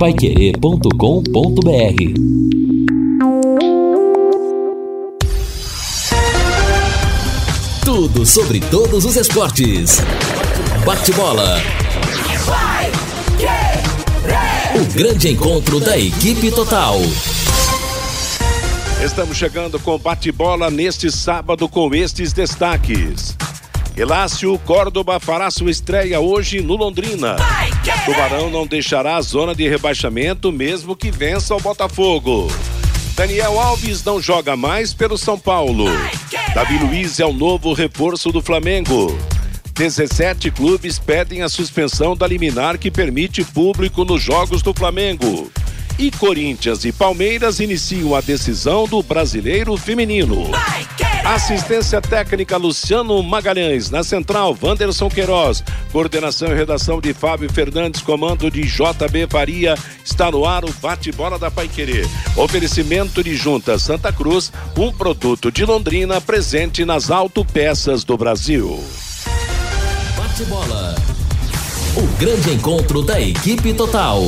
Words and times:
paiquerê.com.br 0.00 0.94
Tudo 7.84 8.24
sobre 8.24 8.60
todos 8.60 9.04
os 9.04 9.14
esportes. 9.16 9.98
Bate-bola. 10.86 11.58
O 14.74 14.94
grande 14.94 15.28
encontro 15.32 15.78
da 15.78 15.98
equipe 15.98 16.50
total. 16.50 16.96
Estamos 19.04 19.36
chegando 19.36 19.78
com 19.78 19.98
bate-bola 19.98 20.70
neste 20.70 21.10
sábado 21.10 21.68
com 21.68 21.94
estes 21.94 22.32
destaques. 22.32 23.36
Elácio 23.94 24.58
Córdoba 24.60 25.20
fará 25.20 25.50
sua 25.50 25.70
estreia 25.70 26.20
hoje 26.20 26.62
no 26.62 26.74
Londrina. 26.74 27.36
Tubarão 28.04 28.48
não 28.48 28.66
deixará 28.66 29.16
a 29.16 29.22
zona 29.22 29.54
de 29.54 29.68
rebaixamento 29.68 30.50
mesmo 30.50 30.96
que 30.96 31.10
vença 31.10 31.54
o 31.54 31.60
Botafogo. 31.60 32.48
Daniel 33.14 33.60
Alves 33.60 34.02
não 34.02 34.20
joga 34.20 34.56
mais 34.56 34.94
pelo 34.94 35.18
São 35.18 35.38
Paulo. 35.38 35.84
Davi 36.54 36.78
Luiz 36.78 37.20
é 37.20 37.26
o 37.26 37.32
novo 37.32 37.74
reforço 37.74 38.32
do 38.32 38.40
Flamengo. 38.40 39.16
17 39.74 40.50
clubes 40.50 40.98
pedem 40.98 41.42
a 41.42 41.48
suspensão 41.48 42.16
da 42.16 42.26
liminar 42.26 42.78
que 42.78 42.90
permite 42.90 43.44
público 43.44 44.04
nos 44.04 44.22
jogos 44.22 44.62
do 44.62 44.72
Flamengo. 44.72 45.50
E 45.98 46.10
Corinthians 46.10 46.86
e 46.86 46.92
Palmeiras 46.92 47.60
iniciam 47.60 48.14
a 48.14 48.22
decisão 48.22 48.86
do 48.86 49.02
brasileiro 49.02 49.76
feminino. 49.76 50.50
Assistência 51.24 52.00
técnica 52.00 52.56
Luciano 52.56 53.22
Magalhães. 53.22 53.90
Na 53.90 54.02
central, 54.02 54.56
Wanderson 54.60 55.08
Queiroz. 55.08 55.62
Coordenação 55.92 56.48
e 56.48 56.54
redação 56.54 57.00
de 57.00 57.12
Fábio 57.12 57.52
Fernandes. 57.52 58.00
Comando 58.00 58.50
de 58.50 58.62
JB 58.62 59.26
Faria. 59.28 59.74
Está 60.04 60.30
no 60.30 60.44
ar 60.44 60.64
o 60.64 60.72
bate-bola 60.74 61.38
da 61.38 61.50
Paiquerê. 61.50 62.06
Oferecimento 62.36 63.22
de 63.22 63.36
Junta 63.36 63.78
Santa 63.78 64.12
Cruz. 64.12 64.52
Um 64.76 64.92
produto 64.92 65.52
de 65.52 65.64
Londrina 65.64 66.20
presente 66.20 66.84
nas 66.84 67.10
autopeças 67.10 68.02
do 68.02 68.16
Brasil. 68.16 68.82
Bate-bola. 70.16 70.94
O 71.96 72.06
grande 72.18 72.50
encontro 72.52 73.02
da 73.02 73.20
equipe 73.20 73.74
total. 73.74 74.22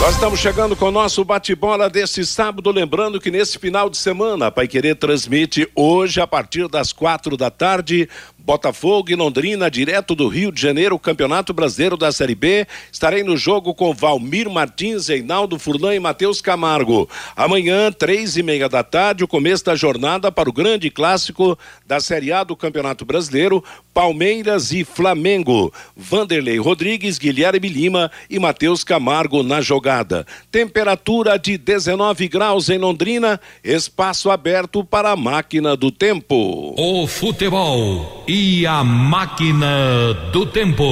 Nós 0.00 0.14
estamos 0.14 0.38
chegando 0.38 0.76
com 0.76 0.86
o 0.86 0.90
nosso 0.90 1.24
bate-bola 1.24 1.88
deste 1.88 2.26
sábado, 2.26 2.70
lembrando 2.70 3.20
que 3.20 3.30
nesse 3.30 3.58
final 3.58 3.88
de 3.88 3.96
semana 3.96 4.48
a 4.48 4.50
Pai 4.50 4.68
Querer 4.68 4.96
transmite 4.96 5.66
hoje 5.74 6.20
a 6.20 6.26
partir 6.26 6.68
das 6.68 6.92
quatro 6.92 7.36
da 7.36 7.50
tarde 7.50 8.08
Botafogo 8.44 9.10
e 9.10 9.14
Londrina, 9.14 9.70
direto 9.70 10.14
do 10.14 10.28
Rio 10.28 10.52
de 10.52 10.60
Janeiro, 10.60 10.98
Campeonato 10.98 11.54
Brasileiro 11.54 11.96
da 11.96 12.12
Série 12.12 12.34
B. 12.34 12.66
Estarei 12.92 13.22
no 13.22 13.38
jogo 13.38 13.72
com 13.72 13.94
Valmir 13.94 14.50
Martins, 14.50 15.08
Reinaldo 15.08 15.58
Furlan 15.58 15.94
e 15.94 15.98
Matheus 15.98 16.42
Camargo. 16.42 17.08
Amanhã, 17.34 17.90
três 17.90 18.36
e 18.36 18.42
meia 18.42 18.68
da 18.68 18.82
tarde, 18.82 19.24
o 19.24 19.28
começo 19.28 19.64
da 19.64 19.74
jornada 19.74 20.30
para 20.30 20.50
o 20.50 20.52
grande 20.52 20.90
clássico 20.90 21.58
da 21.86 22.00
Série 22.00 22.32
A 22.32 22.44
do 22.44 22.54
Campeonato 22.54 23.06
Brasileiro, 23.06 23.64
Palmeiras 23.94 24.72
e 24.72 24.84
Flamengo. 24.84 25.72
Vanderlei 25.96 26.58
Rodrigues, 26.58 27.16
Guilherme 27.16 27.68
Lima 27.70 28.10
e 28.28 28.38
Matheus 28.38 28.84
Camargo 28.84 29.42
na 29.42 29.62
jogada. 29.62 30.26
Temperatura 30.50 31.38
de 31.38 31.56
19 31.56 32.28
graus 32.28 32.68
em 32.68 32.76
Londrina, 32.76 33.40
espaço 33.64 34.30
aberto 34.30 34.84
para 34.84 35.12
a 35.12 35.16
máquina 35.16 35.74
do 35.74 35.90
tempo. 35.90 36.74
O 36.76 37.06
futebol 37.06 38.24
a 38.66 38.82
máquina 38.82 40.12
do 40.32 40.44
tempo. 40.44 40.84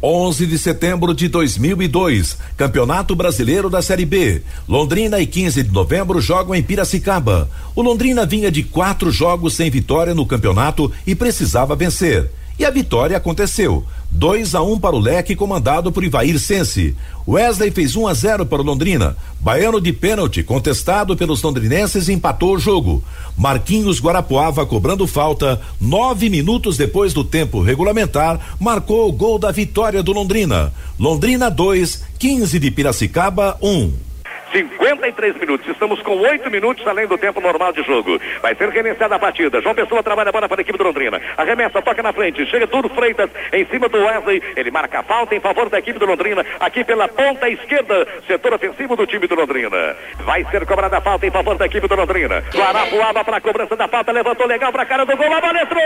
11 0.00 0.46
de 0.46 0.58
setembro 0.58 1.14
de 1.14 1.28
2002, 1.28 2.38
Campeonato 2.56 3.14
Brasileiro 3.14 3.68
da 3.68 3.82
Série 3.82 4.04
B. 4.04 4.42
Londrina 4.68 5.20
e 5.20 5.26
15 5.26 5.64
de 5.64 5.72
novembro 5.72 6.20
jogam 6.20 6.54
em 6.54 6.62
Piracicaba. 6.62 7.50
O 7.74 7.82
Londrina 7.82 8.24
vinha 8.24 8.50
de 8.50 8.62
quatro 8.62 9.10
jogos 9.10 9.54
sem 9.54 9.70
vitória 9.70 10.14
no 10.14 10.26
campeonato 10.26 10.90
e 11.06 11.14
precisava 11.14 11.74
vencer. 11.74 12.30
E 12.58 12.64
a 12.64 12.70
vitória 12.70 13.16
aconteceu. 13.16 13.84
2 14.10 14.54
a 14.54 14.62
1 14.62 14.72
um 14.72 14.78
para 14.78 14.94
o 14.94 14.98
Leque, 14.98 15.34
comandado 15.34 15.90
por 15.90 16.04
Ivair 16.04 16.38
Sense. 16.38 16.94
Wesley 17.26 17.70
fez 17.70 17.96
1 17.96 18.02
um 18.02 18.06
a 18.06 18.14
0 18.14 18.44
para 18.44 18.60
o 18.60 18.64
Londrina. 18.64 19.16
Baiano 19.40 19.80
de 19.80 19.92
pênalti, 19.92 20.42
contestado 20.42 21.16
pelos 21.16 21.40
londrinenses, 21.42 22.08
empatou 22.08 22.54
o 22.54 22.58
jogo. 22.58 23.02
Marquinhos 23.36 24.00
Guarapuava, 24.00 24.66
cobrando 24.66 25.06
falta, 25.06 25.60
nove 25.80 26.28
minutos 26.28 26.76
depois 26.76 27.14
do 27.14 27.24
tempo 27.24 27.62
regulamentar, 27.62 28.54
marcou 28.60 29.08
o 29.08 29.12
gol 29.12 29.38
da 29.38 29.50
vitória 29.50 30.02
do 30.02 30.12
Londrina. 30.12 30.72
Londrina 30.98 31.50
2, 31.50 32.04
15 32.18 32.58
de 32.58 32.70
Piracicaba 32.70 33.56
1. 33.62 33.68
Um. 33.68 34.11
53 34.52 35.36
minutos. 35.36 35.66
Estamos 35.66 36.00
com 36.02 36.16
8 36.18 36.50
minutos 36.50 36.86
além 36.86 37.06
do 37.06 37.18
tempo 37.18 37.40
normal 37.40 37.72
de 37.72 37.82
jogo. 37.82 38.20
Vai 38.40 38.54
ser 38.54 38.68
reiniciada 38.68 39.16
a 39.16 39.18
partida. 39.18 39.60
João 39.60 39.74
Pessoa 39.74 40.02
trabalha 40.02 40.28
a 40.28 40.32
bola 40.32 40.48
para 40.48 40.60
a 40.60 40.62
equipe 40.62 40.78
do 40.78 40.84
Londrina. 40.84 41.20
Arremessa, 41.36 41.82
toca 41.82 42.02
na 42.02 42.12
frente. 42.12 42.44
Chega 42.46 42.66
tudo 42.66 42.88
Freitas 42.90 43.30
em 43.52 43.64
cima 43.66 43.88
do 43.88 44.04
Wesley. 44.04 44.42
Ele 44.56 44.70
marca 44.70 45.00
a 45.00 45.02
falta 45.02 45.34
em 45.34 45.40
favor 45.40 45.68
da 45.68 45.78
equipe 45.78 45.98
do 45.98 46.06
Londrina. 46.06 46.44
Aqui 46.60 46.84
pela 46.84 47.08
ponta 47.08 47.48
esquerda, 47.48 48.06
setor 48.26 48.54
ofensivo 48.54 48.96
do 48.96 49.06
time 49.06 49.26
do 49.26 49.34
Londrina. 49.34 49.96
Vai 50.20 50.44
ser 50.50 50.66
cobrada 50.66 50.98
a 50.98 51.00
falta 51.00 51.26
em 51.26 51.30
favor 51.30 51.56
da 51.56 51.66
equipe 51.66 51.88
do 51.88 51.94
Londrina. 51.94 52.42
Guarapuaba 52.54 53.24
para 53.24 53.36
a 53.38 53.40
cobrança 53.40 53.76
da 53.76 53.88
falta. 53.88 54.12
Levantou 54.12 54.46
legal 54.46 54.70
para 54.70 54.82
a 54.82 54.86
cara 54.86 55.04
do 55.06 55.16
gol. 55.16 55.28
Bola 55.28 55.62
entrou! 55.62 55.82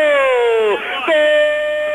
Gol! 1.07 1.86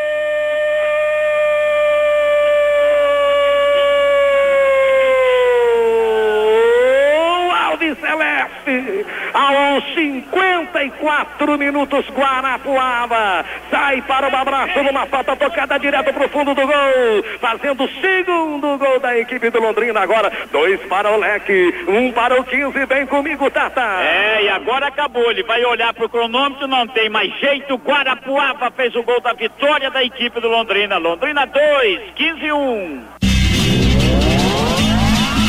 Celeste. 7.95 9.05
Aos 9.33 9.83
54 9.93 11.57
minutos, 11.57 12.05
Guarapuava 12.09 13.45
sai 13.69 14.01
para 14.03 14.29
o 14.29 14.35
abraço 14.35 14.83
numa 14.83 15.05
falta 15.07 15.35
tocada 15.35 15.79
direto 15.79 16.13
para 16.13 16.25
o 16.25 16.29
fundo 16.29 16.53
do 16.53 16.61
gol, 16.61 17.23
fazendo 17.39 17.83
o 17.83 17.89
segundo 17.89 18.77
gol 18.77 18.99
da 18.99 19.17
equipe 19.17 19.49
do 19.49 19.59
Londrina. 19.59 19.99
Agora, 19.99 20.31
dois 20.51 20.79
para 20.83 21.11
o 21.11 21.17
Leque, 21.17 21.85
um 21.87 22.11
para 22.11 22.39
o 22.39 22.43
15. 22.43 22.85
Vem 22.85 23.05
comigo, 23.07 23.49
Tata. 23.49 23.81
É, 24.01 24.43
e 24.43 24.49
agora 24.49 24.87
acabou. 24.87 25.31
Ele 25.31 25.43
vai 25.43 25.63
olhar 25.65 25.93
para 25.93 26.05
o 26.05 26.09
cronômetro, 26.09 26.67
não 26.67 26.87
tem 26.87 27.09
mais 27.09 27.33
jeito. 27.39 27.75
Guarapuava 27.75 28.71
fez 28.71 28.95
o 28.95 29.03
gol 29.03 29.19
da 29.21 29.33
vitória 29.33 29.89
da 29.89 30.03
equipe 30.03 30.39
do 30.39 30.47
Londrina. 30.47 30.97
Londrina 30.97 31.45
2, 31.45 32.11
15 32.15 32.51
1. 32.51 33.20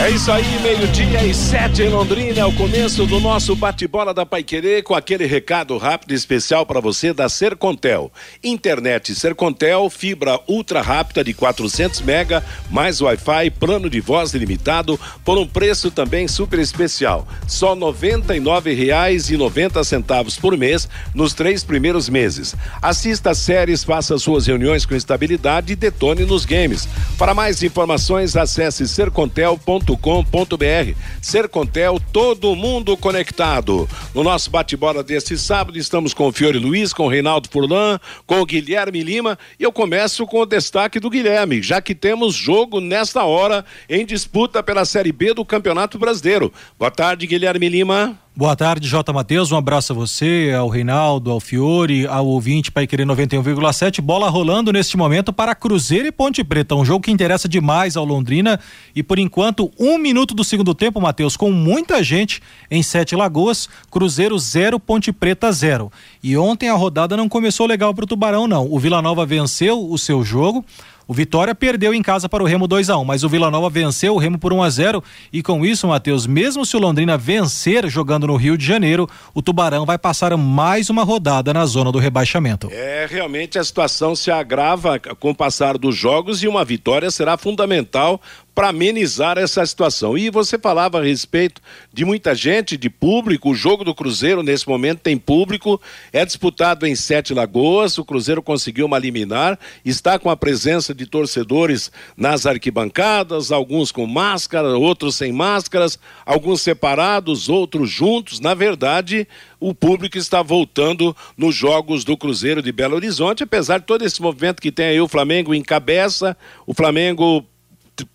É 0.03 0.11
isso 0.11 0.31
aí, 0.33 0.59
meio-dia 0.61 1.25
e 1.25 1.33
sete 1.33 1.83
em 1.83 1.89
Londrina, 1.89 2.41
é 2.41 2.45
o 2.45 2.53
começo 2.55 3.07
do 3.07 3.21
nosso 3.21 3.55
bate-bola 3.55 4.13
da 4.13 4.27
Paiquerê 4.27 4.83
com 4.83 4.97
aquele 4.97 5.27
recado 5.27 5.79
rápido 5.79 6.11
e 6.11 6.17
especial 6.17 6.67
para 6.67 6.81
você 6.81 7.13
da 7.13 7.29
Sercontel. 7.29 8.11
Internet 8.43 9.15
Sercontel, 9.15 9.89
fibra 9.89 10.41
ultra 10.49 10.83
rápida 10.83 11.23
de 11.23 11.33
400 11.33 12.01
mega, 12.01 12.45
mais 12.69 13.01
Wi-Fi, 13.01 13.51
plano 13.61 13.89
de 13.89 14.01
voz 14.01 14.35
ilimitado, 14.35 14.99
por 15.25 15.39
um 15.39 15.47
preço 15.47 15.89
também 15.89 16.27
super 16.27 16.59
especial. 16.59 17.25
Só 17.47 17.75
R$ 17.75 17.81
99,90 17.83 20.41
por 20.41 20.59
mês 20.59 20.89
nos 21.15 21.33
três 21.33 21.63
primeiros 21.63 22.09
meses. 22.09 22.57
Assista 22.83 23.35
séries, 23.35 23.85
faça 23.85 24.19
suas 24.19 24.49
reuniões 24.49 24.85
com 24.85 24.97
estabilidade 24.97 25.75
e 25.75 25.77
detone 25.77 26.25
nos 26.25 26.45
games. 26.45 26.89
Para 27.17 27.35
mais 27.35 27.63
informações, 27.63 28.35
acesse 28.35 28.89
sercontel.com 28.89 29.92
ser 29.97 30.97
Sercontel, 31.21 32.01
todo 32.13 32.55
mundo 32.55 32.97
conectado. 32.97 33.89
No 34.15 34.23
nosso 34.23 34.51
bate-bola 34.51 35.03
deste 35.03 35.37
sábado, 35.37 35.77
estamos 35.77 36.15
com 36.15 36.29
o 36.29 36.33
Fiore 36.33 36.59
Luiz, 36.59 36.93
com 36.93 37.07
o 37.07 37.09
Reinaldo 37.09 37.49
Furlan, 37.51 37.99
com 38.27 38.41
o 38.41 38.47
Guilherme 38.47 39.03
Lima. 39.03 39.39
E 39.59 39.65
eu 39.65 39.73
começo 39.73 40.27
com 40.27 40.41
o 40.41 40.47
destaque 40.47 41.01
do 41.01 41.11
Guilherme, 41.11 41.63
já 41.63 41.81
que 41.81 41.95
temos 41.95 42.35
jogo 42.35 42.81
nesta 42.81 43.25
hora 43.25 43.65
em 43.89 44.07
disputa 44.07 44.63
pela 44.63 44.85
Série 44.85 45.13
B 45.13 45.35
do 45.35 45.45
Campeonato 45.45 45.99
Brasileiro. 45.99 46.53
Boa 46.79 46.91
tarde, 46.91 47.27
Guilherme 47.27 47.69
Lima. 47.69 48.22
Boa 48.35 48.57
tarde, 48.57 48.89
J. 48.89 49.13
Matheus. 49.13 49.53
Um 49.53 49.59
abraço 49.59 49.93
a 49.93 49.95
você, 49.95 50.55
ao 50.59 50.67
Reinaldo, 50.67 51.31
ao 51.31 51.39
Fiore, 51.39 52.07
ao 52.07 52.27
ouvinte 52.27 52.73
Pai 52.73 52.87
Querer 52.87 53.05
91,7. 53.05 54.01
Bola 54.01 54.31
rolando 54.31 54.73
neste 54.73 54.97
momento 54.97 55.35
para 55.35 55.55
Cruzeiro 55.55 56.07
e 56.07 56.11
Ponte 56.11 56.43
Preta. 56.43 56.75
Um 56.75 56.83
jogo 56.83 57.05
que 57.05 57.11
interessa 57.11 57.47
demais 57.47 57.95
ao 57.95 58.07
Londrina. 58.07 58.59
E 58.97 59.03
por 59.03 59.19
enquanto, 59.19 59.71
um 59.79 59.99
minuto 59.99 60.35
do 60.35 60.43
segundo 60.43 60.75
tempo, 60.75 60.99
Matheus, 60.99 61.37
com 61.37 61.53
muita 61.53 62.03
gente 62.03 62.41
em 62.71 62.83
Sete 62.83 63.15
Lagoas. 63.15 63.69
Cruzeiro 63.91 64.39
0, 64.39 64.81
Ponte 64.81 65.13
Preta 65.13 65.53
0. 65.53 65.93
E 66.23 66.35
ontem 66.35 66.71
a 66.71 66.75
rodada 66.75 67.15
não 67.19 67.29
começou 67.29 67.67
legal 67.67 67.93
para 67.93 68.05
o 68.05 68.09
Tubarão, 68.09 68.49
não. 68.49 68.67
O 68.73 68.79
Vila 68.79 69.03
Nova 69.03 69.27
venceu 69.27 69.91
o 69.91 69.99
seu 69.99 70.25
jogo. 70.25 70.65
O 71.13 71.15
Vitória 71.15 71.55
perdeu 71.55 71.93
em 71.93 72.01
casa 72.01 72.27
para 72.27 72.43
o 72.43 72.47
Remo 72.47 72.67
2 72.67 72.89
a 72.89 72.97
1 72.97 73.05
mas 73.05 73.23
o 73.23 73.29
Vila 73.29 73.51
Nova 73.51 73.69
venceu 73.69 74.15
o 74.15 74.19
Remo 74.19 74.39
por 74.39 74.51
1 74.51 74.63
a 74.63 74.71
0 74.71 75.05
e 75.31 75.43
com 75.43 75.63
isso, 75.63 75.87
Matheus, 75.87 76.27
mesmo 76.27 76.65
se 76.65 76.75
o 76.75 76.81
Londrina 76.81 77.19
vencer 77.19 77.87
jogando 77.87 78.27
no 78.27 78.35
Rio 78.35 78.57
de 78.57 78.65
Janeiro, 78.65 79.07
o 79.35 79.43
Tubarão 79.43 79.85
vai 79.85 79.99
passar 79.99 80.35
mais 80.39 80.89
uma 80.89 81.05
rodada 81.05 81.53
na 81.53 81.67
zona 81.67 81.93
do 81.93 81.99
rebaixamento. 81.99 82.71
É, 82.73 83.07
realmente 83.11 83.59
a 83.59 83.65
situação 83.65 84.17
se 84.17 84.31
agrava 84.31 84.99
com 84.99 85.29
o 85.29 85.35
passar 85.35 85.77
dos 85.77 85.95
jogos 85.95 86.43
e 86.43 86.49
uma 86.49 86.65
vitória 86.65 87.11
será 87.11 87.37
fundamental 87.37 88.19
para 88.55 88.69
amenizar 88.69 89.39
essa 89.39 89.65
situação. 89.65 90.17
E 90.17 90.31
você 90.31 90.59
falava 90.59 90.99
a 90.99 91.05
respeito 91.05 91.61
de 91.93 92.05
muita 92.05 92.35
gente, 92.35 92.77
de 92.77 92.91
público. 92.91 93.51
O 93.51 93.55
jogo 93.55 93.85
do 93.85 93.95
Cruzeiro 93.95 94.43
nesse 94.43 94.69
momento 94.69 95.01
tem 95.01 95.17
público, 95.17 95.81
é 96.13 96.25
disputado 96.25 96.87
em 96.87 96.95
Sete 96.95 97.33
Lagoas. 97.33 97.97
O 97.97 98.05
Cruzeiro 98.05 98.43
conseguiu 98.43 98.87
uma 98.87 98.99
liminar, 98.99 99.59
está 99.85 100.19
com 100.19 100.29
a 100.29 100.37
presença 100.37 100.95
de 100.95 101.07
torcedores 101.07 101.91
nas 102.17 102.45
arquibancadas, 102.47 103.51
alguns 103.51 103.91
com 103.91 104.07
máscara, 104.07 104.77
outros 104.77 105.17
sem 105.17 105.33
máscaras, 105.33 105.99
alguns 106.27 106.61
separados, 106.61 107.49
outros 107.49 107.91
juntos. 107.91 108.39
Na 108.39 108.55
verdade, 108.55 109.27
o 109.59 109.75
público 109.75 110.19
está 110.19 110.43
voltando 110.43 111.17
nos 111.37 111.55
jogos 111.55 112.05
do 112.05 112.17
Cruzeiro 112.17 112.61
de 112.61 112.73
Belo 112.73 112.97
Horizonte, 112.97 113.45
apesar 113.45 113.79
de 113.79 113.87
todo 113.87 114.05
esse 114.05 114.21
movimento 114.21 114.61
que 114.61 114.73
tem 114.73 114.87
aí 114.87 115.01
o 115.01 115.09
Flamengo 115.09 115.55
encabeça, 115.55 116.37
o 116.67 116.75
Flamengo 116.75 117.47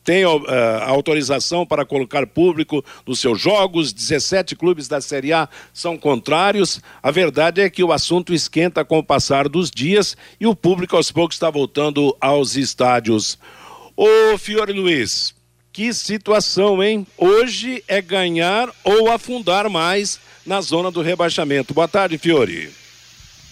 tem 0.04 0.26
uh, 0.26 0.42
autorização 0.86 1.66
para 1.66 1.86
colocar 1.86 2.26
público 2.26 2.84
nos 3.06 3.20
seus 3.20 3.40
jogos, 3.40 3.94
17 3.94 4.56
clubes 4.56 4.88
da 4.88 5.00
Série 5.00 5.32
A 5.32 5.48
são 5.74 5.98
contrários. 5.98 6.82
A 7.02 7.12
verdade 7.12 7.62
é 7.62 7.70
que 7.70 7.84
o 7.84 7.92
assunto 7.92 8.34
esquenta 8.34 8.84
com 8.84 9.00
o 9.00 9.04
passar 9.04 9.48
dos 9.48 9.70
dias 9.70 10.18
e 10.40 10.48
o 10.48 10.56
público 10.56 10.96
aos 10.96 11.12
poucos 11.12 11.36
está 11.36 11.50
voltando 11.50 12.16
aos 12.20 12.56
estádios. 12.56 13.38
Ô 13.96 14.38
Fiore 14.38 14.74
Luiz, 14.74 15.34
que 15.72 15.94
situação, 15.94 16.84
hein? 16.84 17.06
Hoje 17.18 17.84
é 17.88 18.02
ganhar 18.02 18.70
ou 18.84 19.12
afundar 19.12 19.70
mais 19.70 20.20
na 20.46 20.62
zona 20.62 20.90
do 20.90 21.02
rebaixamento. 21.02 21.74
Boa 21.74 21.88
tarde, 21.88 22.18
Fiore. 22.18 22.72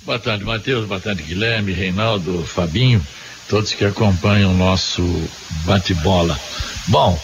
Boa 0.03 0.19
tarde, 0.19 0.43
Matheus. 0.43 0.85
Boa 0.87 0.99
tarde, 0.99 1.23
Guilherme, 1.23 1.71
Reinaldo, 1.71 2.43
Fabinho 2.45 3.05
todos 3.47 3.73
que 3.73 3.85
acompanham 3.85 4.51
o 4.51 4.57
nosso 4.57 5.01
bate-bola. 5.65 6.39
Bom, 6.87 7.19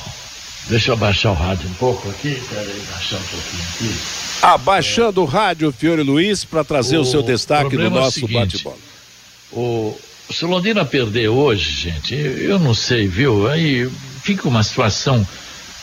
deixa 0.68 0.92
eu 0.92 0.94
abaixar 0.94 1.32
o 1.32 1.36
rádio 1.36 1.70
um 1.70 1.74
pouco 1.74 2.10
aqui, 2.10 2.42
peraí, 2.50 2.82
baixar 2.92 3.18
um 3.18 3.24
pouquinho 3.24 3.64
aqui. 3.76 3.96
Abaixando 4.42 5.22
é. 5.22 5.24
o 5.24 5.28
rádio, 5.28 5.72
Fiore 5.72 6.04
Luiz, 6.04 6.44
para 6.46 6.64
trazer 6.64 6.98
o, 6.98 7.02
o, 7.02 7.06
seu 7.06 7.22
destaque 7.22 7.76
no 7.76 7.86
é 7.86 7.90
nosso 7.90 8.26
é 8.26 8.28
bate-bola. 8.28 8.78
O, 9.52 9.98
se 10.30 10.46
o 10.46 10.48
Londrina 10.48 10.86
perder 10.86 11.28
hoje, 11.28 11.72
gente, 11.72 12.16
eu, 12.16 12.38
eu, 12.38 12.60
não 12.60 12.74
sei, 12.74 13.08
viu? 13.08 13.50
Aí 13.50 13.90
fica 14.24 14.48
uma 14.48 14.64
situação. 14.64 15.26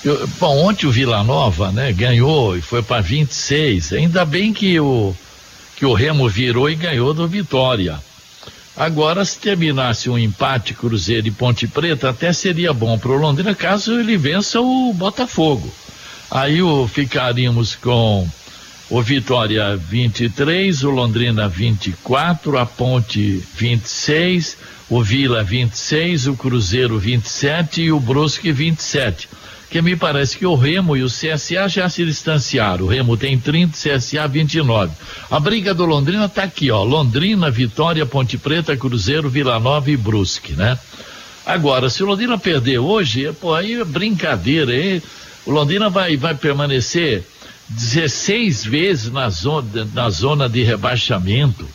Eu, 0.04 0.26
bom, 0.40 0.64
ontem 0.64 0.86
o 0.86 0.90
Vila 0.90 1.22
Nova, 1.22 1.70
né, 1.70 1.92
ganhou 1.92 2.56
e 2.56 2.62
foi 2.62 2.82
para 2.82 3.00
26. 3.00 3.92
Ainda 3.92 4.24
bem 4.24 4.52
que 4.52 4.78
o, 4.80 5.14
que 5.76 5.84
o 5.84 5.92
Remo 5.92 6.28
virou 6.28 6.70
e 6.70 6.74
ganhou 6.74 7.12
do 7.12 7.28
Vitória. 7.28 8.00
Agora, 8.78 9.24
se 9.24 9.40
terminasse 9.40 10.08
um 10.08 10.16
empate 10.16 10.72
Cruzeiro 10.72 11.26
e 11.26 11.32
Ponte 11.32 11.66
Preta, 11.66 12.10
até 12.10 12.32
seria 12.32 12.72
bom 12.72 12.96
para 12.96 13.10
o 13.10 13.16
Londrina 13.16 13.52
caso 13.52 13.98
ele 13.98 14.16
vença 14.16 14.60
o 14.60 14.92
Botafogo. 14.92 15.68
Aí 16.30 16.62
o, 16.62 16.86
ficaríamos 16.86 17.74
com 17.74 18.28
o 18.88 19.02
Vitória 19.02 19.76
23, 19.76 20.84
o 20.84 20.90
Londrina 20.90 21.48
24, 21.48 22.56
a 22.56 22.64
Ponte 22.64 23.42
26, 23.56 24.56
o 24.88 25.02
Vila 25.02 25.42
26, 25.42 26.28
o 26.28 26.34
Cruzeiro 26.34 27.00
27 27.00 27.82
e 27.82 27.90
o 27.90 27.98
Brusque 27.98 28.52
27 28.52 29.28
que 29.70 29.82
me 29.82 29.96
parece 29.96 30.38
que 30.38 30.46
o 30.46 30.54
Remo 30.54 30.96
e 30.96 31.02
o 31.02 31.08
CSA 31.08 31.68
já 31.68 31.88
se 31.88 32.04
distanciaram. 32.04 32.86
O 32.86 32.88
Remo 32.88 33.16
tem 33.16 33.38
30, 33.38 33.72
CSA 33.72 34.26
29. 34.26 34.92
A 35.30 35.38
briga 35.38 35.74
do 35.74 35.84
Londrina 35.84 36.24
está 36.24 36.44
aqui, 36.44 36.70
ó. 36.70 36.82
Londrina, 36.82 37.50
Vitória, 37.50 38.06
Ponte 38.06 38.38
Preta, 38.38 38.76
Cruzeiro, 38.76 39.28
Vila 39.28 39.60
Nova 39.60 39.90
e 39.90 39.96
Brusque, 39.96 40.54
né? 40.54 40.78
Agora, 41.44 41.90
se 41.90 42.02
o 42.02 42.06
Londrina 42.06 42.38
perder 42.38 42.78
hoje, 42.78 43.30
pô, 43.40 43.54
aí 43.54 43.74
é 43.74 43.84
brincadeira, 43.84 44.74
hein? 44.74 45.02
O 45.44 45.50
Londrina 45.50 45.90
vai, 45.90 46.16
vai 46.16 46.34
permanecer 46.34 47.24
16 47.68 48.64
vezes 48.64 49.12
na 49.12 49.28
zona, 49.28 49.88
na 49.92 50.08
zona 50.08 50.48
de 50.48 50.62
rebaixamento. 50.62 51.68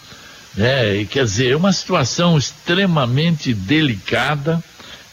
né? 0.55 1.05
quer 1.05 1.25
dizer, 1.25 1.51
é 1.51 1.55
uma 1.55 1.73
situação 1.73 2.37
extremamente 2.37 3.53
delicada 3.53 4.63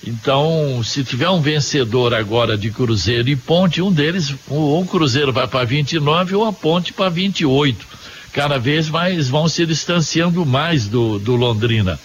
então, 0.07 0.83
se 0.83 1.05
tiver 1.05 1.29
um 1.29 1.43
vencedor 1.43 2.15
agora 2.15 2.57
de 2.57 2.71
Cruzeiro 2.71 3.29
e 3.29 3.37
Ponte, 3.37 3.83
um 3.83 3.93
deles, 3.93 4.35
ou 4.49 4.83
o 4.83 4.87
Cruzeiro 4.87 5.33
vai 5.33 5.47
para 5.47 5.65
29 5.65 6.35
ou 6.37 6.47
a 6.47 6.53
Ponte 6.53 6.93
para 6.93 7.11
28. 7.11 7.87
Cada 8.33 8.59
vez 8.59 8.89
mais 8.89 9.29
vão 9.29 9.47
se 9.47 9.67
distanciando 9.67 10.47
mais 10.47 10.89
do, 10.89 11.19
do 11.19 11.37
Londrina. 11.37 12.01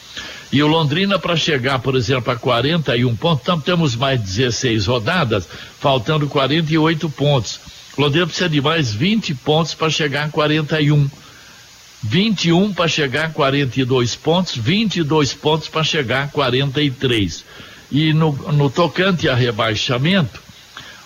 E 0.51 0.62
o 0.62 0.68
Londrina, 0.68 1.18
para 1.18 1.36
chegar, 1.36 1.80
por 1.80 1.95
exemplo, 1.95 2.31
a 2.31 2.36
41 2.36 3.15
pontos, 3.15 3.44
então 3.44 3.59
temos 3.59 3.95
mais 3.95 4.21
16 4.21 4.88
rodadas, 4.88 5.48
faltando 5.80 6.27
48 6.27 7.09
pontos. 7.09 7.59
O 7.98 8.01
Londrina 8.01 8.27
precisa 8.27 8.50
de 8.50 8.62
mais 8.62 8.94
20 8.94 9.33
pontos 9.36 9.74
para 9.74 9.89
chegar 9.89 10.25
a 10.25 10.30
41. 10.30 11.09
21 12.03 12.74
para 12.74 12.88
chegar 12.88 13.25
a 13.25 13.30
42 13.30 14.15
pontos, 14.15 14.56
22 14.56 15.33
pontos 15.33 15.68
para 15.68 15.83
chegar 15.83 16.25
a 16.25 16.27
43. 16.27 17.44
E 17.92 18.14
no, 18.14 18.32
no 18.52 18.70
tocante 18.70 19.28
a 19.30 19.36
rebaixamento, 19.36 20.44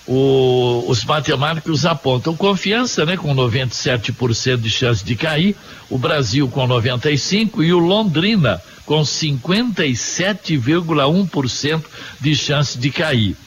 o, 0.07 0.85
os 0.87 1.05
matemáticos 1.05 1.85
apontam 1.85 2.35
confiança, 2.35 3.05
né, 3.05 3.15
com 3.15 3.35
97% 3.35 4.57
de 4.57 4.69
chance 4.69 5.05
de 5.05 5.15
cair, 5.15 5.55
o 5.89 5.99
Brasil 5.99 6.47
com 6.47 6.67
95% 6.67 7.63
e 7.63 7.71
o 7.71 7.79
Londrina 7.79 8.59
com 8.85 9.01
57,1% 9.01 11.83
de 12.19 12.35
chance 12.35 12.79
de 12.79 12.89
cair. 12.89 13.37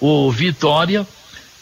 O 0.00 0.30
Vitória 0.30 1.06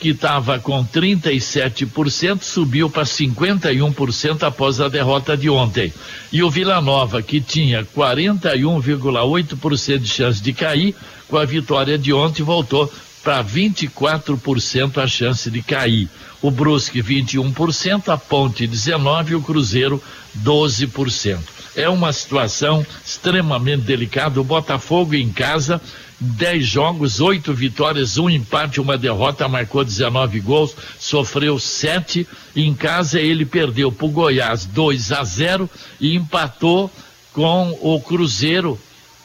que 0.05 0.11
estava 0.11 0.59
com 0.59 0.85
37%, 0.85 2.43
subiu 2.43 2.91
para 2.91 3.05
51% 3.05 4.43
após 4.43 4.79
a 4.79 4.87
derrota 4.87 5.35
de 5.35 5.49
ontem. 5.49 5.91
E 6.31 6.43
o 6.43 6.51
Vila 6.51 6.79
Nova, 6.83 7.23
que 7.23 7.41
tinha 7.41 7.87
41,8% 7.87 9.99
de 9.99 10.07
chance 10.07 10.43
de 10.43 10.53
cair, 10.53 10.95
com 11.27 11.39
a 11.39 11.47
vitória 11.47 11.97
de 11.97 12.13
ontem 12.13 12.43
voltou 12.43 12.93
para 13.23 13.43
24% 13.43 15.03
a 15.03 15.07
chance 15.07 15.51
de 15.51 15.63
cair. 15.63 16.07
O 16.43 16.51
Brusque 16.51 17.03
21%, 17.03 18.13
a 18.13 18.19
Ponte 18.19 18.69
19% 18.69 19.31
e 19.31 19.35
o 19.35 19.41
Cruzeiro 19.41 20.03
12%. 20.45 21.39
É 21.75 21.89
uma 21.89 22.13
situação 22.13 22.87
extremamente 23.03 23.85
delicada. 23.85 24.39
O 24.39 24.45
Botafogo 24.45 25.15
em 25.15 25.33
casa 25.33 25.81
dez 26.25 26.67
jogos, 26.67 27.21
oito 27.21 27.53
vitórias, 27.53 28.19
um 28.19 28.29
empate, 28.29 28.81
uma 28.81 28.97
derrota, 28.97 29.49
marcou 29.49 29.85
19 29.85 30.41
gols, 30.41 30.75
sofreu 30.99 31.59
sete. 31.59 32.27
Em 32.57 32.75
casa 32.75 33.21
ele 33.21 33.45
perdeu 33.45 33.93
para 33.93 34.07
o 34.07 34.11
Goiás 34.11 34.65
2 34.65 35.13
a 35.13 35.23
0 35.25 35.69
e 36.01 36.15
empatou 36.15 36.91
com 37.33 37.79
o 37.81 38.01
Cruzeiro 38.01 38.79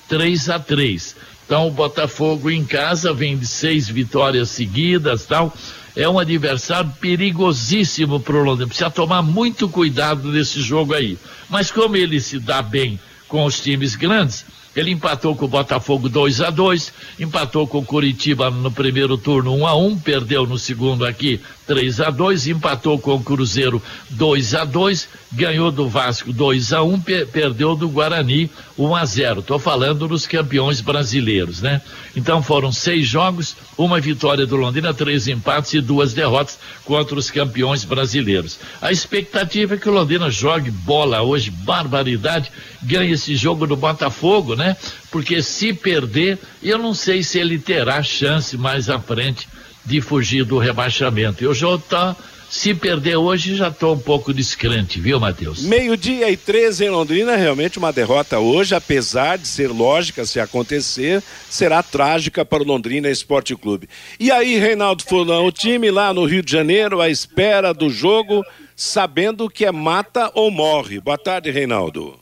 3 0.08 0.50
a 0.50 0.60
3. 0.60 1.16
Então 1.46 1.68
o 1.68 1.72
Botafogo 1.72 2.52
em 2.52 2.64
casa 2.64 3.14
vem 3.14 3.38
de 3.38 3.48
seis 3.48 3.88
vitórias 3.88 4.50
seguidas, 4.50 5.26
tal. 5.26 5.54
É 5.96 6.08
um 6.08 6.20
adversário 6.20 6.94
perigosíssimo 7.02 8.20
para 8.20 8.36
o 8.36 8.44
Londrina. 8.44 8.68
Precisa 8.68 8.92
tomar 8.92 9.22
muito 9.22 9.68
cuidado 9.68 10.32
nesse 10.32 10.62
jogo 10.62 10.94
aí. 10.94 11.18
Mas 11.50 11.72
como 11.72 11.96
ele 11.96 12.22
se 12.22 12.40
dá 12.40 12.62
bem 12.62 13.00
com 13.28 13.46
os 13.46 13.60
times 13.60 13.96
grandes, 13.96 14.46
ele 14.76 14.92
empatou 14.92 15.36
com 15.36 15.46
o 15.46 15.50
Botafogo 15.50 16.08
2 16.08 16.42
a 16.42 16.50
2 16.50 16.94
empatou 17.20 17.68
com 17.68 17.80
o 17.80 17.86
Curitiba 17.86 18.50
no 18.50 18.72
primeiro 18.72 19.18
turno 19.18 19.56
1 19.56 19.68
a 19.68 19.76
1 19.76 20.00
perdeu 20.00 20.46
no 20.46 20.58
segundo 20.58 21.06
aqui 21.06 21.42
3 21.70 22.02
a 22.02 22.10
2 22.10 22.48
empatou 22.48 22.98
com 22.98 23.14
o 23.14 23.24
Cruzeiro 23.24 23.80
2 24.10 24.56
a 24.56 24.66
2 24.66 25.08
ganhou 25.32 25.72
do 25.72 25.88
Vasco 25.88 26.34
2 26.34 26.74
a 26.74 26.82
1 26.82 27.00
per 27.02 27.28
perdeu 27.28 27.76
do 27.76 27.88
Guarani 27.88 28.50
1 28.76 28.96
a 28.96 29.06
0 29.06 29.42
Estou 29.42 29.60
falando 29.60 30.08
dos 30.08 30.26
campeões 30.26 30.82
brasileiros, 30.82 31.62
né? 31.62 31.80
Então 32.16 32.42
foram 32.42 32.72
seis 32.72 33.08
jogos, 33.08 33.56
uma 33.78 34.00
vitória 34.00 34.48
do 34.48 34.56
Londrina, 34.56 34.96
três 34.96 35.28
empates 35.28 35.74
e 35.74 35.80
duas 35.80 36.12
derrotas 36.12 36.58
contra 36.84 37.20
os 37.20 37.30
campeões 37.30 37.84
brasileiros. 37.84 38.60
A 38.82 38.92
expectativa 38.92 39.76
é 39.76 39.78
que 39.78 39.88
o 39.88 39.94
Londrina 39.94 40.32
jogue 40.32 40.72
bola 40.72 41.22
hoje, 41.22 41.52
barbaridade, 41.52 42.52
ganhe 42.82 43.12
esse 43.12 43.36
jogo 43.36 43.68
do 43.68 43.76
Botafogo, 43.76 44.56
né? 44.56 44.76
Porque 45.12 45.44
se 45.44 45.72
perder, 45.72 46.40
eu 46.64 46.80
não 46.80 46.96
sei 46.96 47.22
se 47.22 47.38
ele 47.38 47.60
terá 47.60 48.02
chance 48.02 48.58
mais 48.58 48.90
à 48.90 49.00
frente 49.00 49.48
de 49.86 50.02
fugir 50.02 50.44
do 50.46 50.58
rebaixamento. 50.58 51.44
Eu 51.44 51.54
já 51.54 51.78
tá, 51.78 52.16
Se 52.50 52.74
perder 52.74 53.16
hoje, 53.16 53.56
já 53.56 53.68
estou 53.68 53.94
um 53.94 54.00
pouco 54.00 54.34
descrente, 54.34 55.00
viu, 55.00 55.20
Matheus? 55.20 55.62
Meio-dia 55.62 56.32
e 56.32 56.36
13 56.36 56.86
em 56.86 56.90
Londrina, 56.90 57.36
realmente 57.36 57.78
uma 57.78 57.94
derrota 57.94 58.40
hoje, 58.40 58.74
apesar 58.74 59.38
de 59.38 59.48
ser 59.48 59.68
lógica 59.68 60.26
se 60.26 60.40
acontecer, 60.40 61.22
será 61.48 61.84
trágica 61.84 62.44
para 62.44 62.64
o 62.64 62.66
Londrina 62.66 63.08
Esporte 63.08 63.56
Clube. 63.56 63.88
E 64.20 64.32
aí, 64.32 64.58
Reinaldo 64.58 65.04
Fulão, 65.04 65.46
o 65.46 65.52
time 65.52 65.92
lá 65.92 66.12
no 66.12 66.26
Rio 66.26 66.42
de 66.42 66.52
Janeiro, 66.52 67.00
à 67.00 67.08
espera 67.08 67.72
do 67.72 67.88
jogo, 67.88 68.44
sabendo 68.76 69.48
que 69.48 69.64
é 69.64 69.72
mata 69.72 70.32
ou 70.34 70.50
morre. 70.50 71.00
Boa 71.00 71.20
tarde, 71.20 71.52
Reinaldo. 71.52 72.20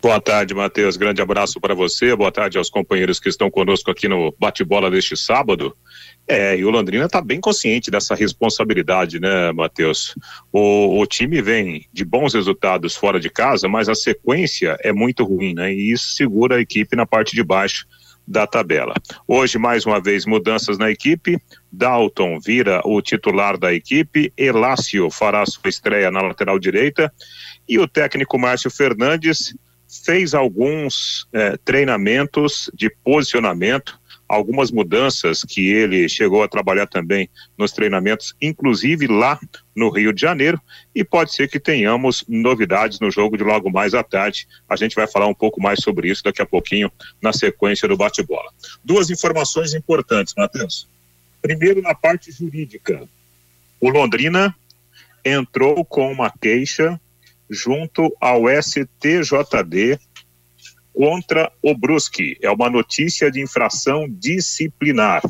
Boa 0.00 0.20
tarde, 0.20 0.54
Matheus. 0.54 0.96
Grande 0.96 1.20
abraço 1.20 1.60
para 1.60 1.74
você. 1.74 2.14
Boa 2.16 2.32
tarde 2.32 2.56
aos 2.56 2.70
companheiros 2.70 3.20
que 3.20 3.28
estão 3.28 3.50
conosco 3.50 3.90
aqui 3.90 4.08
no 4.08 4.34
bate-bola 4.38 4.90
deste 4.90 5.16
sábado. 5.16 5.76
É, 6.30 6.56
e 6.56 6.64
o 6.64 6.70
Londrina 6.70 7.06
está 7.06 7.20
bem 7.20 7.40
consciente 7.40 7.90
dessa 7.90 8.14
responsabilidade, 8.14 9.18
né, 9.18 9.50
Matheus? 9.50 10.14
O, 10.52 11.00
o, 11.00 11.04
time 11.04 11.42
vem 11.42 11.88
de 11.92 12.04
bons 12.04 12.34
resultados 12.34 12.94
fora 12.94 13.18
de 13.18 13.28
casa, 13.28 13.66
mas 13.68 13.88
a 13.88 13.96
sequência 13.96 14.76
é 14.80 14.92
muito 14.92 15.24
ruim, 15.24 15.54
né? 15.54 15.74
E 15.74 15.90
isso 15.90 16.10
segura 16.10 16.54
a 16.54 16.60
equipe 16.60 16.94
na 16.94 17.04
parte 17.04 17.34
de 17.34 17.42
baixo 17.42 17.84
da 18.24 18.46
tabela. 18.46 18.94
Hoje, 19.26 19.58
mais 19.58 19.84
uma 19.84 20.00
vez, 20.00 20.24
mudanças 20.24 20.78
na 20.78 20.88
equipe. 20.88 21.36
Dalton 21.72 22.38
vira 22.38 22.80
o 22.84 23.02
titular 23.02 23.58
da 23.58 23.74
equipe. 23.74 24.32
Elácio 24.36 25.10
fará 25.10 25.44
sua 25.44 25.68
estreia 25.68 26.12
na 26.12 26.22
lateral 26.22 26.60
direita. 26.60 27.12
E 27.68 27.76
o 27.76 27.88
técnico 27.88 28.38
Márcio 28.38 28.70
Fernandes 28.70 29.52
fez 30.04 30.32
alguns 30.32 31.26
eh, 31.32 31.58
treinamentos 31.64 32.70
de 32.72 32.88
posicionamento 33.02 33.99
algumas 34.30 34.70
mudanças 34.70 35.42
que 35.42 35.68
ele 35.68 36.08
chegou 36.08 36.44
a 36.44 36.48
trabalhar 36.48 36.86
também 36.86 37.28
nos 37.58 37.72
treinamentos, 37.72 38.32
inclusive 38.40 39.08
lá 39.08 39.40
no 39.74 39.90
Rio 39.90 40.12
de 40.12 40.20
Janeiro, 40.20 40.60
e 40.94 41.02
pode 41.02 41.34
ser 41.34 41.48
que 41.48 41.58
tenhamos 41.58 42.24
novidades 42.28 43.00
no 43.00 43.10
jogo 43.10 43.36
de 43.36 43.42
logo 43.42 43.68
mais 43.70 43.92
à 43.92 44.04
tarde. 44.04 44.46
A 44.68 44.76
gente 44.76 44.94
vai 44.94 45.08
falar 45.08 45.26
um 45.26 45.34
pouco 45.34 45.60
mais 45.60 45.82
sobre 45.82 46.08
isso 46.08 46.22
daqui 46.22 46.40
a 46.40 46.46
pouquinho 46.46 46.92
na 47.20 47.32
sequência 47.32 47.88
do 47.88 47.96
bate-bola. 47.96 48.52
Duas 48.84 49.10
informações 49.10 49.74
importantes, 49.74 50.32
Matheus. 50.36 50.86
Primeiro, 51.42 51.82
na 51.82 51.94
parte 51.94 52.30
jurídica. 52.30 53.08
O 53.80 53.88
Londrina 53.88 54.54
entrou 55.24 55.84
com 55.84 56.12
uma 56.12 56.30
queixa 56.30 57.00
junto 57.48 58.16
ao 58.20 58.42
STJD 58.48 59.98
contra 60.92 61.50
o 61.62 61.74
Brusque. 61.74 62.36
É 62.42 62.50
uma 62.50 62.68
notícia 62.68 63.30
de 63.30 63.40
infração 63.40 64.06
disciplinar. 64.08 65.22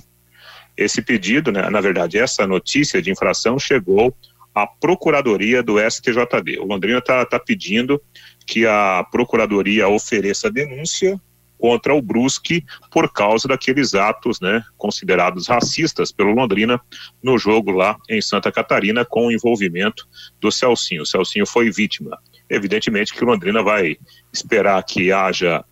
Esse 0.76 1.02
pedido, 1.02 1.52
né, 1.52 1.68
na 1.68 1.80
verdade, 1.80 2.18
essa 2.18 2.46
notícia 2.46 3.02
de 3.02 3.10
infração 3.10 3.58
chegou 3.58 4.16
à 4.54 4.66
Procuradoria 4.66 5.62
do 5.62 5.78
STJD. 5.78 6.58
O 6.58 6.64
Londrina 6.64 6.98
está 6.98 7.24
tá 7.24 7.38
pedindo 7.38 8.00
que 8.46 8.66
a 8.66 9.04
Procuradoria 9.10 9.88
ofereça 9.88 10.50
denúncia 10.50 11.20
contra 11.60 11.94
o 11.94 12.00
Brusque 12.00 12.64
por 12.90 13.12
causa 13.12 13.46
daqueles 13.46 13.94
atos, 13.94 14.40
né, 14.40 14.64
considerados 14.78 15.46
racistas 15.46 16.10
pelo 16.10 16.32
Londrina 16.32 16.80
no 17.22 17.36
jogo 17.36 17.70
lá 17.70 17.96
em 18.08 18.22
Santa 18.22 18.50
Catarina 18.50 19.04
com 19.04 19.26
o 19.26 19.32
envolvimento 19.32 20.08
do 20.40 20.50
Celcinho. 20.50 21.02
O 21.02 21.06
Celcinho 21.06 21.46
foi 21.46 21.70
vítima. 21.70 22.18
Evidentemente 22.50 23.14
que 23.14 23.24
Londrina 23.24 23.62
vai 23.62 23.96
esperar 24.32 24.82
que 24.82 25.12
haja 25.12 25.64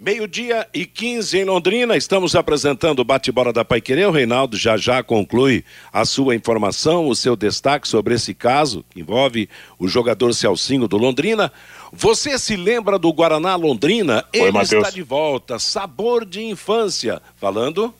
Meio-dia 0.00 0.64
e 0.72 0.86
15 0.86 1.38
em 1.38 1.44
Londrina, 1.44 1.96
estamos 1.96 2.36
apresentando 2.36 3.00
o 3.00 3.04
bate-bola 3.04 3.52
da 3.52 3.64
Paiquerê. 3.64 4.06
O 4.06 4.12
Reinaldo 4.12 4.56
já 4.56 4.76
já 4.76 5.02
conclui 5.02 5.64
a 5.92 6.04
sua 6.04 6.36
informação, 6.36 7.08
o 7.08 7.16
seu 7.16 7.34
destaque 7.34 7.88
sobre 7.88 8.14
esse 8.14 8.32
caso 8.32 8.84
que 8.90 9.00
envolve 9.00 9.48
o 9.76 9.88
jogador 9.88 10.32
Celcinho 10.32 10.86
do 10.86 10.96
Londrina. 10.96 11.52
Você 11.92 12.38
se 12.38 12.54
lembra 12.54 12.96
do 12.96 13.12
Guaraná 13.12 13.56
Londrina? 13.56 14.24
Oi, 14.32 14.40
Ele 14.40 14.52
Mateus. 14.52 14.84
está 14.84 14.90
de 14.90 15.02
volta, 15.02 15.58
sabor 15.58 16.24
de 16.24 16.44
infância. 16.44 17.20
Falando? 17.34 17.92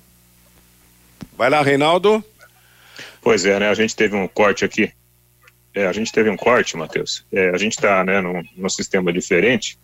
Vai 1.37 1.51
lá, 1.51 1.63
Reinaldo. 1.63 2.23
Pois 3.21 3.45
é, 3.45 3.59
né? 3.59 3.69
A 3.69 3.75
gente 3.75 3.97
teve 3.97 4.15
um 4.15 4.29
corte 4.29 4.65
aqui. 4.65 4.93
É, 5.79 5.87
a 5.87 5.93
gente 5.93 6.11
teve 6.11 6.29
um 6.29 6.37
corte, 6.37 6.77
Matheus. 6.77 7.25
É, 7.31 7.51
a 7.51 7.57
gente 7.57 7.75
está 7.75 8.03
né, 8.03 8.21
num, 8.21 8.43
num 8.57 8.69
sistema 8.69 9.13
diferente 9.13 9.79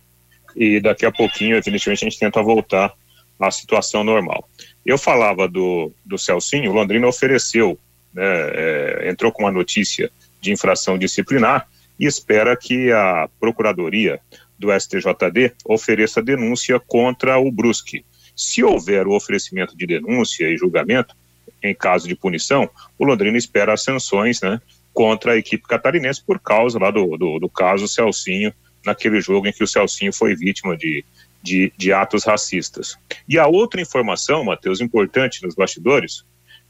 e 0.56 0.80
daqui 0.80 1.06
a 1.06 1.12
pouquinho, 1.12 1.54
evidentemente, 1.54 2.04
a 2.04 2.08
gente 2.08 2.18
tenta 2.18 2.42
voltar 2.42 2.92
à 3.38 3.48
situação 3.52 4.02
normal. 4.02 4.48
Eu 4.84 4.98
falava 4.98 5.46
do, 5.46 5.92
do 6.04 6.18
Celcinho, 6.18 6.72
o 6.72 6.74
Londrina 6.74 7.06
ofereceu, 7.06 7.78
né, 8.12 8.24
é, 8.24 9.08
entrou 9.08 9.30
com 9.30 9.44
uma 9.44 9.52
notícia 9.52 10.10
de 10.40 10.50
infração 10.50 10.98
disciplinar 10.98 11.68
e 11.96 12.06
espera 12.06 12.56
que 12.56 12.90
a 12.90 13.28
Procuradoria 13.38 14.18
do 14.58 14.72
STJD 14.72 15.52
ofereça 15.64 16.20
denúncia 16.20 16.80
contra 16.80 17.38
o 17.38 17.52
Brusque. 17.52 18.04
Se 18.34 18.64
houver 18.64 19.06
o 19.06 19.14
oferecimento 19.14 19.76
de 19.76 19.86
denúncia 19.86 20.48
e 20.48 20.56
julgamento, 20.56 21.14
em 21.62 21.72
caso 21.72 22.08
de 22.08 22.16
punição, 22.16 22.68
o 22.98 23.04
Londrina 23.04 23.38
espera 23.38 23.72
as 23.72 23.84
sanções 23.84 24.40
né, 24.40 24.60
contra 24.94 25.32
a 25.32 25.36
equipe 25.36 25.66
catarinense 25.66 26.24
por 26.24 26.38
causa 26.38 26.78
lá 26.78 26.90
do, 26.90 27.16
do, 27.18 27.40
do 27.40 27.48
caso 27.48 27.88
Celcinho 27.88 28.54
naquele 28.86 29.20
jogo 29.20 29.48
em 29.48 29.52
que 29.52 29.64
o 29.64 29.66
Celcinho 29.66 30.12
foi 30.12 30.36
vítima 30.36 30.76
de, 30.76 31.04
de, 31.42 31.72
de 31.76 31.92
atos 31.92 32.24
racistas. 32.24 32.96
E 33.28 33.38
a 33.38 33.46
outra 33.46 33.80
informação, 33.80 34.44
Matheus, 34.44 34.80
importante 34.80 35.42
nos 35.42 35.54
bastidores, 35.54 36.24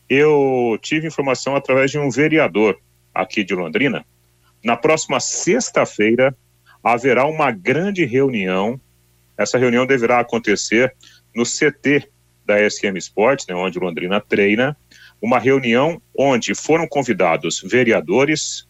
eu 0.09 0.79
tive 0.81 1.07
informação 1.07 1.55
através 1.55 1.91
de 1.91 1.99
um 1.99 2.11
vereador 2.11 2.79
aqui 3.15 3.45
de 3.45 3.55
Londrina. 3.55 4.05
Na 4.65 4.77
próxima 4.77 5.21
sexta-feira 5.21 6.35
haverá 6.83 7.27
uma 7.27 7.51
grande 7.51 8.05
reunião. 8.05 8.81
Essa 9.37 9.59
reunião 9.59 9.87
deverá 9.87 10.21
acontecer 10.21 10.95
no 11.35 11.45
CT 11.45 12.09
da 12.47 12.59
SM 12.69 12.97
Sports, 12.99 13.47
né, 13.47 13.55
onde 13.55 13.79
Londrina 13.79 14.21
treina, 14.21 14.77
uma 15.25 15.39
reunião 15.39 16.03
onde 16.15 16.55
foram 16.55 16.87
convidados 16.87 17.63
vereadores, 17.65 18.69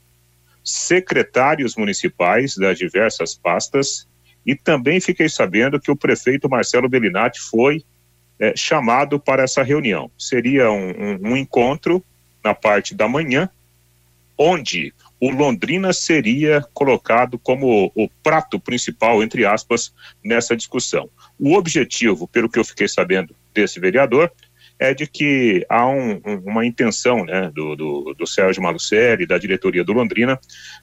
secretários 0.63 1.75
municipais 1.75 2.55
das 2.55 2.79
diversas 2.79 3.35
pastas 3.35 4.07
e 4.47 4.55
também 4.55 5.01
fiquei 5.01 5.29
sabendo 5.29 5.81
que 5.81 5.91
o 5.91 5.97
prefeito 5.97 6.49
Marcelo 6.49 6.89
Bellinati 6.89 7.41
foi 7.41 7.83
é, 8.39 8.55
chamado 8.57 9.19
para 9.19 9.43
essa 9.43 9.65
reunião. 9.65 10.09
Seria 10.17 10.71
um, 10.71 10.91
um, 10.91 11.33
um 11.33 11.37
encontro 11.37 12.01
na 12.45 12.55
parte 12.55 12.95
da 12.95 13.09
manhã, 13.09 13.51
onde 14.39 14.95
o 15.21 15.31
Londrina 15.31 15.93
seria 15.93 16.65
colocado 16.73 17.37
como 17.37 17.91
o, 17.97 18.05
o 18.05 18.09
prato 18.23 18.61
principal, 18.61 19.25
entre 19.25 19.45
aspas, 19.45 19.93
nessa 20.23 20.57
discussão. 20.57 21.11
O 21.37 21.55
objetivo, 21.55 22.29
pelo 22.29 22.49
que 22.49 22.61
eu 22.61 22.65
fiquei 22.65 22.87
sabendo 22.87 23.35
desse 23.53 23.81
vereador, 23.81 24.31
é 24.79 24.93
de 24.93 25.07
que 25.07 25.65
há 25.69 25.87
um, 25.87 26.21
um, 26.25 26.43
uma 26.47 26.67
intenção 26.67 27.25
né, 27.25 27.51
do, 27.55 27.77
do, 27.77 28.15
do 28.15 28.27
Sérgio 28.27 28.63
Malucelli, 28.63 29.27
da 29.27 29.39
diretoria 29.39 29.85
do 29.85 29.93
Londrina, 29.93 30.39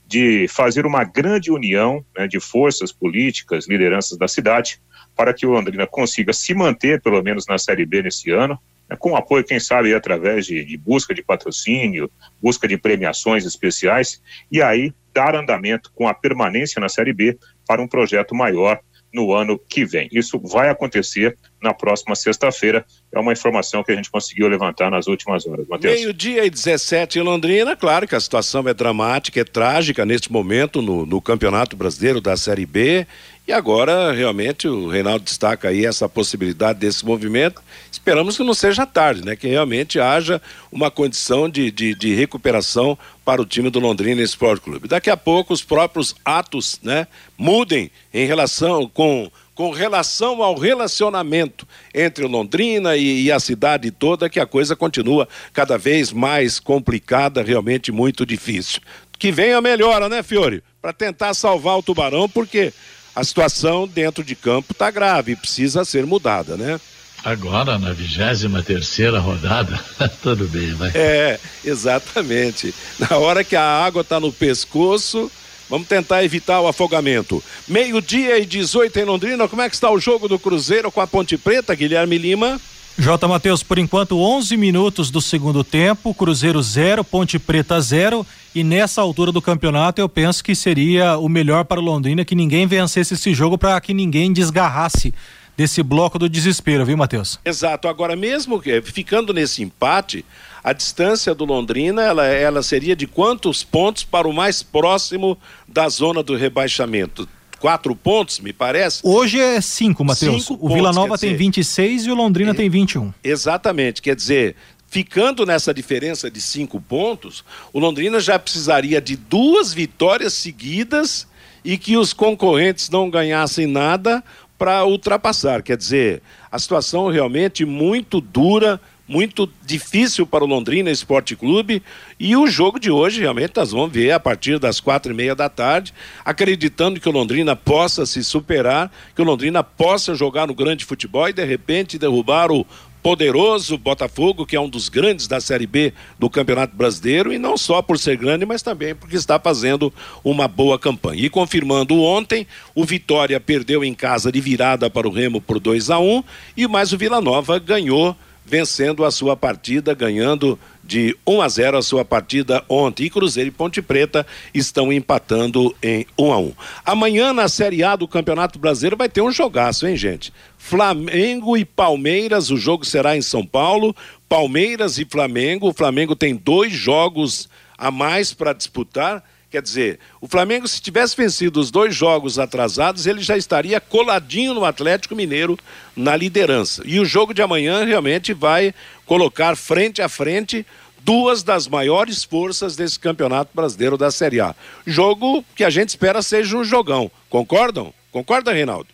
de 0.08 0.48
fazer 0.48 0.86
uma 0.86 1.04
grande 1.04 1.52
união 1.52 2.04
né, 2.18 2.28
de 2.28 2.40
forças 2.40 2.92
políticas, 2.92 3.68
lideranças 3.68 4.18
da 4.18 4.28
cidade, 4.28 4.82
para 5.16 5.34
que 5.34 5.46
o 5.46 5.52
Londrina 5.52 5.86
consiga 5.86 6.32
se 6.32 6.54
manter, 6.54 7.02
pelo 7.02 7.22
menos 7.22 7.46
na 7.48 7.58
Série 7.58 7.86
B 7.86 8.02
nesse 8.02 8.32
ano, 8.32 8.58
né, 8.90 8.96
com 8.98 9.16
apoio, 9.16 9.44
quem 9.44 9.60
sabe, 9.60 9.94
através 9.94 10.46
de, 10.46 10.64
de 10.64 10.78
busca 10.78 11.14
de 11.14 11.22
patrocínio, 11.22 12.10
busca 12.42 12.68
de 12.68 12.78
premiações 12.78 13.46
especiais, 13.46 14.22
e 14.52 14.62
aí 14.62 14.94
dar 15.14 15.36
andamento 15.36 15.92
com 15.94 16.08
a 16.08 16.14
permanência 16.14 16.80
na 16.80 16.88
Série 16.88 17.14
B 17.14 17.38
para 17.68 17.82
um 17.82 17.88
projeto 17.88 18.34
maior 18.34 18.80
no 19.14 19.34
ano 19.34 19.60
que 19.70 19.86
vem. 19.86 20.08
Isso 20.12 20.40
vai 20.40 20.70
acontecer 20.70 21.38
na 21.62 21.74
próxima 21.74 22.16
sexta-feira. 22.16 22.86
É 23.14 23.20
uma 23.20 23.34
informação 23.34 23.84
que 23.84 23.92
a 23.92 23.96
gente 23.96 24.10
conseguiu 24.10 24.48
levantar 24.48 24.90
nas 24.90 25.08
últimas 25.08 25.46
horas. 25.46 25.68
Matheus. 25.68 25.94
Meio-dia 25.94 26.46
e 26.46 26.50
17 26.50 27.20
em 27.20 27.22
Londrina. 27.22 27.76
Claro 27.76 28.08
que 28.08 28.16
a 28.16 28.20
situação 28.20 28.68
é 28.68 28.74
dramática, 28.74 29.40
é 29.40 29.44
trágica 29.44 30.06
neste 30.06 30.32
momento 30.32 30.82
no, 30.82 31.06
no 31.06 31.22
Campeonato 31.22 31.76
Brasileiro 31.76 32.22
da 32.22 32.36
Série 32.38 32.66
B. 32.66 33.06
E 33.48 33.52
agora, 33.52 34.12
realmente, 34.12 34.68
o 34.68 34.88
Reinaldo 34.88 35.26
destaca 35.26 35.70
aí 35.70 35.86
essa 35.86 36.08
possibilidade 36.08 36.80
desse 36.80 37.04
movimento. 37.04 37.62
Esperamos 37.92 38.38
que 38.38 38.44
não 38.44 38.54
seja 38.54 38.86
tarde, 38.86 39.26
né? 39.26 39.36
Que 39.36 39.48
realmente 39.48 40.00
haja 40.00 40.42
uma 40.72 40.92
condição 40.92 41.50
de, 41.50 41.72
de, 41.72 41.96
de 41.96 42.14
recuperação 42.14 42.98
para 43.26 43.42
o 43.42 43.46
time 43.46 43.70
do 43.70 43.80
Londrina 43.80 44.22
Esporte 44.22 44.62
Clube. 44.62 44.88
Daqui 44.88 45.10
a 45.10 45.18
pouco 45.18 45.54
os 45.54 45.64
próprios 45.64 46.16
atos, 46.24 46.80
né, 46.84 47.08
mudem 47.38 47.92
em 48.14 48.26
relação 48.26 48.88
com 48.88 49.30
com 49.54 49.70
relação 49.70 50.42
ao 50.42 50.56
relacionamento 50.56 51.68
entre 51.94 52.26
Londrina 52.26 52.96
e, 52.96 53.26
e, 53.26 53.32
a 53.32 53.40
cidade 53.40 53.92
toda, 53.92 54.30
que 54.30 54.40
a 54.40 54.46
coisa 54.46 54.76
continua 54.76 55.28
cada 55.54 55.78
vez 55.78 56.12
mais 56.12 56.60
complicada, 56.60 57.44
realmente 57.44 57.92
muito 57.92 58.26
difícil. 58.26 58.82
Que 59.20 59.32
venha 59.32 59.58
a 59.58 59.62
melhora, 59.62 60.10
né, 60.10 60.24
Fiore? 60.24 60.64
Para 60.82 60.92
tentar 60.92 61.36
salvar 61.36 61.78
o 61.78 61.84
Tubarão, 61.84 62.28
porque 62.28 62.74
a 63.16 63.24
situação 63.24 63.88
dentro 63.88 64.24
de 64.24 64.36
campo 64.36 64.72
está 64.72 64.90
grave 64.90 65.36
precisa 65.36 65.84
ser 65.86 66.06
mudada, 66.06 66.56
né? 66.56 66.80
Agora, 67.24 67.78
na 67.78 67.94
23 67.94 68.66
terceira 68.66 69.20
rodada, 69.20 69.80
tudo 70.24 70.48
bem, 70.48 70.74
vai. 70.74 70.92
É, 70.96 71.40
exatamente. 71.64 72.74
Na 72.98 73.18
hora 73.18 73.44
que 73.44 73.56
a 73.56 73.64
água 73.64 74.02
está 74.02 74.20
no 74.20 74.34
pescoço, 74.34 75.32
vamos 75.70 75.88
tentar 75.88 76.24
evitar 76.24 76.60
o 76.62 76.68
afogamento. 76.68 77.44
Meio-dia 77.68 78.40
e 78.40 78.46
18 78.46 78.98
em 78.98 79.06
Londrina, 79.06 79.48
como 79.48 79.62
é 79.62 79.70
que 79.70 79.76
está 79.76 79.92
o 79.92 80.00
jogo 80.00 80.28
do 80.28 80.40
Cruzeiro 80.40 80.92
com 80.92 81.00
a 81.00 81.06
Ponte 81.06 81.38
Preta, 81.38 81.76
Guilherme 81.76 82.18
Lima? 82.18 82.60
J. 82.98 83.28
Matheus, 83.28 83.64
por 83.64 83.78
enquanto 83.78 84.20
11 84.20 84.56
minutos 84.58 85.10
do 85.10 85.22
segundo 85.22 85.64
tempo, 85.64 86.14
Cruzeiro 86.14 86.62
0, 86.62 87.04
Ponte 87.04 87.40
Preta 87.40 87.80
0 87.80 88.26
e 88.54 88.64
nessa 88.64 89.02
altura 89.02 89.32
do 89.32 89.42
campeonato 89.42 90.02
eu 90.02 90.10
penso 90.10 90.44
que 90.44 90.54
seria 90.54 91.18
o 91.18 91.30
melhor 91.30 91.64
para 91.64 91.80
Londrina 91.80 92.26
que 92.26 92.36
ninguém 92.36 92.68
vencesse 92.68 93.14
esse 93.14 93.34
jogo 93.34 93.58
para 93.58 93.80
que 93.80 93.94
ninguém 93.94 94.34
desgarrasse 94.34 95.14
desse 95.56 95.82
bloco 95.82 96.20
do 96.20 96.30
desespero, 96.30 96.86
viu, 96.86 96.98
Matheus? 96.98 97.40
Exato. 97.46 97.88
Agora, 97.88 98.16
mesmo 98.16 98.62
ficando 98.84 99.34
nesse 99.34 99.62
empate, 99.64 100.26
a 100.64 100.74
distância 100.74 101.34
do 101.34 101.46
Londrina 101.46 102.02
ela, 102.02 102.26
ela 102.26 102.62
seria 102.62 102.96
de 102.96 103.08
quantos 103.08 103.64
pontos 103.64 104.04
para 104.04 104.28
o 104.28 104.34
mais 104.34 104.62
próximo 104.62 105.38
da 105.68 105.88
zona 105.88 106.22
do 106.22 106.36
rebaixamento? 106.36 107.28
Quatro 107.62 107.96
pontos, 107.96 108.40
me 108.40 108.52
parece? 108.52 109.02
Hoje 109.04 109.40
é 109.40 109.62
cinco, 109.62 110.04
Matheus. 110.04 110.50
O 110.50 110.58
pontos, 110.58 110.74
Vila 110.74 110.92
Nova 110.92 111.16
tem 111.16 111.30
dizer, 111.30 111.38
26 111.38 112.06
e 112.08 112.12
o 112.12 112.16
Londrina 112.16 112.52
é, 112.52 112.54
tem 112.56 112.68
21. 112.68 113.14
Exatamente. 113.24 114.02
Quer 114.02 114.16
dizer, 114.16 114.56
ficando 114.88 115.46
nessa 115.46 115.72
diferença 115.72 116.32
de 116.32 116.42
cinco 116.42 116.82
pontos, 116.82 117.46
o 117.72 117.80
Londrina 117.80 118.20
já 118.20 118.40
precisaria 118.40 119.00
de 119.00 119.16
duas 119.16 119.72
vitórias 119.76 120.34
seguidas 120.34 121.28
e 121.64 121.78
que 121.78 121.96
os 121.98 122.14
concorrentes 122.14 122.90
não 122.90 123.12
ganhassem 123.12 123.68
nada 123.68 124.24
para 124.58 124.84
ultrapassar. 124.84 125.62
Quer 125.62 125.78
dizer, 125.78 126.24
a 126.52 126.58
situação 126.58 127.10
realmente 127.10 127.64
muito 127.64 128.20
dura, 128.20 128.82
muito 129.12 129.50
difícil 129.66 130.26
para 130.26 130.42
o 130.42 130.48
Londrina 130.48 130.90
Esporte 130.90 131.36
Clube 131.36 131.84
e 132.18 132.34
o 132.34 132.48
jogo 132.48 132.80
de 132.80 132.90
hoje 132.90 133.20
realmente 133.20 133.52
nós 133.58 133.72
vamos 133.72 133.92
ver 133.92 134.12
a 134.12 134.20
partir 134.20 134.58
das 134.58 134.80
quatro 134.80 135.12
e 135.12 135.16
meia 135.16 135.36
da 135.36 135.50
tarde, 135.50 135.94
acreditando 136.24 136.98
que 136.98 137.10
o 137.10 137.12
Londrina 137.12 137.54
possa 137.54 138.06
se 138.06 138.24
superar, 138.24 138.90
que 139.14 139.22
o 139.22 139.26
Londrina 139.26 139.62
possa 139.62 140.16
jogar 140.16 140.48
no 140.48 140.56
grande 140.56 140.86
futebol 140.86 141.28
e 141.28 141.34
de 141.34 141.44
repente 141.44 142.00
derrubar 142.00 142.54
o 142.54 142.66
poderoso 143.04 143.78
Botafogo, 143.78 144.46
que 144.46 144.56
é 144.56 144.62
um 144.62 144.70
dos 144.70 144.88
grandes 144.88 145.28
da 145.28 145.42
Série 145.42 145.68
B 145.68 145.94
do 146.18 146.30
Campeonato 146.30 146.76
Brasileiro, 146.76 147.34
e 147.34 147.40
não 147.40 147.58
só 147.58 147.82
por 147.82 147.98
ser 147.98 148.16
grande, 148.16 148.46
mas 148.46 148.62
também 148.62 148.96
porque 148.96 149.16
está 149.16 149.40
fazendo 149.40 149.92
uma 150.24 150.48
boa 150.48 150.78
campanha. 150.78 151.26
E 151.26 151.30
confirmando 151.30 152.00
ontem, 152.00 152.46
o 152.76 152.86
Vitória 152.86 153.40
perdeu 153.40 153.84
em 153.84 153.94
casa 153.94 154.32
de 154.32 154.40
virada 154.40 154.90
para 154.90 155.08
o 155.08 155.12
Remo 155.12 155.42
por 155.42 155.60
2 155.60 155.90
a 155.90 156.00
1 156.00 156.24
e 156.56 156.68
mais 156.68 156.94
o 156.94 156.98
Vila 156.98 157.20
Nova 157.20 157.60
ganhou 157.60 158.16
vencendo 158.46 159.06
a 159.06 159.12
sua 159.12 159.38
partida, 159.38 159.94
ganhando 159.94 160.60
de 160.84 161.16
1 161.26 161.42
a 161.42 161.48
0 161.48 161.78
a 161.78 161.82
sua 161.82 162.04
partida 162.04 162.64
ontem. 162.68 163.06
E 163.06 163.10
Cruzeiro 163.10 163.48
e 163.48 163.52
Ponte 163.52 163.82
Preta 163.82 164.26
estão 164.54 164.92
empatando 164.92 165.76
em 165.82 166.06
1 166.18 166.32
a 166.34 166.40
1. 166.40 166.54
Amanhã 166.86 167.34
na 167.34 167.48
Série 167.48 167.84
A 167.84 167.96
do 167.96 168.08
Campeonato 168.08 168.60
Brasileiro 168.60 168.98
vai 168.98 169.08
ter 169.08 169.22
um 169.22 169.32
jogaço, 169.32 169.88
hein, 169.88 169.96
gente? 169.96 170.34
Flamengo 170.58 171.56
e 171.56 171.64
Palmeiras, 171.64 172.50
o 172.50 172.58
jogo 172.58 172.86
será 172.86 173.16
em 173.16 173.22
São 173.22 173.46
Paulo. 173.46 173.96
Palmeiras 174.28 174.98
e 174.98 175.06
Flamengo. 175.06 175.70
O 175.70 175.74
Flamengo 175.74 176.16
tem 176.16 176.36
dois 176.36 176.74
jogos 176.74 177.50
a 177.78 177.90
mais 177.90 178.34
para 178.34 178.54
disputar. 178.54 179.24
Quer 179.52 179.62
dizer, 179.62 180.00
o 180.22 180.30
Flamengo, 180.30 180.66
se 180.66 180.82
tivesse 180.82 181.16
vencido 181.16 181.60
os 181.60 181.70
dois 181.70 181.94
jogos 181.94 182.40
atrasados, 182.40 183.06
ele 183.06 183.22
já 183.22 183.36
estaria 183.36 183.82
coladinho 183.82 184.54
no 184.54 184.64
Atlético 184.64 185.14
Mineiro 185.14 185.60
na 185.94 186.16
liderança. 186.16 186.82
E 186.86 187.02
o 187.02 187.06
jogo 187.06 187.34
de 187.34 187.42
amanhã 187.42 187.84
realmente 187.84 188.34
vai 188.34 188.74
colocar 189.06 189.58
frente 189.58 190.02
a 190.02 190.08
frente 190.08 190.66
duas 191.00 191.44
das 191.44 191.68
maiores 191.68 192.24
forças 192.24 192.78
desse 192.78 192.98
campeonato 192.98 193.52
brasileiro 193.54 193.98
da 193.98 194.10
Série 194.10 194.40
A. 194.40 194.56
Jogo 194.88 195.44
que 195.54 195.66
a 195.66 195.70
gente 195.70 195.90
espera 195.90 196.22
seja 196.22 196.56
um 196.56 196.64
jogão. 196.64 197.12
Concordam? 197.30 197.94
Concorda, 198.10 198.54
Reinaldo? 198.54 198.88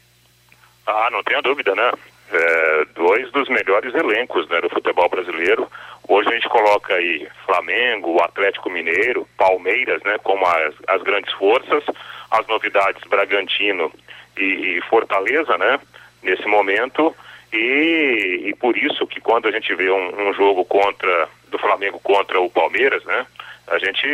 Ah, 0.88 1.10
não 1.12 1.24
tenha 1.24 1.42
dúvida, 1.44 1.76
né? 1.76 1.92
É, 2.29 2.86
dois 2.93 3.31
dos 3.31 3.48
melhores 3.48 3.93
elencos 3.96 4.48
né, 4.50 4.60
do 4.60 4.69
futebol 4.69 5.07
brasileiro. 5.07 5.69
Hoje 6.10 6.27
a 6.29 6.34
gente 6.34 6.50
coloca 6.50 6.93
aí 6.93 7.25
Flamengo, 7.46 8.22
Atlético 8.22 8.69
Mineiro, 8.69 9.25
Palmeiras, 9.38 10.01
né, 10.03 10.17
como 10.24 10.46
as, 10.46 10.75
as 10.88 11.01
grandes 11.03 11.31
forças, 11.34 11.84
as 12.29 12.46
novidades 12.48 13.01
Bragantino 13.10 13.91
e, 14.38 14.43
e 14.77 14.81
Fortaleza, 14.89 15.57
né, 15.57 15.79
nesse 16.22 16.46
momento. 16.48 17.15
E, 17.53 18.43
e, 18.48 18.55
por 18.55 18.75
isso 18.75 19.07
que 19.07 19.22
quando 19.22 19.47
a 19.47 19.52
gente 19.52 19.73
vê 19.73 19.89
um, 19.89 20.28
um, 20.28 20.34
jogo 20.34 20.65
contra 20.65 21.30
do 21.49 21.58
Flamengo 21.58 21.97
contra 22.02 22.41
o 22.41 22.49
Palmeiras, 22.49 23.04
né, 23.06 23.25
a 23.67 23.80
gente 23.80 24.06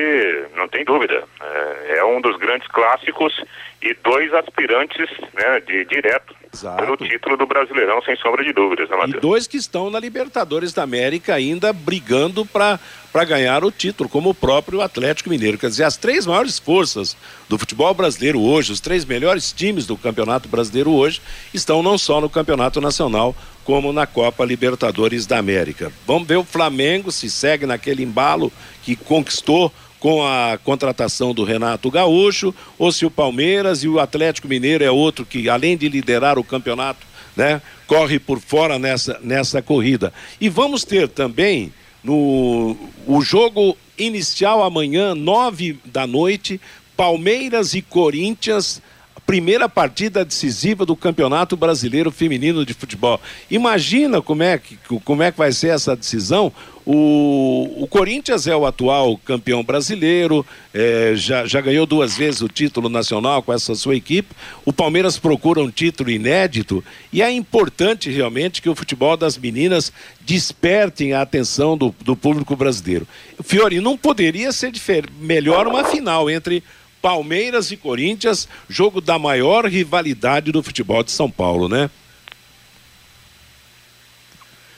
não 0.55 0.67
tem 0.67 0.85
dúvida. 0.85 1.23
É, 1.41 1.97
é 1.97 2.05
um 2.05 2.21
dos 2.21 2.37
grandes 2.37 2.67
clássicos 2.67 3.43
e 3.81 3.93
dois 3.95 4.31
aspirantes 4.35 5.09
né, 5.33 5.59
de 5.61 5.83
direto 5.85 6.42
Exato. 6.53 6.83
pelo 6.83 6.97
título 6.97 7.35
do 7.35 7.47
Brasileirão, 7.47 7.99
sem 8.03 8.15
sombra 8.17 8.43
de 8.43 8.53
dúvidas, 8.53 8.87
né, 8.87 8.95
Matheus? 8.95 9.17
E 9.17 9.19
dois 9.19 9.47
que 9.47 9.57
estão 9.57 9.89
na 9.89 9.99
Libertadores 9.99 10.71
da 10.71 10.83
América 10.83 11.33
ainda 11.33 11.73
brigando 11.73 12.45
para 12.45 12.79
ganhar 13.25 13.63
o 13.63 13.71
título, 13.71 14.07
como 14.07 14.29
o 14.29 14.35
próprio 14.35 14.79
Atlético 14.81 15.31
Mineiro. 15.31 15.57
Quer 15.57 15.69
dizer, 15.69 15.83
as 15.83 15.97
três 15.97 16.27
maiores 16.27 16.59
forças 16.59 17.17
do 17.49 17.57
futebol 17.57 17.91
brasileiro 17.95 18.39
hoje, 18.39 18.71
os 18.71 18.79
três 18.79 19.03
melhores 19.03 19.51
times 19.51 19.87
do 19.87 19.97
Campeonato 19.97 20.47
Brasileiro 20.47 20.91
hoje, 20.91 21.21
estão 21.53 21.81
não 21.81 21.97
só 21.97 22.21
no 22.21 22.29
Campeonato 22.29 22.79
Nacional, 22.79 23.35
como 23.63 23.91
na 23.91 24.05
Copa 24.05 24.45
Libertadores 24.45 25.25
da 25.25 25.39
América. 25.39 25.91
Vamos 26.05 26.27
ver 26.27 26.37
o 26.37 26.43
Flamengo 26.43 27.11
se 27.11 27.31
segue 27.31 27.65
naquele 27.65 28.03
embalo 28.03 28.51
que 28.83 28.95
conquistou 28.95 29.73
com 30.03 30.21
a 30.21 30.59
contratação 30.61 31.33
do 31.33 31.45
Renato 31.45 31.89
Gaúcho, 31.89 32.53
ou 32.77 32.91
se 32.91 33.05
o 33.05 33.09
Palmeiras 33.09 33.85
e 33.85 33.87
o 33.87 34.01
Atlético 34.01 34.49
Mineiro 34.49 34.83
é 34.83 34.91
outro 34.91 35.25
que, 35.25 35.47
além 35.47 35.77
de 35.77 35.87
liderar 35.87 36.37
o 36.37 36.43
campeonato, 36.43 37.07
né, 37.37 37.61
corre 37.87 38.19
por 38.19 38.41
fora 38.41 38.77
nessa, 38.77 39.17
nessa 39.23 39.61
corrida. 39.61 40.11
E 40.41 40.49
vamos 40.49 40.83
ter 40.83 41.07
também 41.07 41.71
no 42.03 42.75
o 43.07 43.21
jogo 43.21 43.77
inicial 43.97 44.61
amanhã, 44.61 45.15
nove 45.15 45.79
da 45.85 46.05
noite, 46.05 46.59
Palmeiras 46.97 47.73
e 47.73 47.81
Corinthians 47.81 48.81
primeira 49.25 49.69
partida 49.69 50.25
decisiva 50.25 50.85
do 50.85 50.95
Campeonato 50.95 51.55
Brasileiro 51.55 52.11
Feminino 52.11 52.65
de 52.65 52.73
Futebol. 52.73 53.19
Imagina 53.49 54.21
como 54.21 54.43
é 54.43 54.57
que, 54.57 54.77
como 55.03 55.23
é 55.23 55.31
que 55.31 55.37
vai 55.37 55.51
ser 55.51 55.69
essa 55.69 55.95
decisão. 55.95 56.51
O, 56.85 57.83
o 57.83 57.87
Corinthians 57.87 58.45
é 58.45 58.55
o 58.55 58.65
atual 58.65 59.17
campeão 59.17 59.63
brasileiro, 59.63 60.45
é, 60.73 61.13
já, 61.15 61.45
já 61.45 61.61
ganhou 61.61 61.85
duas 61.85 62.17
vezes 62.17 62.41
o 62.41 62.49
título 62.49 62.89
nacional 62.89 63.41
com 63.41 63.53
essa 63.53 63.73
sua 63.75 63.95
equipe. 63.95 64.35
O 64.65 64.73
Palmeiras 64.73 65.17
procura 65.17 65.61
um 65.61 65.71
título 65.71 66.09
inédito 66.09 66.83
e 67.11 67.21
é 67.21 67.31
importante 67.31 68.09
realmente 68.09 68.61
que 68.61 68.69
o 68.69 68.75
futebol 68.75 69.15
das 69.15 69.37
meninas 69.37 69.93
despertem 70.21 71.13
a 71.13 71.21
atenção 71.21 71.77
do, 71.77 71.95
do 72.01 72.15
público 72.15 72.55
brasileiro. 72.55 73.07
Fiori, 73.41 73.79
não 73.79 73.97
poderia 73.97 74.51
ser 74.51 74.73
melhor 75.19 75.67
uma 75.67 75.85
final 75.85 76.29
entre 76.29 76.63
Palmeiras 77.01 77.69
e 77.71 77.77
Corinthians, 77.77 78.47
jogo 78.69 79.01
da 79.01 79.19
maior 79.19 79.65
rivalidade 79.65 80.51
do 80.51 80.63
futebol 80.63 81.03
de 81.03 81.11
São 81.11 81.29
Paulo, 81.29 81.67
né? 81.67 81.89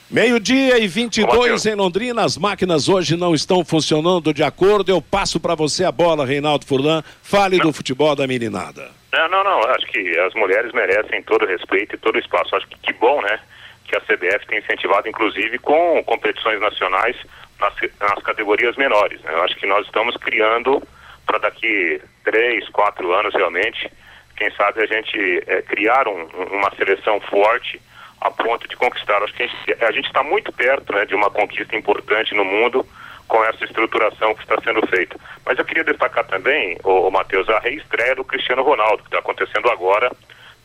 Meio-dia 0.09 0.77
e 0.77 0.87
22 0.87 1.65
em 1.65 1.73
Londrina, 1.73 2.23
as 2.23 2.37
máquinas 2.37 2.87
hoje 2.87 3.17
não 3.17 3.33
estão 3.33 3.65
funcionando 3.65 4.31
de 4.31 4.43
acordo. 4.43 4.91
Eu 4.91 5.01
passo 5.01 5.39
para 5.39 5.55
você 5.55 5.83
a 5.83 5.91
bola, 5.91 6.25
Reinaldo 6.25 6.63
Furlan. 6.63 7.03
Fale 7.23 7.57
não. 7.57 7.65
do 7.65 7.73
futebol 7.73 8.15
da 8.15 8.27
meninada. 8.27 8.91
Não, 9.11 9.27
não, 9.29 9.43
não. 9.43 9.61
Acho 9.71 9.87
que 9.87 10.17
as 10.19 10.33
mulheres 10.35 10.71
merecem 10.73 11.23
todo 11.23 11.43
o 11.43 11.47
respeito 11.47 11.95
e 11.95 11.97
todo 11.97 12.15
o 12.15 12.19
espaço. 12.19 12.55
Acho 12.55 12.67
que 12.67 12.77
que 12.77 12.93
bom, 12.93 13.19
né? 13.23 13.39
Que 13.85 13.95
a 13.95 14.01
CBF 14.01 14.45
tem 14.45 14.59
incentivado, 14.59 15.09
inclusive, 15.09 15.57
com 15.57 16.03
competições 16.03 16.59
nacionais 16.59 17.15
nas, 17.59 17.73
nas 17.99 18.23
categorias 18.23 18.75
menores. 18.75 19.19
Né? 19.21 19.33
Eu 19.33 19.43
acho 19.43 19.55
que 19.55 19.65
nós 19.65 19.87
estamos 19.87 20.15
criando 20.17 20.83
para 21.25 21.39
daqui 21.39 21.99
três, 22.23 22.69
quatro 22.69 23.11
anos 23.11 23.33
realmente, 23.33 23.91
quem 24.37 24.51
sabe 24.51 24.83
a 24.83 24.85
gente 24.85 25.43
é, 25.47 25.63
criar 25.63 26.07
um, 26.07 26.27
uma 26.51 26.69
seleção 26.75 27.19
forte 27.21 27.81
a 28.21 28.31
ponto 28.31 28.67
de 28.67 28.75
conquistar. 28.75 29.21
Acho 29.23 29.33
que 29.33 29.43
a 29.83 29.91
gente 29.91 30.07
está 30.07 30.23
muito 30.23 30.51
perto 30.51 30.93
né, 30.93 31.05
de 31.05 31.15
uma 31.15 31.29
conquista 31.29 31.75
importante 31.75 32.33
no 32.33 32.45
mundo 32.45 32.85
com 33.27 33.43
essa 33.43 33.63
estruturação 33.65 34.35
que 34.35 34.41
está 34.41 34.55
sendo 34.61 34.85
feita. 34.87 35.17
Mas 35.45 35.57
eu 35.57 35.65
queria 35.65 35.83
destacar 35.83 36.25
também, 36.25 36.77
o, 36.83 37.09
Matheus, 37.09 37.49
a 37.49 37.59
reestreia 37.59 38.15
do 38.15 38.23
Cristiano 38.23 38.63
Ronaldo, 38.63 39.03
que 39.03 39.07
está 39.07 39.19
acontecendo 39.19 39.69
agora 39.69 40.11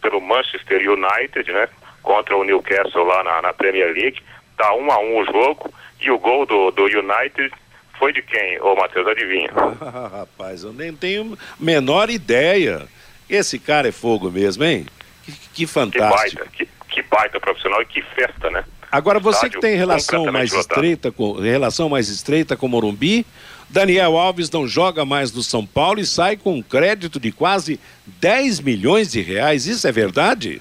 pelo 0.02 0.20
Manchester 0.20 0.80
United, 0.80 1.52
né? 1.52 1.68
Contra 2.02 2.36
o 2.36 2.44
Newcastle 2.44 3.04
lá 3.04 3.22
na, 3.22 3.42
na 3.42 3.52
Premier 3.52 3.92
League. 3.92 4.22
Está 4.52 4.72
um 4.74 4.90
a 4.90 4.98
um 4.98 5.18
o 5.18 5.24
jogo 5.24 5.72
e 6.00 6.10
o 6.10 6.18
gol 6.18 6.46
do, 6.46 6.70
do 6.70 6.84
United 6.84 7.52
foi 7.98 8.12
de 8.12 8.22
quem, 8.22 8.58
ô 8.60 8.74
Matheus? 8.74 9.06
Adivinha? 9.06 9.50
Ah, 9.80 10.08
rapaz, 10.20 10.64
eu 10.64 10.72
nem 10.72 10.94
tenho 10.94 11.38
menor 11.58 12.08
ideia. 12.08 12.88
Esse 13.28 13.58
cara 13.58 13.88
é 13.88 13.92
fogo 13.92 14.30
mesmo, 14.30 14.64
hein? 14.64 14.86
Que, 15.24 15.32
que 15.32 15.66
fantástico. 15.66 16.42
Que 16.50 16.64
baita, 16.64 16.64
que 16.64 16.79
baita 17.10 17.40
profissional 17.40 17.82
e 17.82 17.86
que 17.86 18.02
festa, 18.02 18.50
né? 18.50 18.64
Agora 18.90 19.20
você 19.20 19.48
que 19.48 19.60
tem 19.60 19.76
relação 19.76 20.26
mais 20.32 20.52
lotado. 20.52 20.70
estreita 20.70 21.12
com 21.12 21.32
relação 21.34 21.88
mais 21.88 22.08
estreita 22.08 22.56
com 22.56 22.66
o 22.66 22.68
Morumbi, 22.68 23.24
Daniel 23.68 24.18
Alves 24.18 24.50
não 24.50 24.66
joga 24.66 25.04
mais 25.04 25.32
no 25.32 25.42
São 25.42 25.64
Paulo 25.64 26.00
e 26.00 26.06
sai 26.06 26.36
com 26.36 26.54
um 26.54 26.62
crédito 26.62 27.20
de 27.20 27.30
quase 27.30 27.78
10 28.06 28.60
milhões 28.60 29.12
de 29.12 29.20
reais. 29.20 29.66
Isso 29.66 29.86
é 29.86 29.92
verdade? 29.92 30.60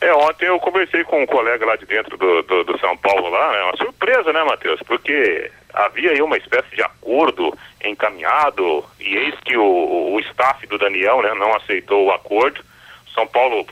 É, 0.00 0.14
ontem 0.14 0.46
eu 0.46 0.60
conversei 0.60 1.02
com 1.02 1.20
um 1.20 1.26
colega 1.26 1.66
lá 1.66 1.74
de 1.74 1.84
dentro 1.84 2.16
do, 2.16 2.42
do, 2.42 2.62
do 2.62 2.78
São 2.78 2.96
Paulo 2.96 3.28
lá, 3.30 3.56
é 3.56 3.64
uma 3.64 3.76
surpresa, 3.76 4.32
né, 4.32 4.44
Matheus? 4.44 4.80
Porque 4.86 5.50
havia 5.74 6.12
aí 6.12 6.22
uma 6.22 6.36
espécie 6.36 6.74
de 6.76 6.82
acordo 6.82 7.52
encaminhado 7.84 8.84
e 9.00 9.16
eis 9.16 9.34
que 9.44 9.56
o, 9.56 10.14
o 10.14 10.20
staff 10.20 10.64
do 10.68 10.78
Daniel 10.78 11.20
né, 11.22 11.34
não 11.34 11.52
aceitou 11.56 12.06
o 12.06 12.12
acordo. 12.12 12.64
São 13.12 13.26
Paulo 13.26 13.66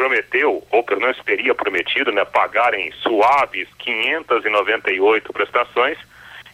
prometeu, 0.00 0.66
ou 0.70 0.82
pelo 0.82 1.02
menos 1.02 1.18
teria 1.26 1.54
prometido, 1.54 2.10
né, 2.10 2.24
pagarem 2.24 2.90
suaves 3.02 3.68
598 3.78 5.30
prestações. 5.30 5.98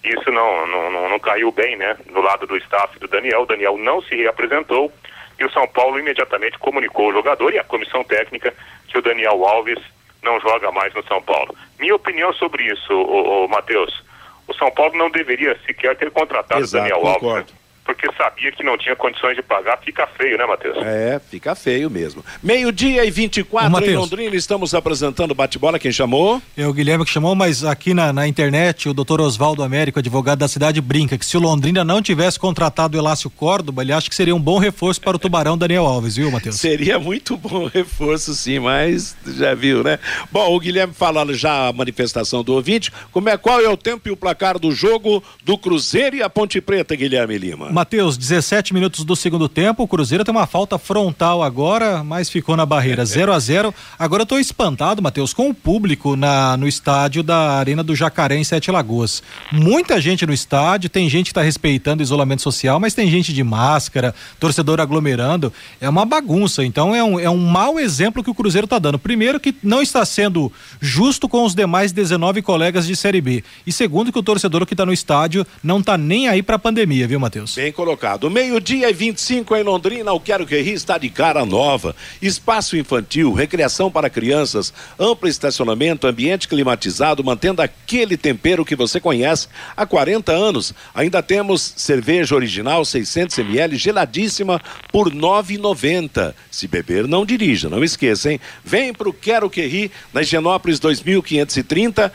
Isso 0.02 0.32
não, 0.32 0.66
não, 0.66 0.90
não, 0.90 1.08
não 1.08 1.18
caiu 1.20 1.52
bem, 1.52 1.76
né, 1.76 1.96
no 2.10 2.20
lado 2.20 2.44
do 2.44 2.56
staff 2.56 2.98
do 2.98 3.06
Daniel. 3.06 3.42
O 3.42 3.46
Daniel 3.46 3.78
não 3.78 4.02
se 4.02 4.16
reapresentou 4.16 4.92
e 5.38 5.44
o 5.44 5.50
São 5.52 5.66
Paulo 5.68 5.96
imediatamente 5.96 6.58
comunicou 6.58 7.06
ao 7.06 7.12
jogador 7.12 7.54
e 7.54 7.58
à 7.58 7.62
comissão 7.62 8.02
técnica 8.02 8.52
que 8.88 8.98
o 8.98 9.02
Daniel 9.02 9.44
Alves 9.44 9.78
não 10.24 10.40
joga 10.40 10.72
mais 10.72 10.92
no 10.92 11.04
São 11.04 11.22
Paulo. 11.22 11.54
Minha 11.78 11.94
opinião 11.94 12.32
sobre 12.32 12.64
isso, 12.64 12.92
o, 12.92 13.44
o 13.44 13.48
Matheus, 13.48 14.02
o 14.48 14.54
São 14.54 14.72
Paulo 14.72 14.96
não 14.96 15.08
deveria 15.08 15.56
sequer 15.64 15.96
ter 15.96 16.10
contratado 16.10 16.64
o 16.64 16.70
Daniel 16.70 16.98
concordo. 16.98 17.28
Alves. 17.28 17.52
Né? 17.52 17.55
Porque 17.86 18.08
sabia 18.18 18.50
que 18.50 18.64
não 18.64 18.76
tinha 18.76 18.96
condições 18.96 19.36
de 19.36 19.42
pagar, 19.42 19.78
fica 19.78 20.06
feio, 20.08 20.36
né, 20.36 20.44
Matheus? 20.44 20.76
É, 20.84 21.20
fica 21.30 21.54
feio 21.54 21.88
mesmo. 21.88 22.24
Meio-dia 22.42 23.04
e 23.04 23.10
24 23.10 23.72
Ô, 23.72 23.80
em 23.80 23.96
Londrina, 23.96 24.34
estamos 24.34 24.74
apresentando 24.74 25.34
bate-bola. 25.34 25.78
Quem 25.78 25.92
chamou? 25.92 26.42
É 26.56 26.66
o 26.66 26.72
Guilherme 26.72 27.04
que 27.04 27.10
chamou, 27.10 27.36
mas 27.36 27.64
aqui 27.64 27.94
na, 27.94 28.12
na 28.12 28.26
internet, 28.26 28.88
o 28.88 28.94
doutor 28.94 29.20
Oswaldo 29.20 29.62
Américo, 29.62 30.00
advogado 30.00 30.40
da 30.40 30.48
cidade, 30.48 30.80
brinca 30.80 31.16
que 31.16 31.24
se 31.24 31.36
o 31.36 31.40
Londrina 31.40 31.84
não 31.84 32.02
tivesse 32.02 32.38
contratado 32.38 32.96
o 32.96 33.00
Elácio 33.00 33.30
Córdoba, 33.30 33.82
ele 33.82 33.92
acha 33.92 34.08
que 34.08 34.14
seria 34.14 34.34
um 34.34 34.40
bom 34.40 34.58
reforço 34.58 35.00
para 35.00 35.16
o 35.16 35.18
Tubarão 35.18 35.56
Daniel 35.56 35.86
Alves, 35.86 36.16
viu, 36.16 36.30
Matheus? 36.30 36.56
Seria 36.56 36.98
muito 36.98 37.36
bom 37.36 37.66
reforço, 37.72 38.34
sim, 38.34 38.58
mas 38.58 39.16
já 39.26 39.54
viu, 39.54 39.84
né? 39.84 39.98
Bom, 40.32 40.54
o 40.54 40.58
Guilherme 40.58 40.92
falando 40.92 41.32
já 41.34 41.68
a 41.68 41.72
manifestação 41.72 42.42
do 42.42 42.52
ouvinte, 42.54 42.90
como 43.12 43.28
é, 43.28 43.36
qual 43.36 43.60
é 43.60 43.68
o 43.68 43.76
tempo 43.76 44.08
e 44.08 44.10
o 44.10 44.16
placar 44.16 44.58
do 44.58 44.72
jogo 44.72 45.22
do 45.44 45.56
Cruzeiro 45.56 46.16
e 46.16 46.22
a 46.22 46.28
Ponte 46.28 46.60
Preta, 46.60 46.96
Guilherme 46.96 47.38
Lima? 47.38 47.75
Matheus, 47.76 48.16
17 48.16 48.72
minutos 48.72 49.04
do 49.04 49.14
segundo 49.14 49.50
tempo. 49.50 49.82
O 49.82 49.86
Cruzeiro 49.86 50.24
tem 50.24 50.34
uma 50.34 50.46
falta 50.46 50.78
frontal 50.78 51.42
agora, 51.42 52.02
mas 52.02 52.30
ficou 52.30 52.56
na 52.56 52.64
barreira 52.64 53.04
0 53.04 53.30
a 53.30 53.38
0 53.38 53.74
Agora 53.98 54.22
eu 54.22 54.26
tô 54.26 54.38
espantado, 54.38 55.02
Matheus, 55.02 55.34
com 55.34 55.50
o 55.50 55.54
público 55.54 56.16
na, 56.16 56.56
no 56.56 56.66
estádio 56.66 57.22
da 57.22 57.58
Arena 57.58 57.82
do 57.82 57.94
Jacaré 57.94 58.34
em 58.38 58.44
Sete 58.44 58.70
Lagoas. 58.70 59.22
Muita 59.52 60.00
gente 60.00 60.24
no 60.24 60.32
estádio, 60.32 60.88
tem 60.88 61.06
gente 61.10 61.26
que 61.26 61.32
está 61.32 61.42
respeitando 61.42 62.00
o 62.00 62.02
isolamento 62.02 62.40
social, 62.40 62.80
mas 62.80 62.94
tem 62.94 63.10
gente 63.10 63.30
de 63.30 63.44
máscara, 63.44 64.14
torcedor 64.40 64.80
aglomerando. 64.80 65.52
É 65.78 65.86
uma 65.86 66.06
bagunça. 66.06 66.64
Então 66.64 66.94
é 66.94 67.04
um, 67.04 67.20
é 67.20 67.28
um 67.28 67.36
mau 67.36 67.78
exemplo 67.78 68.24
que 68.24 68.30
o 68.30 68.34
Cruzeiro 68.34 68.64
está 68.64 68.78
dando. 68.78 68.98
Primeiro, 68.98 69.38
que 69.38 69.54
não 69.62 69.82
está 69.82 70.02
sendo 70.06 70.50
justo 70.80 71.28
com 71.28 71.44
os 71.44 71.54
demais 71.54 71.92
19 71.92 72.40
colegas 72.40 72.86
de 72.86 72.96
Série 72.96 73.20
B. 73.20 73.44
E 73.66 73.70
segundo, 73.70 74.10
que 74.10 74.18
o 74.18 74.22
torcedor 74.22 74.64
que 74.64 74.72
está 74.72 74.86
no 74.86 74.94
estádio 74.94 75.46
não 75.62 75.80
está 75.80 75.98
nem 75.98 76.26
aí 76.26 76.42
para 76.42 76.56
a 76.56 76.58
pandemia, 76.58 77.06
viu, 77.06 77.20
Matheus? 77.20 77.65
Bem 77.66 77.72
colocado. 77.72 78.30
Meio-dia 78.30 78.88
e 78.88 78.92
25 78.92 79.56
em 79.56 79.64
Londrina, 79.64 80.12
o 80.12 80.20
Quero 80.20 80.46
Que 80.46 80.60
Ri 80.60 80.74
está 80.74 80.96
de 80.98 81.10
cara 81.10 81.44
nova. 81.44 81.96
Espaço 82.22 82.76
infantil, 82.76 83.32
recreação 83.32 83.90
para 83.90 84.08
crianças, 84.08 84.72
amplo 84.96 85.28
estacionamento, 85.28 86.06
ambiente 86.06 86.46
climatizado, 86.46 87.24
mantendo 87.24 87.60
aquele 87.60 88.16
tempero 88.16 88.64
que 88.64 88.76
você 88.76 89.00
conhece 89.00 89.48
há 89.76 89.84
40 89.84 90.30
anos. 90.30 90.72
Ainda 90.94 91.20
temos 91.24 91.74
cerveja 91.76 92.36
original 92.36 92.84
600 92.84 93.36
ml 93.38 93.76
geladíssima 93.76 94.62
por 94.92 95.12
9,90. 95.12 96.36
Se 96.48 96.68
beber, 96.68 97.08
não 97.08 97.26
dirija, 97.26 97.68
não 97.68 97.82
esqueça, 97.82 98.30
hein? 98.30 98.40
Vem 98.64 98.94
pro 98.94 99.12
Quero 99.12 99.50
Que 99.50 99.66
Ri, 99.66 99.90
na 100.14 100.22
Higienópolis 100.22 100.78
2530 100.78 102.12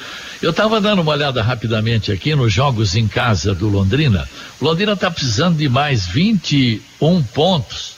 Eu 0.41 0.51
estava 0.51 0.81
dando 0.81 1.03
uma 1.03 1.13
olhada 1.13 1.43
rapidamente 1.43 2.11
aqui 2.13 2.35
nos 2.35 2.53
jogos 2.53 2.95
em 2.97 3.07
casa 3.07 3.55
do 3.55 3.69
Londrina. 3.69 4.29
O 4.61 4.65
Londrina 4.65 4.93
está 4.93 5.11
precisando 5.11 5.57
de 5.57 5.69
mais 5.69 6.07
21 6.07 7.23
pontos 7.35 7.95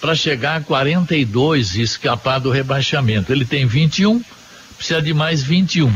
para 0.00 0.14
chegar 0.14 0.56
a 0.56 0.60
42 0.60 1.76
e 1.76 1.82
escapar 1.82 2.38
do 2.38 2.50
rebaixamento. 2.50 3.32
Ele 3.32 3.44
tem 3.44 3.66
21, 3.66 4.22
precisa 4.76 5.02
de 5.02 5.12
mais 5.12 5.42
21. 5.42 5.92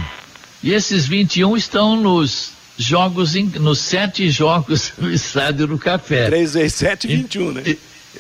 E 0.63 0.73
esses 0.73 1.07
21 1.07 1.57
estão 1.57 1.97
nos 1.97 2.51
jogos, 2.79 3.35
nos 3.35 3.79
sete 3.79 4.31
jogos 4.31 4.93
do 4.99 5.11
estádio 5.11 5.67
do 5.67 5.79
Café. 5.79 6.27
3 6.27 6.55
vezes 6.55 6.75
7, 6.75 7.07
21, 7.07 7.53
né? 7.53 7.63
E, 7.67 7.79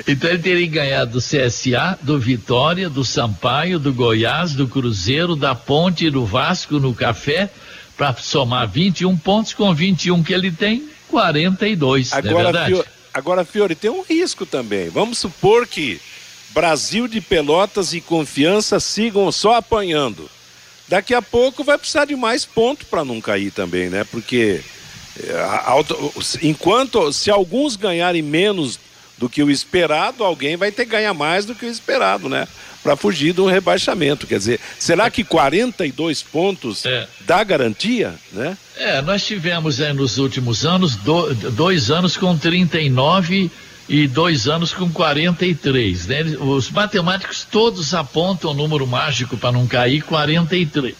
então 0.08 0.30
ele 0.30 0.38
teria 0.38 0.66
ganhado 0.66 1.12
do 1.12 1.18
CSA, 1.18 1.98
do 2.00 2.18
Vitória, 2.18 2.88
do 2.88 3.04
Sampaio, 3.04 3.78
do 3.78 3.92
Goiás, 3.92 4.54
do 4.54 4.66
Cruzeiro, 4.66 5.36
da 5.36 5.54
Ponte 5.54 6.08
do 6.10 6.24
Vasco 6.24 6.80
no 6.80 6.94
café, 6.94 7.50
para 7.96 8.14
somar 8.14 8.66
21 8.68 9.16
pontos 9.18 9.52
com 9.52 9.72
21 9.74 10.22
que 10.22 10.32
ele 10.32 10.50
tem, 10.50 10.88
42. 11.08 12.12
Agora, 12.12 12.58
é 12.58 12.66
Fiore, 12.66 12.88
agora, 13.12 13.44
Fiore, 13.44 13.74
tem 13.74 13.90
um 13.90 14.02
risco 14.02 14.46
também. 14.46 14.88
Vamos 14.88 15.18
supor 15.18 15.66
que 15.66 16.00
Brasil 16.54 17.06
de 17.06 17.20
Pelotas 17.20 17.92
e 17.92 18.00
Confiança 18.00 18.80
sigam 18.80 19.30
só 19.30 19.56
apanhando. 19.56 20.28
Daqui 20.88 21.14
a 21.14 21.22
pouco 21.22 21.62
vai 21.62 21.76
precisar 21.76 22.06
de 22.06 22.16
mais 22.16 22.44
ponto 22.44 22.86
para 22.86 23.04
não 23.04 23.20
cair 23.20 23.50
também, 23.50 23.88
né? 23.88 24.04
Porque 24.04 24.60
eh, 25.18 25.46
enquanto 26.42 27.12
se 27.12 27.30
alguns 27.30 27.76
ganharem 27.76 28.22
menos 28.22 28.78
do 29.22 29.28
que 29.28 29.40
o 29.40 29.48
esperado, 29.52 30.24
alguém 30.24 30.56
vai 30.56 30.72
ter 30.72 30.84
que 30.84 30.90
ganhar 30.90 31.14
mais 31.14 31.46
do 31.46 31.54
que 31.54 31.64
o 31.64 31.68
esperado, 31.68 32.28
né? 32.28 32.48
Para 32.82 32.96
fugir 32.96 33.32
do 33.32 33.46
rebaixamento. 33.46 34.26
Quer 34.26 34.38
dizer, 34.38 34.60
será 34.80 35.08
que 35.08 35.22
42 35.22 36.24
pontos 36.24 36.84
É. 36.84 37.06
dá 37.20 37.44
garantia, 37.44 38.16
né? 38.32 38.58
É, 38.76 39.00
nós 39.00 39.24
tivemos 39.24 39.78
é, 39.78 39.92
nos 39.92 40.18
últimos 40.18 40.66
anos 40.66 40.96
do- 40.96 41.32
dois 41.52 41.88
anos 41.88 42.16
com 42.16 42.36
39 42.36 43.48
e 43.88 44.08
dois 44.08 44.48
anos 44.48 44.74
com 44.74 44.90
43. 44.90 46.06
Né? 46.08 46.22
Os 46.40 46.68
matemáticos 46.68 47.46
todos 47.48 47.94
apontam 47.94 48.50
o 48.50 48.54
número 48.54 48.88
mágico 48.88 49.36
para 49.36 49.52
não 49.52 49.68
cair 49.68 50.02
43. 50.02 50.94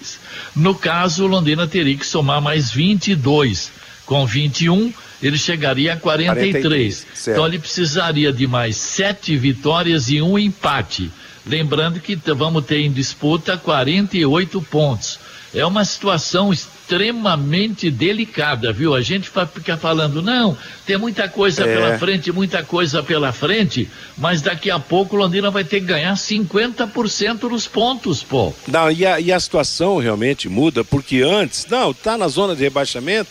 No 0.54 0.76
caso, 0.76 1.24
o 1.24 1.26
Londrina 1.26 1.66
teria 1.66 1.96
que 1.96 2.06
somar 2.06 2.40
mais 2.40 2.70
22. 2.70 3.72
Com 4.06 4.24
21, 4.24 4.92
ele 5.22 5.38
chegaria 5.38 5.94
a 5.94 5.96
43. 5.96 6.52
43, 6.62 7.06
certo. 7.14 7.30
então 7.30 7.46
ele 7.46 7.58
precisaria 7.58 8.32
de 8.32 8.46
mais 8.46 8.76
sete 8.76 9.36
vitórias 9.36 10.08
e 10.10 10.20
um 10.20 10.38
empate. 10.38 11.10
Lembrando 11.46 12.00
que 12.00 12.16
vamos 12.34 12.64
ter 12.64 12.80
em 12.80 12.92
disputa 12.92 13.56
48 13.56 14.62
pontos. 14.62 15.18
É 15.54 15.66
uma 15.66 15.84
situação 15.84 16.50
extremamente 16.50 17.90
delicada, 17.90 18.72
viu? 18.72 18.94
A 18.94 19.02
gente 19.02 19.30
fica 19.54 19.76
falando, 19.76 20.22
não, 20.22 20.56
tem 20.86 20.96
muita 20.96 21.28
coisa 21.28 21.64
É. 21.64 21.74
pela 21.74 21.98
frente, 21.98 22.32
muita 22.32 22.62
coisa 22.62 23.02
pela 23.02 23.32
frente, 23.32 23.86
mas 24.16 24.40
daqui 24.40 24.70
a 24.70 24.78
pouco 24.78 25.14
o 25.14 25.18
Londrina 25.18 25.50
vai 25.50 25.62
ter 25.62 25.80
que 25.80 25.86
ganhar 25.86 26.14
50% 26.14 27.50
dos 27.50 27.66
pontos, 27.66 28.22
pô. 28.22 28.54
Não, 28.66 28.90
e 28.90 29.04
a, 29.04 29.20
e 29.20 29.30
a 29.30 29.38
situação 29.38 29.98
realmente 29.98 30.48
muda, 30.48 30.82
porque 30.82 31.20
antes, 31.22 31.66
não, 31.66 31.92
tá 31.92 32.16
na 32.16 32.28
zona 32.28 32.56
de 32.56 32.62
rebaixamento, 32.62 33.28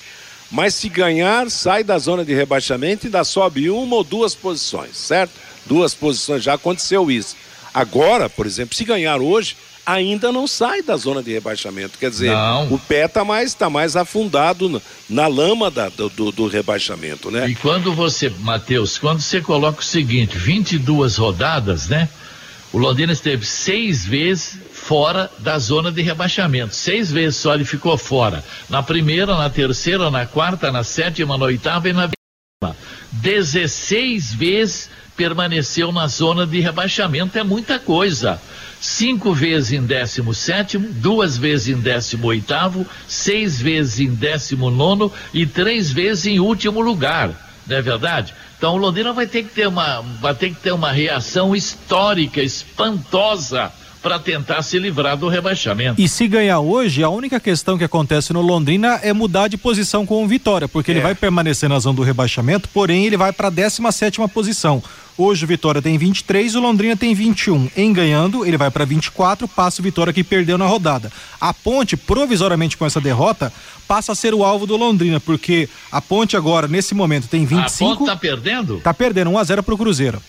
mas 0.51 0.75
se 0.75 0.89
ganhar, 0.89 1.49
sai 1.49 1.83
da 1.83 1.97
zona 1.97 2.25
de 2.25 2.33
rebaixamento 2.33 3.05
e 3.05 3.07
ainda 3.07 3.23
sobe 3.23 3.69
uma 3.69 3.95
ou 3.95 4.03
duas 4.03 4.35
posições, 4.35 4.97
certo? 4.97 5.31
Duas 5.65 5.93
posições, 5.93 6.43
já 6.43 6.53
aconteceu 6.55 7.09
isso. 7.09 7.35
Agora, 7.73 8.29
por 8.29 8.45
exemplo, 8.45 8.75
se 8.75 8.83
ganhar 8.83 9.21
hoje, 9.21 9.55
ainda 9.85 10.31
não 10.31 10.45
sai 10.45 10.81
da 10.81 10.95
zona 10.97 11.23
de 11.23 11.31
rebaixamento. 11.31 11.97
Quer 11.97 12.09
dizer, 12.09 12.31
Não. 12.31 12.73
o 12.73 12.77
pé 12.77 13.05
está 13.05 13.23
mais, 13.23 13.53
tá 13.53 13.69
mais 13.69 13.95
afundado 13.95 14.81
na, 15.09 15.27
lama 15.27 15.71
da- 15.71 15.89
do, 15.89 16.09
do- 16.09 16.31
do 16.31 16.47
rebaixamento, 16.47 17.31
né? 17.31 17.47
E 17.49 17.55
quando 17.55 17.93
você, 17.93 18.29
Matheus, 18.39 18.97
quando 18.97 19.21
você 19.21 19.39
coloca 19.41 19.79
o 19.79 19.83
seguinte, 19.83 20.37
22 20.37 21.15
rodadas, 21.17 21.87
né? 21.87 22.09
O 22.73 22.77
Londrina 22.77 23.11
esteve 23.13 23.45
seis 23.45 24.05
vezes 24.05 24.57
fora 24.91 25.31
da 25.39 25.57
zona 25.57 25.89
de 25.89 26.01
rebaixamento. 26.01 26.75
Seis 26.75 27.09
vezes 27.09 27.37
só 27.37 27.53
ele 27.53 27.63
ficou 27.63 27.97
fora. 27.97 28.43
Na 28.69 28.83
primeira, 28.83 29.37
na 29.37 29.49
terceira, 29.49 30.11
na 30.11 30.25
quarta, 30.25 30.69
na 30.69 30.83
sétima, 30.83 31.37
na 31.37 31.45
oitava 31.45 31.87
e 31.87 31.93
na 31.93 32.09
décima. 32.09 32.75
16 33.13 34.33
vezes 34.33 34.89
permaneceu 35.15 35.93
na 35.93 36.07
zona 36.07 36.45
de 36.45 36.59
rebaixamento. 36.59 37.39
É 37.39 37.43
muita 37.43 37.79
coisa. 37.79 38.41
Cinco 38.81 39.33
vezes 39.33 39.71
em 39.71 39.81
17, 39.81 40.77
duas 40.77 41.37
vezes 41.37 41.69
em 41.69 41.79
18, 41.79 42.85
seis 43.07 43.61
vezes 43.61 44.01
em 44.01 44.13
19 44.13 45.09
e 45.33 45.45
três 45.45 45.89
vezes 45.89 46.25
em 46.25 46.41
último 46.41 46.81
lugar. 46.81 47.29
Não 47.65 47.77
é 47.77 47.81
verdade? 47.81 48.33
Então 48.57 48.73
o 48.73 48.77
Londrina 48.77 49.13
vai 49.13 49.25
ter 49.25 49.43
que 49.43 49.53
ter 49.55 49.69
uma, 49.69 50.01
vai 50.19 50.35
ter 50.35 50.49
que 50.49 50.59
ter 50.59 50.73
uma 50.73 50.91
reação 50.91 51.55
histórica, 51.55 52.43
espantosa, 52.43 53.71
para 54.01 54.17
tentar 54.19 54.61
se 54.63 54.79
livrar 54.79 55.15
do 55.15 55.27
rebaixamento. 55.27 56.01
E 56.01 56.07
se 56.07 56.27
ganhar 56.27 56.59
hoje, 56.59 57.03
a 57.03 57.09
única 57.09 57.39
questão 57.39 57.77
que 57.77 57.83
acontece 57.83 58.33
no 58.33 58.41
Londrina 58.41 58.99
é 59.03 59.13
mudar 59.13 59.47
de 59.47 59.57
posição 59.57 60.05
com 60.05 60.23
o 60.23 60.27
Vitória, 60.27 60.67
porque 60.67 60.91
ele 60.91 60.99
É. 60.99 61.03
vai 61.03 61.15
permanecer 61.15 61.69
na 61.69 61.77
zona 61.79 61.95
do 61.95 62.01
rebaixamento, 62.03 62.67
porém 62.69 63.05
ele 63.05 63.17
vai 63.17 63.31
para 63.31 63.47
a 63.47 63.51
17 63.51 64.19
posição. 64.33 64.81
Hoje 65.17 65.43
o 65.43 65.47
Vitória 65.47 65.81
tem 65.81 65.97
23, 65.97 66.55
o 66.55 66.59
Londrina 66.61 66.95
tem 66.97 67.13
21. 67.13 67.69
Em 67.77 67.93
ganhando, 67.93 68.45
ele 68.45 68.57
vai 68.57 68.71
para 68.71 68.85
24, 68.85 69.47
passa 69.47 69.81
o 69.81 69.83
Vitória 69.83 70.11
que 70.13 70.23
perdeu 70.23 70.57
na 70.57 70.65
rodada. 70.65 71.11
A 71.39 71.53
Ponte, 71.53 71.95
provisoriamente 71.95 72.75
com 72.77 72.85
essa 72.85 72.99
derrota, 72.99 73.53
passa 73.87 74.13
a 74.13 74.15
ser 74.15 74.33
o 74.33 74.43
alvo 74.43 74.65
do 74.65 74.75
Londrina, 74.77 75.19
porque 75.19 75.69
a 75.91 76.01
Ponte 76.01 76.35
agora, 76.35 76.67
nesse 76.67 76.95
momento, 76.95 77.27
tem 77.27 77.43
A 77.43 77.47
25. 77.47 77.97
ponta 77.99 78.11
tá 78.13 78.17
perdendo? 78.17 78.79
Tá 78.79 78.93
perdendo 78.93 79.29
1 79.31 79.37
a 79.37 79.43
0 79.43 79.61
pro 79.63 79.77
Cruzeiro. 79.77 80.19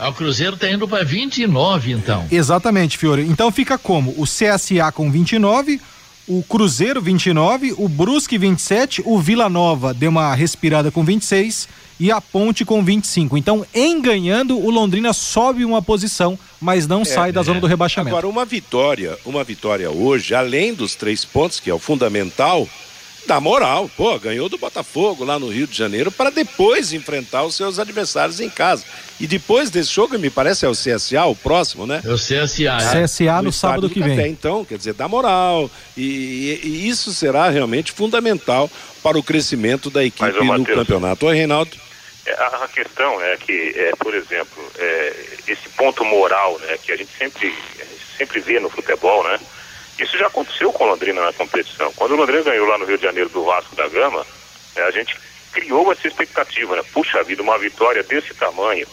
Ah, 0.00 0.08
O 0.08 0.14
Cruzeiro 0.14 0.56
tá 0.56 0.70
indo 0.70 0.88
para 0.88 1.04
29, 1.04 1.92
então. 1.92 2.26
Exatamente, 2.32 2.96
Fiore. 2.96 3.22
Então 3.22 3.52
fica 3.52 3.76
como? 3.76 4.14
O 4.16 4.24
CSA 4.24 4.90
com 4.92 5.10
29, 5.10 5.78
o 6.26 6.42
Cruzeiro 6.42 7.02
29, 7.02 7.74
o 7.76 7.86
Brusque 7.88 8.38
27, 8.38 9.02
o 9.04 9.18
Vila 9.18 9.48
Nova 9.50 9.92
deu 9.92 10.10
uma 10.10 10.34
respirada 10.34 10.90
com 10.90 11.04
26 11.04 11.68
e 11.98 12.10
a 12.10 12.18
Ponte 12.18 12.64
com 12.64 12.82
25. 12.82 13.36
Então, 13.36 13.66
em 13.74 14.00
ganhando, 14.00 14.58
o 14.58 14.70
Londrina 14.70 15.12
sobe 15.12 15.66
uma 15.66 15.82
posição, 15.82 16.38
mas 16.58 16.86
não 16.86 17.04
sai 17.04 17.30
da 17.30 17.42
zona 17.42 17.60
do 17.60 17.66
rebaixamento. 17.66 18.16
Agora, 18.16 18.26
uma 18.26 18.46
vitória, 18.46 19.18
uma 19.26 19.44
vitória 19.44 19.90
hoje, 19.90 20.34
além 20.34 20.72
dos 20.72 20.94
três 20.94 21.26
pontos, 21.26 21.60
que 21.60 21.68
é 21.68 21.74
o 21.74 21.78
fundamental, 21.78 22.66
dá 23.26 23.40
moral. 23.40 23.90
Pô, 23.96 24.18
ganhou 24.18 24.48
do 24.48 24.58
Botafogo 24.58 25.24
lá 25.24 25.38
no 25.38 25.48
Rio 25.48 25.66
de 25.66 25.76
Janeiro 25.76 26.10
para 26.10 26.30
depois 26.30 26.92
enfrentar 26.92 27.44
os 27.44 27.54
seus 27.54 27.78
adversários 27.78 28.40
em 28.40 28.48
casa. 28.50 28.84
E 29.20 29.26
depois 29.26 29.70
desse 29.70 29.92
jogo, 29.92 30.18
me 30.18 30.30
parece, 30.30 30.64
é 30.64 30.68
o 30.68 30.72
CSA, 30.72 31.24
o 31.26 31.36
próximo, 31.36 31.86
né? 31.86 32.00
É 32.04 32.08
o 32.08 32.16
CSA. 32.16 32.78
é? 32.98 33.02
CSA 33.04 33.42
no 33.42 33.52
sábado 33.52 33.82
do 33.82 33.90
que 33.90 34.00
Café. 34.00 34.14
vem. 34.14 34.30
Então, 34.32 34.64
quer 34.64 34.78
dizer, 34.78 34.94
dá 34.94 35.06
moral. 35.08 35.70
E, 35.96 36.60
e- 36.64 36.66
e 36.68 36.88
isso 36.88 37.12
será 37.12 37.48
realmente 37.50 37.92
fundamental 37.92 38.70
para 39.02 39.18
o 39.18 39.22
crescimento 39.22 39.90
da 39.90 40.02
equipe 40.04 40.22
Mas, 40.42 40.58
no 40.58 40.64
campeonato. 40.64 41.26
Oi, 41.26 41.36
Reinaldo. 41.36 41.70
É, 42.26 42.32
A 42.34 42.64
a 42.64 42.68
questão 42.68 43.20
é 43.22 43.36
que, 43.36 43.72
é, 43.76 43.92
por 43.98 44.14
exemplo, 44.14 44.62
é, 44.78 45.16
esse 45.48 45.68
ponto 45.76 46.04
moral, 46.04 46.58
né, 46.60 46.76
que 46.82 46.92
a 46.92 46.96
gente 46.96 47.10
sempre, 47.18 47.54
sempre 48.18 48.40
vê 48.40 48.60
no 48.60 48.68
futebol, 48.70 49.24
né? 49.24 49.38
Isso 50.00 50.16
já 50.16 50.28
aconteceu 50.28 50.72
com 50.72 50.84
o 50.84 50.86
Londrina 50.88 51.22
na 51.22 51.32
competição. 51.32 51.92
Quando 51.92 52.12
o 52.12 52.16
Londrina 52.16 52.42
ganhou 52.42 52.66
lá 52.66 52.78
no 52.78 52.86
Rio 52.86 52.96
de 52.96 53.04
Janeiro 53.04 53.28
do 53.28 53.44
Vasco 53.44 53.76
da 53.76 53.86
Gama, 53.86 54.26
é, 54.74 54.82
a 54.82 54.90
gente 54.90 55.14
criou 55.52 55.92
essa 55.92 56.08
expectativa, 56.08 56.74
né? 56.74 56.82
Puxa 56.92 57.22
vida, 57.22 57.42
uma 57.42 57.58
vitória 57.58 58.02
desse 58.02 58.32
tamanho 58.34 58.86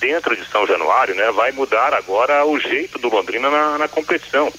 dentro 0.00 0.36
de 0.36 0.44
São 0.50 0.66
Januário, 0.66 1.14
né? 1.14 1.30
Vai 1.30 1.52
mudar 1.52 1.94
agora 1.94 2.44
o 2.44 2.58
jeito 2.58 2.98
do 2.98 3.08
Londrina 3.08 3.48
na, 3.50 3.78
na 3.78 3.88
competição. 3.88 4.52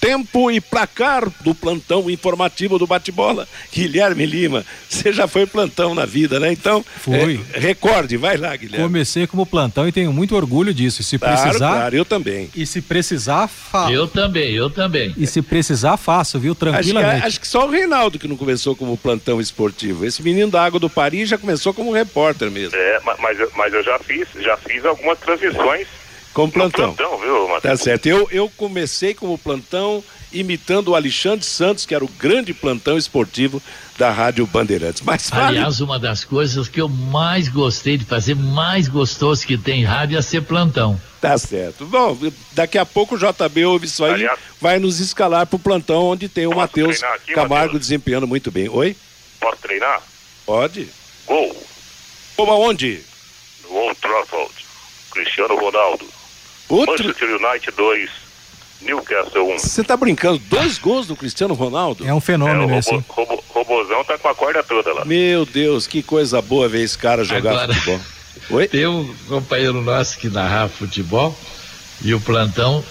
tempo 0.03 0.51
e 0.51 0.59
placar 0.59 1.29
do 1.41 1.55
plantão 1.55 2.09
informativo 2.09 2.77
do 2.77 2.85
bate-bola. 2.85 3.47
Guilherme 3.73 4.25
Lima, 4.25 4.65
você 4.89 5.13
já 5.13 5.27
foi 5.27 5.45
plantão 5.45 5.95
na 5.95 6.05
vida, 6.05 6.41
né? 6.41 6.51
Então, 6.51 6.83
foi. 6.83 7.39
É, 7.53 7.59
recorde, 7.59 8.17
vai 8.17 8.35
lá, 8.35 8.53
Guilherme. 8.53 8.85
Comecei 8.85 9.25
como 9.25 9.45
plantão 9.45 9.87
e 9.87 9.93
tenho 9.93 10.11
muito 10.11 10.35
orgulho 10.35 10.73
disso. 10.73 10.99
E 10.99 11.03
se 11.05 11.17
claro, 11.17 11.41
precisar. 11.41 11.71
Claro, 11.71 11.95
eu 11.95 12.03
também. 12.03 12.49
E 12.53 12.65
se 12.65 12.81
precisar, 12.81 13.47
faço. 13.47 13.93
Eu 13.93 14.05
também, 14.05 14.53
eu 14.53 14.69
também. 14.69 15.13
E 15.17 15.25
se 15.25 15.41
precisar, 15.41 15.95
faço, 15.95 16.37
viu? 16.37 16.53
Tranquilamente. 16.53 17.13
Acho 17.13 17.21
que, 17.21 17.27
acho 17.27 17.39
que 17.39 17.47
só 17.47 17.65
o 17.65 17.69
Reinaldo 17.69 18.19
que 18.19 18.27
não 18.27 18.35
começou 18.35 18.75
como 18.75 18.97
plantão 18.97 19.39
esportivo. 19.39 20.05
Esse 20.05 20.21
menino 20.21 20.51
da 20.51 20.63
Água 20.63 20.79
do 20.79 20.89
Paris 20.89 21.29
já 21.29 21.37
começou 21.37 21.73
como 21.73 21.93
repórter 21.93 22.51
mesmo. 22.51 22.75
É, 22.75 22.99
mas, 23.05 23.37
mas 23.55 23.73
eu 23.73 23.83
já 23.83 23.97
fiz, 23.99 24.27
já 24.39 24.57
fiz 24.57 24.83
algumas 24.83 25.17
transmissões 25.19 25.87
como 26.33 26.51
plantão. 26.51 26.93
plantão, 26.93 27.17
viu, 27.19 27.47
Matheus? 27.47 27.61
Tá 27.61 27.77
certo. 27.77 28.07
Eu, 28.07 28.27
eu 28.31 28.49
comecei 28.57 29.13
como 29.13 29.37
plantão 29.37 30.03
imitando 30.31 30.89
o 30.89 30.95
Alexandre 30.95 31.45
Santos, 31.45 31.85
que 31.85 31.93
era 31.93 32.03
o 32.03 32.07
grande 32.07 32.53
plantão 32.53 32.97
esportivo 32.97 33.61
da 33.97 34.09
Rádio 34.09 34.45
Bandeirantes. 34.47 35.03
Mas 35.03 35.29
vale... 35.29 35.59
Aliás, 35.59 35.79
uma 35.79 35.99
das 35.99 36.25
coisas 36.25 36.67
que 36.67 36.81
eu 36.81 36.89
mais 36.89 37.47
gostei 37.47 37.97
de 37.97 38.05
fazer, 38.05 38.35
mais 38.35 38.87
gostoso 38.87 39.45
que 39.45 39.57
tem 39.57 39.83
rádio, 39.83 40.17
é 40.17 40.21
ser 40.21 40.41
plantão. 40.41 40.99
Tá 41.21 41.37
certo. 41.37 41.85
Bom, 41.85 42.17
daqui 42.51 42.77
a 42.77 42.85
pouco 42.85 43.15
o 43.15 43.17
JB 43.17 43.65
ouve 43.65 43.85
isso 43.85 44.03
aí, 44.03 44.13
Aliás, 44.13 44.39
vai 44.59 44.79
nos 44.79 44.99
escalar 44.99 45.45
pro 45.45 45.59
plantão 45.59 46.05
onde 46.05 46.27
tem 46.27 46.47
o 46.47 46.55
Matheus 46.55 46.99
Camargo 47.27 47.53
Mateus? 47.73 47.79
desempenhando 47.79 48.27
muito 48.27 48.51
bem. 48.51 48.67
Oi? 48.67 48.95
Posso 49.39 49.57
treinar? 49.61 50.01
Pode. 50.45 50.89
Gol. 51.25 51.55
Como 52.35 52.51
aonde? 52.51 53.01
No 53.63 53.75
Old 53.75 53.95
Trafford. 54.01 54.53
Cristiano 55.11 55.55
Ronaldo. 55.55 56.05
Outro... 56.73 57.05
Manchester 57.05 57.29
United 57.29 57.71
2, 57.77 58.09
Newcastle 58.81 59.53
1. 59.53 59.59
Você 59.59 59.83
tá 59.83 59.95
brincando? 59.95 60.39
Dois 60.39 60.77
gols 60.79 61.07
do 61.07 61.15
Cristiano 61.15 61.53
Ronaldo? 61.53 62.05
É 62.05 62.13
um 62.13 62.19
fenômeno 62.19 62.63
é, 62.63 62.75
o 62.75 62.79
esse. 62.79 62.91
Robo, 62.91 63.05
robo, 63.09 63.43
robozão 63.49 64.03
tá 64.03 64.17
com 64.17 64.27
a 64.27 64.35
corda 64.35 64.63
toda 64.63 64.91
lá. 64.93 65.05
Meu 65.05 65.45
Deus, 65.45 65.85
que 65.85 66.01
coisa 66.01 66.41
boa 66.41 66.67
ver 66.67 66.81
esse 66.81 66.97
cara 66.97 67.23
jogar 67.23 67.51
Agora, 67.51 67.73
futebol. 67.73 67.99
Oi? 68.49 68.67
Tem 68.67 68.87
um 68.87 69.13
companheiro 69.27 69.81
nosso 69.81 70.17
que 70.17 70.29
narra 70.29 70.67
futebol 70.67 71.35
e 72.03 72.13
o 72.13 72.19
plantão, 72.19 72.83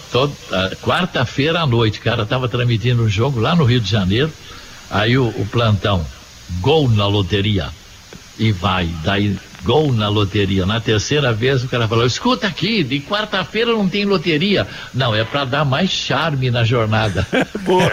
quarta-feira 0.81 1.61
à 1.61 1.67
noite, 1.67 1.99
o 1.99 2.03
cara 2.03 2.25
tava 2.25 2.49
transmitindo 2.49 3.03
um 3.03 3.09
jogo 3.09 3.41
lá 3.41 3.55
no 3.55 3.65
Rio 3.65 3.81
de 3.81 3.91
Janeiro, 3.91 4.33
aí 4.91 5.19
o, 5.19 5.27
o 5.27 5.47
plantão, 5.51 6.07
gol 6.61 6.89
na 6.89 7.07
loteria. 7.07 7.69
E 8.39 8.53
vai, 8.53 8.89
daí 9.05 9.37
gol 9.65 9.93
na 9.93 10.09
loteria. 10.09 10.67
Na 10.67 10.81
terceira 10.81 11.33
vez 11.33 11.65
o 11.65 11.69
cara 11.69 11.89
falou: 11.89 12.05
escuta 12.05 12.47
aqui, 12.47 12.83
de 12.83 13.01
quarta-feira 13.01 13.73
não 13.73 13.89
tem 13.89 14.05
loteria. 14.05 14.67
Não, 14.93 15.15
é 15.15 15.25
para 15.25 15.45
dar 15.45 15.65
mais 15.65 15.91
charme 15.91 16.51
na 16.51 16.65
jornada. 16.65 17.27
Boa. 17.65 17.93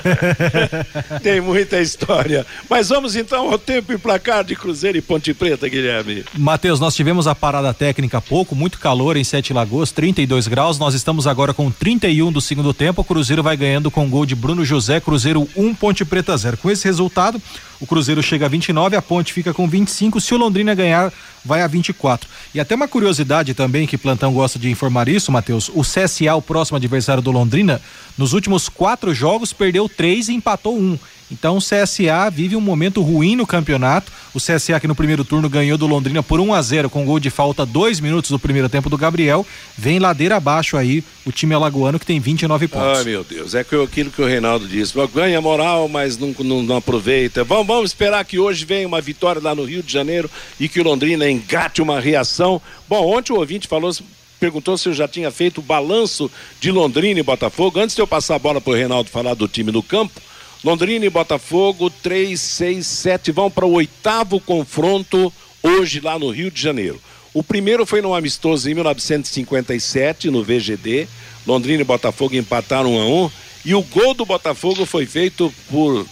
tem 1.22 1.42
muita 1.42 1.80
história. 1.80 2.46
Mas 2.70 2.90
vamos 2.90 3.16
então 3.16 3.52
ao 3.52 3.58
tempo 3.58 3.94
e 3.94 3.98
placar 3.98 4.44
de 4.44 4.56
Cruzeiro 4.56 4.98
e 4.98 5.02
Ponte 5.02 5.34
Preta, 5.34 5.68
Guilherme. 5.68 6.24
Matheus, 6.38 6.80
nós 6.80 6.96
tivemos 6.96 7.28
a 7.28 7.36
parada 7.36 7.74
técnica 7.74 8.18
há 8.18 8.22
pouco, 8.22 8.56
muito 8.56 8.80
calor 8.80 9.18
em 9.18 9.24
Sete 9.24 9.54
Lagoas, 9.54 9.92
32 9.92 10.48
graus. 10.48 10.80
Nós 10.80 10.94
estamos 10.94 11.28
agora 11.28 11.54
com 11.54 11.72
31 11.72 12.32
do 12.32 12.42
segundo 12.42 12.74
tempo. 12.74 13.02
O 13.02 13.06
Cruzeiro 13.06 13.44
vai 13.44 13.56
ganhando 13.56 13.92
com 13.92 14.10
gol 14.10 14.26
de 14.26 14.36
Bruno 14.36 14.66
José, 14.66 15.00
Cruzeiro 15.00 15.48
1, 15.56 15.76
Ponte 15.76 16.04
Preta 16.06 16.36
0. 16.36 16.58
Com 16.58 16.70
esse 16.70 16.86
resultado, 16.86 17.42
o 17.80 17.88
Cruzeiro 17.88 18.22
chega 18.22 18.46
a 18.46 18.50
29, 18.50 18.96
a 18.96 19.02
Ponte 19.02 19.32
fica 19.32 19.54
com 19.54 19.68
25. 19.68 20.20
Se 20.20 20.34
o 20.34 20.38
Londrina 20.38 20.76
ganhar, 20.76 21.14
vai 21.46 21.62
a 21.62 21.68
24. 21.68 22.28
E 22.54 22.60
até 22.60 22.76
uma 22.76 22.88
curiosidade 22.88 23.54
também 23.54 23.88
que 23.88 23.98
Plantão 23.98 24.34
gosta 24.34 24.60
de 24.60 24.70
informar 24.70 25.08
isso, 25.08 25.32
Matheus. 25.32 25.70
O 25.74 25.82
CSA, 25.82 26.36
o 26.36 26.42
próximo 26.42 26.76
adversário 26.78 27.24
do 27.24 27.32
Londrina, 27.32 27.82
nos 28.18 28.34
últimos 28.34 28.68
quatro 28.68 29.14
jogos 29.14 29.54
perdeu 29.54 29.88
três 29.88 30.28
e 30.28 30.34
empatou 30.34 30.78
um. 30.78 31.00
Então 31.32 31.58
o 31.58 31.60
CSA 31.60 32.30
vive 32.32 32.56
um 32.56 32.62
momento 32.62 33.02
ruim 33.02 33.36
no 33.36 33.46
campeonato. 33.46 34.12
O 34.34 34.40
CSA 34.40 34.80
que 34.80 34.88
no 34.88 34.96
primeiro 34.96 35.24
turno 35.24 35.50
ganhou 35.50 35.78
do 35.78 35.88
Londrina 35.88 36.24
por 36.24 36.40
1 36.40 36.54
a 36.54 36.62
0 36.62 36.90
com 36.90 37.06
gol 37.06 37.20
de 37.20 37.30
falta 37.30 37.66
dois 37.66 38.00
minutos 38.00 38.32
do 38.32 38.40
primeiro 38.40 38.70
tempo 38.70 38.90
do 38.90 38.98
Gabriel. 38.98 39.46
Vem 39.78 40.00
ladeira 40.00 40.38
abaixo 40.38 40.78
aí 40.78 41.04
o 41.26 41.32
time 41.32 41.54
alagoano 41.54 42.00
que 42.00 42.06
tem 42.06 42.20
29 42.20 42.68
pontos. 42.68 43.00
Ai 43.00 43.04
meu 43.04 43.24
Deus, 43.24 43.54
é 43.54 43.60
aquilo 43.60 43.88
que 43.88 44.22
o 44.22 44.26
Reinaldo 44.26 44.68
disse. 44.68 44.94
Ganha 45.14 45.40
moral, 45.42 45.88
mas 45.88 46.18
não, 46.18 46.36
não, 46.40 46.64
não 46.64 46.78
aproveita. 46.78 47.44
Vamos, 47.44 47.68
vamos 47.68 47.90
esperar 47.92 48.24
que 48.26 48.40
hoje 48.40 48.66
venha 48.66 48.88
uma 48.88 49.02
vitória 49.02 49.42
lá 49.42 49.54
no 49.54 49.64
Rio 49.64 49.84
de 49.84 49.92
Janeiro 49.92 50.30
e 50.60 50.68
que 50.68 50.80
o 50.80 50.84
Londrina 50.84 51.30
engate 51.30 51.82
uma 51.82 52.00
reação. 52.00 52.62
Bom, 52.88 53.16
ontem 53.16 53.34
o 53.34 53.38
ouvinte 53.38 53.68
falou 53.68 53.92
perguntou 54.40 54.78
se 54.78 54.88
eu 54.88 54.94
já 54.94 55.08
tinha 55.08 55.30
feito 55.30 55.60
o 55.60 55.62
balanço 55.62 56.32
de 56.60 56.72
Londrina 56.72 57.20
e 57.20 57.24
Botafogo. 57.24 57.80
Antes 57.80 57.96
de 57.96 58.02
eu 58.02 58.08
passar 58.08 58.36
a 58.36 58.40
bola 58.40 58.62
para 58.62 58.72
o 58.72 58.76
Reinaldo 58.76 59.10
falar 59.10 59.34
do 59.34 59.48
time 59.48 59.72
no 59.72 59.84
campo, 59.84 60.22
Londrina 60.62 61.06
e 61.06 61.10
Botafogo, 61.10 61.90
3, 61.90 62.40
6, 62.40 62.86
7, 62.86 63.32
vão 63.32 63.50
para 63.50 63.66
o 63.66 63.72
oitavo 63.72 64.42
confronto 64.42 65.32
hoje 65.64 66.02
lá 66.02 66.20
no 66.20 66.30
Rio 66.30 66.52
de 66.52 66.62
Janeiro. 66.62 67.02
O 67.34 67.42
primeiro 67.42 67.86
foi 67.86 68.02
no 68.02 68.14
amistoso 68.14 68.70
em 68.70 68.74
1957, 68.74 70.30
no 70.30 70.44
VGD. 70.44 71.08
Londrina 71.48 71.82
e 71.82 71.86
Botafogo 71.86 72.36
empataram 72.36 72.96
1 72.96 73.00
a 73.00 73.06
1 73.06 73.32
e 73.66 73.74
o 73.74 73.82
gol 73.82 74.14
do 74.14 74.26
Botafogo 74.26 74.86
foi 74.86 75.06
feito 75.06 75.54
por 75.70 76.06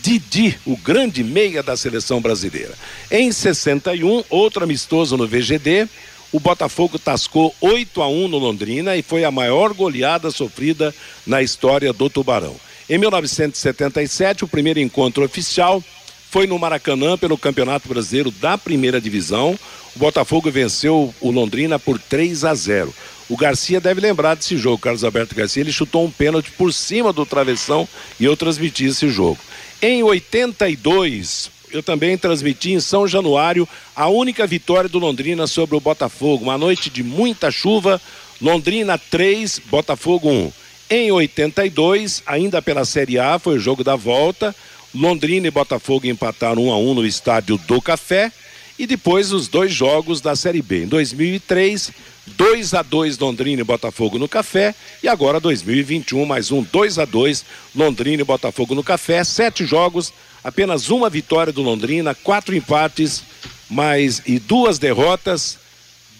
Didi, 0.00 0.56
o 0.64 0.76
grande 0.76 1.24
meia 1.24 1.60
da 1.60 1.76
seleção 1.76 2.20
brasileira. 2.20 2.74
Em 3.10 3.32
61, 3.32 4.22
outro 4.30 4.62
amistoso 4.62 5.16
no 5.16 5.26
VGD, 5.26 5.88
o 6.30 6.38
Botafogo 6.38 7.00
tascou 7.00 7.52
8 7.60 8.00
a 8.00 8.08
1 8.08 8.28
no 8.28 8.38
Londrina 8.38 8.96
e 8.96 9.02
foi 9.02 9.24
a 9.24 9.30
maior 9.30 9.74
goleada 9.74 10.30
sofrida 10.30 10.94
na 11.26 11.42
história 11.42 11.92
do 11.92 12.08
Tubarão. 12.08 12.56
Em 12.88 12.98
1977, 12.98 14.44
o 14.44 14.48
primeiro 14.48 14.80
encontro 14.80 15.24
oficial 15.24 15.82
foi 16.30 16.46
no 16.46 16.58
Maracanã 16.58 17.16
pelo 17.16 17.36
Campeonato 17.38 17.88
Brasileiro 17.88 18.30
da 18.30 18.56
Primeira 18.56 19.00
Divisão. 19.00 19.58
O 19.94 19.98
Botafogo 19.98 20.50
venceu 20.50 21.14
o 21.20 21.30
Londrina 21.30 21.78
por 21.78 21.98
3 21.98 22.44
a 22.44 22.54
0. 22.54 22.92
O 23.28 23.36
Garcia 23.36 23.80
deve 23.80 24.00
lembrar 24.00 24.34
desse 24.34 24.56
jogo, 24.56 24.78
Carlos 24.78 25.04
Alberto 25.04 25.34
Garcia. 25.34 25.62
Ele 25.62 25.72
chutou 25.72 26.04
um 26.04 26.10
pênalti 26.10 26.50
por 26.52 26.72
cima 26.72 27.12
do 27.12 27.24
travessão 27.24 27.88
e 28.18 28.24
eu 28.24 28.36
transmiti 28.36 28.86
esse 28.86 29.08
jogo. 29.08 29.38
Em 29.80 30.02
82, 30.02 31.50
eu 31.70 31.82
também 31.82 32.16
transmiti 32.18 32.72
em 32.72 32.80
São 32.80 33.06
Januário 33.06 33.68
a 33.94 34.08
única 34.08 34.46
vitória 34.46 34.88
do 34.88 34.98
Londrina 34.98 35.46
sobre 35.46 35.76
o 35.76 35.80
Botafogo. 35.80 36.44
Uma 36.44 36.58
noite 36.58 36.90
de 36.90 37.02
muita 37.02 37.50
chuva. 37.50 38.00
Londrina 38.40 38.98
3, 38.98 39.60
Botafogo 39.70 40.30
1. 40.30 40.52
Em 40.94 41.10
82, 41.10 42.22
ainda 42.26 42.60
pela 42.60 42.84
Série 42.84 43.18
A, 43.18 43.38
foi 43.38 43.56
o 43.56 43.58
jogo 43.58 43.82
da 43.82 43.96
volta. 43.96 44.54
Londrina 44.94 45.46
e 45.46 45.50
Botafogo 45.50 46.06
empataram 46.06 46.64
1 46.64 46.70
a 46.70 46.76
1 46.76 46.92
no 46.92 47.06
estádio 47.06 47.56
do 47.56 47.80
Café 47.80 48.30
e 48.78 48.86
depois 48.86 49.32
os 49.32 49.48
dois 49.48 49.72
jogos 49.72 50.20
da 50.20 50.36
Série 50.36 50.60
B. 50.60 50.82
Em 50.82 50.86
2003, 50.86 51.92
2 52.26 52.74
a 52.74 52.82
2 52.82 53.16
Londrina 53.16 53.62
e 53.62 53.64
Botafogo 53.64 54.18
no 54.18 54.28
Café 54.28 54.74
e 55.02 55.08
agora 55.08 55.40
2021 55.40 56.26
mais 56.26 56.52
um 56.52 56.62
2 56.62 56.98
a 56.98 57.06
2 57.06 57.42
Londrina 57.74 58.20
e 58.20 58.26
Botafogo 58.26 58.74
no 58.74 58.84
Café, 58.84 59.24
sete 59.24 59.64
jogos, 59.64 60.12
apenas 60.44 60.90
uma 60.90 61.08
vitória 61.08 61.54
do 61.54 61.62
Londrina, 61.62 62.14
quatro 62.14 62.54
empates, 62.54 63.22
mais 63.70 64.20
e 64.26 64.38
duas 64.38 64.78
derrotas, 64.78 65.56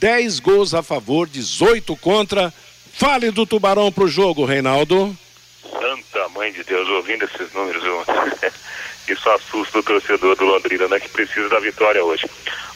10 0.01 0.41
gols 0.41 0.73
a 0.73 0.83
favor, 0.83 1.29
18 1.29 1.95
contra. 1.97 2.51
Fale 2.93 3.31
do 3.31 3.47
Tubarão 3.47 3.91
pro 3.91 4.07
jogo, 4.07 4.45
Reinaldo. 4.45 5.17
Santa 5.63 6.29
mãe 6.29 6.53
de 6.53 6.63
Deus, 6.65 6.89
ouvindo 6.89 7.25
esses 7.25 7.53
números, 7.53 7.83
isso 9.09 9.31
assusta 9.31 9.79
o 9.79 9.83
torcedor 9.83 10.37
do 10.37 10.45
Londrina, 10.45 10.87
né? 10.89 11.01
Que 11.01 11.09
precisa 11.09 11.49
da 11.49 11.59
vitória 11.59 12.05
hoje. 12.05 12.29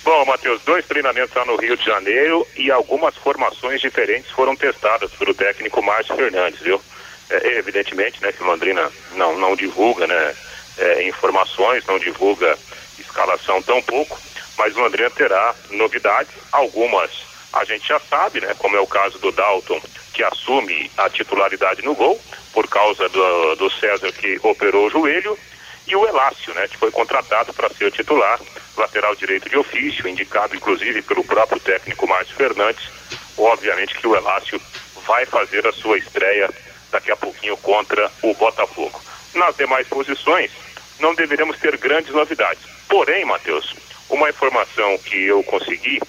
Bom, 0.03 0.25
Matheus, 0.25 0.63
dois 0.63 0.87
treinamentos 0.87 1.35
lá 1.35 1.45
no 1.45 1.57
Rio 1.57 1.77
de 1.77 1.85
Janeiro 1.85 2.47
e 2.57 2.71
algumas 2.71 3.17
formações 3.17 3.81
diferentes 3.81 4.31
foram 4.31 4.55
testadas 4.55 5.11
pelo 5.13 5.35
técnico 5.35 5.83
Márcio 5.83 6.15
Fernandes, 6.15 6.61
viu? 6.61 6.81
É, 7.29 7.59
evidentemente, 7.59 8.23
né, 8.23 8.31
que 8.31 8.43
o 8.43 8.47
Londrina 8.47 8.91
não, 9.17 9.37
não 9.37 9.57
divulga, 9.57 10.07
né, 10.07 10.35
é, 10.79 11.09
informações, 11.09 11.85
não 11.87 11.99
divulga 11.99 12.57
escalação 12.99 13.61
tão 13.63 13.83
pouco, 13.83 14.17
mas 14.57 14.77
o 14.77 14.81
Londrina 14.81 15.11
terá 15.11 15.55
novidades, 15.71 16.33
algumas 16.53 17.11
a 17.57 17.65
gente 17.65 17.89
já 17.89 17.99
sabe, 17.99 18.41
né, 18.41 18.55
como 18.59 18.77
é 18.77 18.81
o 18.81 18.87
caso 18.87 19.19
do 19.19 19.33
Dalton 19.33 19.81
que 20.13 20.23
assume 20.23 20.91
a 20.97 21.09
titularidade 21.11 21.83
no 21.83 21.95
gol, 21.95 22.21
por 22.53 22.69
causa 22.69 23.09
do, 23.09 23.55
do 23.57 23.71
César 23.71 24.13
que 24.13 24.39
operou 24.43 24.87
o 24.87 24.91
joelho, 24.91 25.39
e 25.87 25.95
o 25.95 26.07
Elácio, 26.07 26.53
né, 26.55 26.67
que 26.69 26.77
foi 26.77 26.91
contratado 26.91 27.53
para 27.55 27.71
ser 27.71 27.93
titular, 27.93 28.41
lateral 28.77 29.15
direito 29.15 29.49
de 29.49 29.57
ofício, 29.57 30.09
indicado 30.09 30.57
inclusive 30.57 31.01
pelo 31.03 31.25
próprio 31.25 31.61
técnico 31.61 32.07
Márcio 32.07 32.35
Fernandes. 32.35 32.91
Obviamente 33.39 33.95
que 33.95 34.07
o 34.07 34.17
Elácio 34.17 34.61
vai 35.07 35.25
fazer 35.25 35.67
a 35.67 35.73
sua 35.73 35.99
estreia 35.99 36.51
daqui 36.91 37.11
a 37.11 37.17
pouquinho 37.17 37.57
contra 37.59 38.11
o 38.23 38.35
Botafogo. 38.35 39.01
Nas 39.35 39.57
demais 39.57 39.87
posições, 39.87 40.51
não 40.99 41.15
deveremos 41.15 41.59
ter 41.59 41.77
grandes 41.77 42.13
novidades. 42.13 42.65
Porém, 42.89 43.25
Matheus, 43.25 43.75
uma 44.09 44.29
informação 44.31 44.99
que 44.99 45.25
eu 45.25 45.43
consegui 45.45 46.01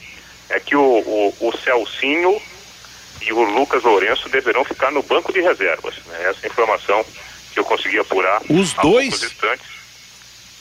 é 0.50 0.60
que 0.60 0.76
o, 0.76 0.82
o, 0.82 1.34
o 1.39 1.58
Celcinho 1.58 2.41
e 3.22 3.34
o 3.34 3.41
Lucas 3.41 3.84
Lourenço 3.84 4.30
deverão 4.30 4.64
ficar 4.64 4.91
no 4.91 5.04
banco 5.04 5.34
de 5.34 5.41
reservas. 5.41 5.95
Né? 6.06 6.30
Essa 6.30 6.48
informação 6.48 7.06
que 7.54 7.60
eu 7.60 7.66
consegui 7.66 8.00
apurar. 8.00 8.41
Os 8.50 8.74
dois? 8.74 9.36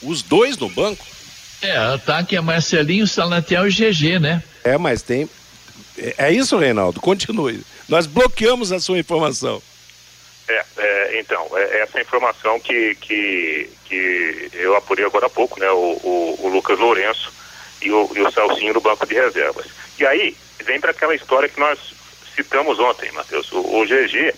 Os 0.01 0.21
dois 0.21 0.57
no 0.57 0.69
banco? 0.69 1.05
É, 1.61 1.75
ataque 1.75 2.35
é 2.35 2.41
Marcelinho, 2.41 3.07
Salatiel 3.07 3.67
e 3.67 3.71
GG, 3.71 4.19
né? 4.19 4.43
É, 4.63 4.77
mas 4.77 5.01
tem. 5.01 5.29
É, 5.97 6.15
é 6.17 6.31
isso, 6.31 6.57
Reinaldo. 6.57 6.99
Continue. 6.99 7.63
Nós 7.87 8.05
bloqueamos 8.05 8.71
a 8.71 8.79
sua 8.79 8.99
informação. 8.99 9.61
É, 10.47 10.65
é 10.77 11.19
então, 11.19 11.47
é 11.55 11.81
essa 11.81 11.99
informação 11.99 12.59
que, 12.59 12.95
que, 12.95 13.69
que 13.85 14.49
eu 14.53 14.75
apurei 14.75 15.05
agora 15.05 15.25
há 15.25 15.29
pouco, 15.29 15.59
né? 15.59 15.69
O, 15.71 15.99
o, 16.03 16.39
o 16.43 16.47
Lucas 16.49 16.77
Lourenço 16.77 17.33
e 17.81 17.91
o, 17.91 18.09
e 18.15 18.21
o 18.21 18.31
Celcinho 18.31 18.73
no 18.73 18.81
banco 18.81 19.05
de 19.05 19.13
reservas. 19.13 19.67
E 19.99 20.05
aí, 20.05 20.35
vem 20.63 20.79
para 20.79 20.91
aquela 20.91 21.15
história 21.15 21.49
que 21.49 21.59
nós 21.59 21.79
citamos 22.35 22.79
ontem, 22.79 23.11
Matheus. 23.11 23.51
O, 23.51 23.59
o 23.59 23.85
GG, 23.85 24.33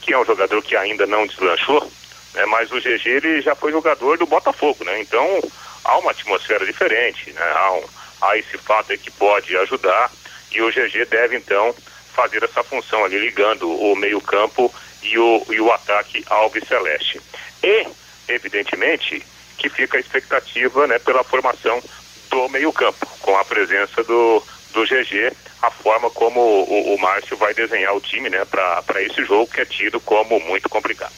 que 0.00 0.12
é 0.12 0.18
um 0.18 0.24
jogador 0.24 0.62
que 0.62 0.76
ainda 0.76 1.06
não 1.06 1.26
deslanchou, 1.26 1.90
né? 2.34 2.46
Mas 2.46 2.70
o 2.70 2.80
GG 2.80 3.06
ele 3.06 3.40
já 3.40 3.54
foi 3.54 3.72
jogador 3.72 4.18
do 4.18 4.26
Botafogo, 4.26 4.84
né? 4.84 5.00
Então, 5.00 5.42
há 5.84 5.98
uma 5.98 6.10
atmosfera 6.10 6.64
diferente, 6.64 7.32
né? 7.32 7.52
Há, 7.56 7.72
um, 7.72 7.84
há 8.22 8.38
esse 8.38 8.56
fato 8.58 8.96
que 8.98 9.10
pode 9.10 9.56
ajudar 9.56 10.10
e 10.52 10.62
o 10.62 10.70
GG 10.70 11.06
deve 11.08 11.36
então 11.36 11.74
fazer 12.14 12.42
essa 12.42 12.62
função 12.62 13.04
ali 13.04 13.18
ligando 13.18 13.70
o 13.70 13.94
meio 13.96 14.20
campo 14.20 14.72
e 15.02 15.18
o, 15.18 15.46
e 15.50 15.60
o 15.60 15.72
ataque 15.72 16.24
Alves 16.28 16.66
Celeste. 16.66 17.20
E, 17.62 17.86
evidentemente, 18.28 19.24
que 19.56 19.68
fica 19.68 19.96
a 19.96 20.00
expectativa 20.00 20.86
né, 20.86 20.98
pela 20.98 21.22
formação 21.22 21.82
do 22.30 22.48
meio 22.48 22.72
campo, 22.72 23.06
com 23.20 23.36
a 23.36 23.44
presença 23.44 24.02
do, 24.04 24.42
do 24.72 24.84
GG, 24.84 25.32
a 25.62 25.70
forma 25.70 26.08
como 26.10 26.40
o, 26.40 26.94
o 26.94 27.00
Márcio 27.00 27.36
vai 27.36 27.52
desenhar 27.52 27.94
o 27.94 28.00
time 28.00 28.30
né, 28.30 28.44
para 28.44 29.02
esse 29.02 29.24
jogo 29.24 29.50
que 29.52 29.60
é 29.60 29.64
tido 29.64 30.00
como 30.00 30.40
muito 30.40 30.68
complicado. 30.68 31.12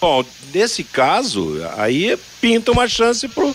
Bom, 0.00 0.24
nesse 0.54 0.84
caso, 0.84 1.60
aí 1.76 2.16
pinta 2.40 2.72
uma 2.72 2.88
chance 2.88 3.28
pro 3.28 3.54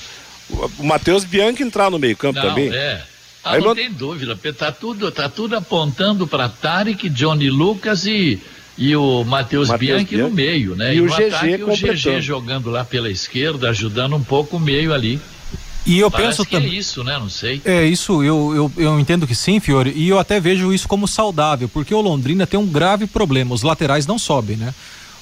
o 0.78 0.84
Matheus 0.84 1.24
Bianchi 1.24 1.64
entrar 1.64 1.90
no 1.90 1.98
meio-campo 1.98 2.40
também. 2.40 2.72
É. 2.72 3.02
Ah, 3.44 3.58
não, 3.58 3.68
não 3.68 3.76
tem 3.76 3.92
dúvida, 3.92 4.38
tá 4.54 4.72
tudo, 4.72 5.12
tá 5.12 5.30
tudo 5.30 5.56
apontando 5.56 6.28
para 6.28 6.50
Tarek, 6.50 7.10
Johnny 7.10 7.50
Lucas 7.50 8.06
e, 8.06 8.40
e 8.78 8.96
o 8.96 9.24
Matheus 9.24 9.70
Bianchi, 9.70 10.16
Bianchi 10.16 10.18
no 10.18 10.32
meio, 10.32 10.76
né? 10.76 10.94
E, 10.94 10.98
e 10.98 11.02
o 11.02 11.06
GG 11.06 11.64
o 11.64 11.76
GG 11.76 12.22
jogando 12.22 12.72
lá 12.72 12.84
pela 12.84 13.10
esquerda, 13.10 13.70
ajudando 13.70 14.16
um 14.16 14.24
pouco 14.24 14.58
o 14.58 14.60
meio 14.60 14.94
ali. 14.94 15.20
E 15.86 16.00
eu 16.00 16.10
Parece 16.10 16.38
penso 16.38 16.50
também. 16.50 16.70
É 16.70 16.74
isso, 16.74 17.04
né? 17.04 17.18
Não 17.20 17.30
sei. 17.30 17.62
É 17.64 17.86
isso, 17.86 18.24
eu, 18.24 18.56
eu, 18.56 18.72
eu 18.78 19.00
entendo 19.00 19.28
que 19.28 19.36
sim, 19.36 19.60
Fiore, 19.60 19.94
e 19.96 20.10
eu 20.10 20.18
até 20.18 20.40
vejo 20.40 20.74
isso 20.74 20.88
como 20.88 21.08
saudável, 21.08 21.70
porque 21.70 21.94
o 21.94 22.02
Londrina 22.02 22.48
tem 22.48 22.60
um 22.60 22.66
grave 22.66 23.06
problema, 23.06 23.54
os 23.54 23.62
laterais 23.62 24.08
não 24.08 24.18
sobem, 24.18 24.58
né? 24.58 24.74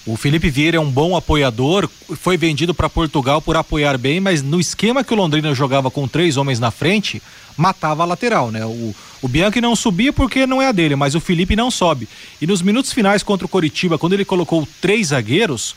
O 0.06 0.18
Felipe 0.18 0.50
Vieira 0.50 0.76
é 0.76 0.80
um 0.80 0.92
bom 0.92 1.16
apoiador, 1.16 1.90
foi 2.20 2.36
vendido 2.36 2.74
para 2.74 2.90
Portugal 2.90 3.42
por 3.42 3.56
apoiar 3.56 3.98
bem, 3.98 4.20
mas 4.20 4.42
no 4.42 4.60
esquema 4.60 5.02
que 5.02 5.14
o 5.14 5.16
Londrina 5.16 5.56
jogava 5.56 5.90
com 5.90 6.10
três 6.10 6.36
homens 6.36 6.60
na 6.60 6.72
frente, 6.72 7.22
matava 7.56 8.04
a 8.04 8.06
lateral, 8.06 8.52
né? 8.52 8.66
O, 8.66 8.94
o 9.22 9.28
Bianchi 9.30 9.62
não 9.62 9.78
subia 9.78 10.12
porque 10.12 10.46
não 10.46 10.62
é 10.62 10.68
a 10.68 10.72
dele, 10.74 10.98
mas 10.98 11.16
o 11.16 11.22
Felipe 11.22 11.56
não 11.56 11.72
sobe. 11.72 12.10
E 12.42 12.46
nos 12.46 12.62
minutos 12.62 12.92
finais 12.92 13.24
contra 13.24 13.46
o 13.46 13.50
Coritiba, 13.50 13.98
quando 13.98 14.12
ele 14.12 14.26
colocou 14.26 14.68
três 14.82 15.08
zagueiros, 15.08 15.74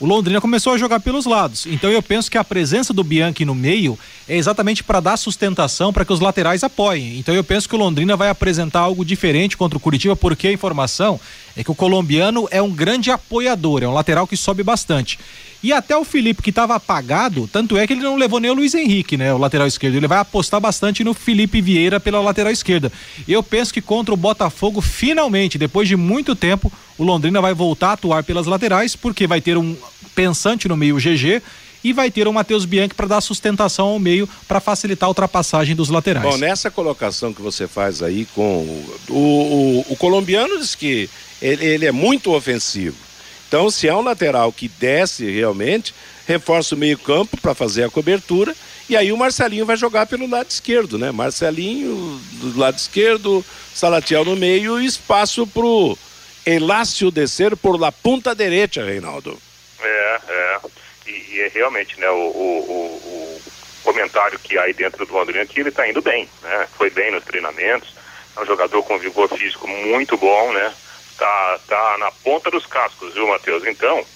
o 0.00 0.06
Londrina 0.06 0.40
começou 0.40 0.72
a 0.72 0.78
jogar 0.78 1.00
pelos 1.00 1.26
lados. 1.26 1.66
Então 1.66 1.90
eu 1.90 2.02
penso 2.02 2.30
que 2.30 2.38
a 2.38 2.44
presença 2.44 2.92
do 2.92 3.02
Bianchi 3.02 3.44
no 3.44 3.54
meio 3.54 3.98
é 4.28 4.36
exatamente 4.36 4.84
para 4.84 5.00
dar 5.00 5.16
sustentação 5.16 5.92
para 5.92 6.04
que 6.04 6.12
os 6.12 6.20
laterais 6.20 6.62
apoiem. 6.62 7.18
Então 7.18 7.34
eu 7.34 7.42
penso 7.42 7.68
que 7.68 7.74
o 7.74 7.78
Londrina 7.78 8.16
vai 8.16 8.28
apresentar 8.28 8.80
algo 8.80 9.04
diferente 9.04 9.56
contra 9.56 9.76
o 9.76 9.80
Curitiba, 9.80 10.14
porque 10.14 10.48
a 10.48 10.52
informação 10.52 11.20
é 11.56 11.64
que 11.64 11.70
o 11.70 11.74
colombiano 11.74 12.46
é 12.50 12.62
um 12.62 12.70
grande 12.70 13.10
apoiador, 13.10 13.82
é 13.82 13.88
um 13.88 13.94
lateral 13.94 14.26
que 14.26 14.36
sobe 14.36 14.62
bastante. 14.62 15.18
E 15.62 15.72
até 15.72 15.96
o 15.96 16.04
Felipe, 16.04 16.42
que 16.42 16.50
estava 16.50 16.76
apagado, 16.76 17.48
tanto 17.52 17.76
é 17.76 17.86
que 17.86 17.92
ele 17.92 18.02
não 18.02 18.16
levou 18.16 18.38
nem 18.38 18.50
o 18.50 18.54
Luiz 18.54 18.74
Henrique, 18.74 19.16
né? 19.16 19.34
O 19.34 19.38
lateral 19.38 19.66
esquerdo. 19.66 19.96
Ele 19.96 20.06
vai 20.06 20.18
apostar 20.18 20.60
bastante 20.60 21.02
no 21.02 21.12
Felipe 21.12 21.60
Vieira 21.60 21.98
pela 21.98 22.20
lateral 22.20 22.52
esquerda. 22.52 22.92
Eu 23.26 23.42
penso 23.42 23.74
que 23.74 23.80
contra 23.80 24.14
o 24.14 24.16
Botafogo, 24.16 24.80
finalmente, 24.80 25.58
depois 25.58 25.88
de 25.88 25.96
muito 25.96 26.36
tempo, 26.36 26.72
o 26.96 27.02
Londrina 27.02 27.40
vai 27.40 27.54
voltar 27.54 27.88
a 27.88 27.92
atuar 27.92 28.22
pelas 28.22 28.46
laterais, 28.46 28.94
porque 28.94 29.26
vai 29.26 29.40
ter 29.40 29.58
um 29.58 29.76
pensante 30.14 30.68
no 30.68 30.76
meio 30.76 30.96
GG 30.96 31.42
e 31.82 31.92
vai 31.92 32.10
ter 32.10 32.28
o 32.28 32.32
Matheus 32.32 32.64
Bianchi 32.64 32.94
para 32.94 33.06
dar 33.06 33.20
sustentação 33.20 33.86
ao 33.86 33.98
meio 33.98 34.28
para 34.46 34.60
facilitar 34.60 35.06
a 35.06 35.10
ultrapassagem 35.10 35.74
dos 35.74 35.88
laterais. 35.88 36.28
Bom, 36.28 36.36
nessa 36.36 36.70
colocação 36.70 37.32
que 37.32 37.42
você 37.42 37.66
faz 37.66 38.02
aí 38.02 38.26
com 38.34 38.62
o, 39.08 39.12
o, 39.12 39.86
o 39.88 39.96
colombiano 39.96 40.58
diz 40.58 40.74
que 40.74 41.08
ele, 41.40 41.64
ele 41.64 41.86
é 41.86 41.92
muito 41.92 42.32
ofensivo. 42.32 43.07
Então, 43.48 43.70
se 43.70 43.88
há 43.88 43.96
um 43.96 44.02
lateral 44.02 44.52
que 44.52 44.68
desce 44.68 45.24
realmente, 45.30 45.94
reforça 46.26 46.74
o 46.74 46.78
meio-campo 46.78 47.40
para 47.40 47.54
fazer 47.54 47.84
a 47.84 47.90
cobertura. 47.90 48.54
E 48.90 48.96
aí 48.96 49.10
o 49.10 49.16
Marcelinho 49.16 49.64
vai 49.64 49.76
jogar 49.76 50.06
pelo 50.06 50.28
lado 50.28 50.50
esquerdo, 50.50 50.98
né? 50.98 51.10
Marcelinho 51.10 52.20
do 52.34 52.58
lado 52.58 52.76
esquerdo, 52.76 53.44
Salatiel 53.74 54.24
no 54.24 54.36
meio 54.36 54.78
espaço 54.78 55.46
pro 55.46 55.96
Elácio 56.44 57.10
descer 57.10 57.56
por 57.56 57.80
la 57.80 57.90
ponta 57.90 58.34
direita, 58.34 58.84
Reinaldo. 58.84 59.38
É, 59.80 60.20
é. 60.28 60.58
E, 61.06 61.34
e 61.34 61.40
é 61.40 61.48
realmente, 61.48 61.98
né, 61.98 62.08
o, 62.10 62.14
o, 62.14 62.60
o, 62.68 63.40
comentário 63.82 64.38
que 64.38 64.58
há 64.58 64.64
aí 64.64 64.74
dentro 64.74 65.06
do 65.06 65.12
Londrina 65.12 65.46
que 65.46 65.60
ele 65.60 65.70
está 65.70 65.88
indo 65.88 66.02
bem, 66.02 66.28
né? 66.42 66.68
Foi 66.76 66.90
bem 66.90 67.10
nos 67.10 67.24
treinamentos, 67.24 67.94
é 68.36 68.40
um 68.40 68.46
jogador 68.46 68.82
com 68.82 68.98
vigor 68.98 69.28
físico 69.30 69.66
muito 69.66 70.16
bom, 70.18 70.52
né? 70.52 70.72
Tá, 71.18 71.58
tá 71.66 71.98
na 71.98 72.12
ponta 72.12 72.48
dos 72.48 72.64
cascos, 72.64 73.12
viu, 73.12 73.26
Matheus? 73.26 73.66
Então, 73.66 74.06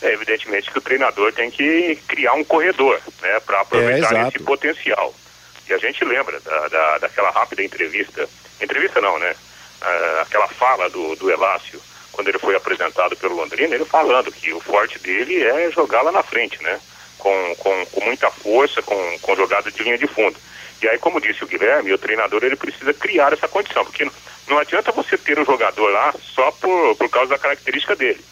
é 0.00 0.12
evidentemente 0.12 0.70
que 0.70 0.78
o 0.78 0.82
treinador 0.82 1.32
tem 1.32 1.50
que 1.50 1.96
criar 2.06 2.34
um 2.34 2.44
corredor, 2.44 3.00
né, 3.20 3.40
para 3.40 3.60
aproveitar 3.60 4.14
é, 4.14 4.28
esse 4.28 4.38
potencial. 4.38 5.12
E 5.68 5.72
a 5.72 5.78
gente 5.78 6.04
lembra 6.04 6.38
da, 6.40 6.68
da, 6.68 6.98
daquela 6.98 7.30
rápida 7.30 7.62
entrevista, 7.62 8.28
entrevista 8.60 9.00
não, 9.00 9.18
né? 9.18 9.34
Aquela 10.20 10.48
fala 10.48 10.88
do, 10.88 11.16
do 11.16 11.30
Elácio, 11.30 11.80
quando 12.12 12.28
ele 12.28 12.38
foi 12.38 12.54
apresentado 12.54 13.16
pelo 13.16 13.34
Londrina, 13.34 13.74
ele 13.74 13.84
falando 13.84 14.30
que 14.30 14.52
o 14.52 14.60
forte 14.60 14.98
dele 14.98 15.42
é 15.42 15.70
jogar 15.70 16.02
lá 16.02 16.12
na 16.12 16.22
frente, 16.22 16.62
né? 16.62 16.80
Com, 17.18 17.56
com, 17.56 17.86
com 17.86 18.04
muita 18.04 18.30
força, 18.30 18.82
com, 18.82 19.18
com 19.20 19.36
jogada 19.36 19.70
de 19.70 19.82
linha 19.82 19.98
de 19.98 20.06
fundo. 20.06 20.36
E 20.82 20.88
aí, 20.88 20.98
como 20.98 21.20
disse 21.20 21.42
o 21.42 21.46
Guilherme, 21.46 21.92
o 21.92 21.98
treinador 21.98 22.44
ele 22.44 22.56
precisa 22.56 22.92
criar 22.92 23.32
essa 23.32 23.48
condição, 23.48 23.84
porque 23.84 24.06
não, 24.48 24.58
adianta 24.58 24.92
você 24.92 25.16
ter 25.16 25.38
um 25.38 25.44
jogador 25.44 25.88
lá 25.90 26.14
só 26.34 26.50
por, 26.52 26.96
por 26.96 27.08
causa 27.08 27.30
da 27.30 27.38
característica 27.38 27.96
dele. 27.96 28.24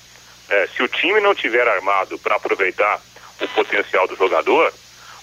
É, 0.49 0.67
se 0.69 0.83
o 0.83 0.89
time 0.89 1.21
não 1.21 1.35
tiver 1.35 1.67
armado 1.67 2.19
para 2.19 2.37
aproveitar 2.37 3.01
o 3.41 3.49
potencial 3.49 4.07
do 4.07 4.17
jogador, 4.17 4.73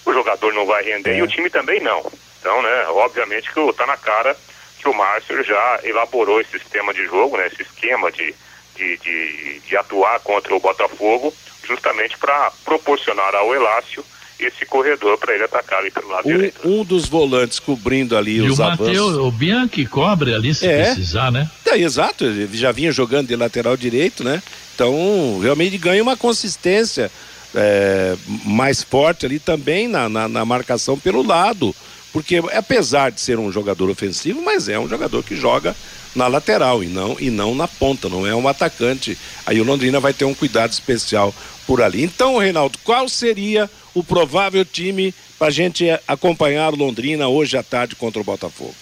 o 0.04 0.12
jogador 0.12 0.52
não 0.52 0.66
vai 0.66 0.82
render 0.82 1.12
é. 1.12 1.18
e 1.18 1.22
o 1.22 1.28
time 1.28 1.48
também 1.48 1.80
não. 1.80 2.10
Então, 2.40 2.62
né, 2.62 2.86
obviamente 2.88 3.52
que 3.52 3.60
está 3.60 3.86
na 3.86 3.96
cara 3.96 4.36
que 4.78 4.88
o 4.88 4.94
Márcio 4.94 5.42
já 5.44 5.80
elaborou 5.84 6.40
esse 6.40 6.58
sistema 6.58 6.92
de 6.94 7.04
jogo, 7.04 7.36
né, 7.36 7.46
esse 7.46 7.62
esquema 7.62 8.10
de, 8.10 8.34
de, 8.74 8.96
de, 8.96 9.60
de 9.60 9.76
atuar 9.76 10.18
contra 10.20 10.54
o 10.54 10.60
Botafogo, 10.60 11.34
justamente 11.64 12.16
para 12.16 12.50
proporcionar 12.64 13.34
ao 13.34 13.54
Elácio 13.54 14.04
esse 14.44 14.64
corredor 14.66 15.18
para 15.18 15.34
ele 15.34 15.44
atacar 15.44 15.80
ali 15.80 15.90
pelo 15.90 16.08
lado 16.08 16.28
um, 16.28 16.32
direito. 16.32 16.68
Um 16.68 16.84
dos 16.84 17.06
volantes 17.06 17.58
cobrindo 17.58 18.16
ali 18.16 18.36
e 18.36 18.42
os 18.42 18.58
o 18.58 18.62
avanços. 18.62 18.86
Mateus, 18.86 19.16
o 19.16 19.30
Bianchi 19.30 19.86
cobre 19.86 20.34
ali 20.34 20.54
se 20.54 20.66
é. 20.66 20.84
precisar, 20.84 21.30
né? 21.30 21.50
É, 21.66 21.78
exato, 21.78 22.24
ele 22.24 22.56
já 22.56 22.72
vinha 22.72 22.92
jogando 22.92 23.28
de 23.28 23.36
lateral 23.36 23.76
direito, 23.76 24.24
né? 24.24 24.42
Então, 24.74 25.38
realmente 25.42 25.76
ganha 25.76 26.02
uma 26.02 26.16
consistência 26.16 27.10
é, 27.54 28.16
mais 28.44 28.82
forte 28.82 29.26
ali 29.26 29.38
também 29.38 29.88
na, 29.88 30.08
na, 30.08 30.28
na 30.28 30.44
marcação 30.44 30.98
pelo 30.98 31.22
lado. 31.22 31.74
Porque 32.12 32.42
apesar 32.52 33.10
de 33.10 33.20
ser 33.20 33.38
um 33.38 33.52
jogador 33.52 33.88
ofensivo, 33.88 34.42
mas 34.42 34.68
é 34.68 34.78
um 34.78 34.88
jogador 34.88 35.22
que 35.22 35.36
joga 35.36 35.76
na 36.14 36.26
lateral 36.26 36.82
e 36.82 36.86
não, 36.86 37.16
e 37.20 37.30
não 37.30 37.54
na 37.54 37.68
ponta, 37.68 38.08
não 38.08 38.26
é 38.26 38.34
um 38.34 38.48
atacante. 38.48 39.16
Aí 39.46 39.60
o 39.60 39.64
Londrina 39.64 40.00
vai 40.00 40.12
ter 40.12 40.24
um 40.24 40.34
cuidado 40.34 40.72
especial 40.72 41.34
por 41.66 41.80
ali. 41.80 42.02
Então, 42.02 42.38
Reinaldo, 42.38 42.78
qual 42.82 43.08
seria 43.08 43.70
o 43.94 44.04
provável 44.04 44.64
time 44.64 45.14
para 45.38 45.48
a 45.48 45.50
gente 45.50 45.86
acompanhar 46.06 46.72
o 46.72 46.76
Londrina 46.76 47.28
hoje 47.28 47.56
à 47.56 47.62
tarde 47.62 47.96
contra 47.96 48.20
o 48.20 48.24
Botafogo? 48.24 48.74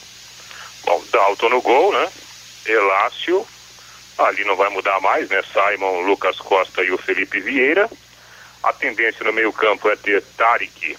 Bom, 0.85 1.03
Dalton 1.11 1.49
no 1.49 1.63
gol, 1.63 1.93
né? 1.93 2.09
Elácio, 2.67 3.47
ali 4.19 4.45
não 4.45 4.57
vai 4.57 4.69
mudar 4.71 5.01
mais, 5.01 5.29
né? 5.29 5.43
Simon, 5.53 6.01
Lucas 6.01 6.39
Costa 6.39 6.83
e 6.83 6.91
o 6.91 6.99
Felipe 6.99 7.41
Vieira. 7.41 7.89
A 8.63 8.73
tendência 8.73 9.25
no 9.25 9.33
meio 9.33 9.53
campo 9.53 9.89
é 9.89 9.97
ter 9.97 10.23
Tarek, 10.37 10.97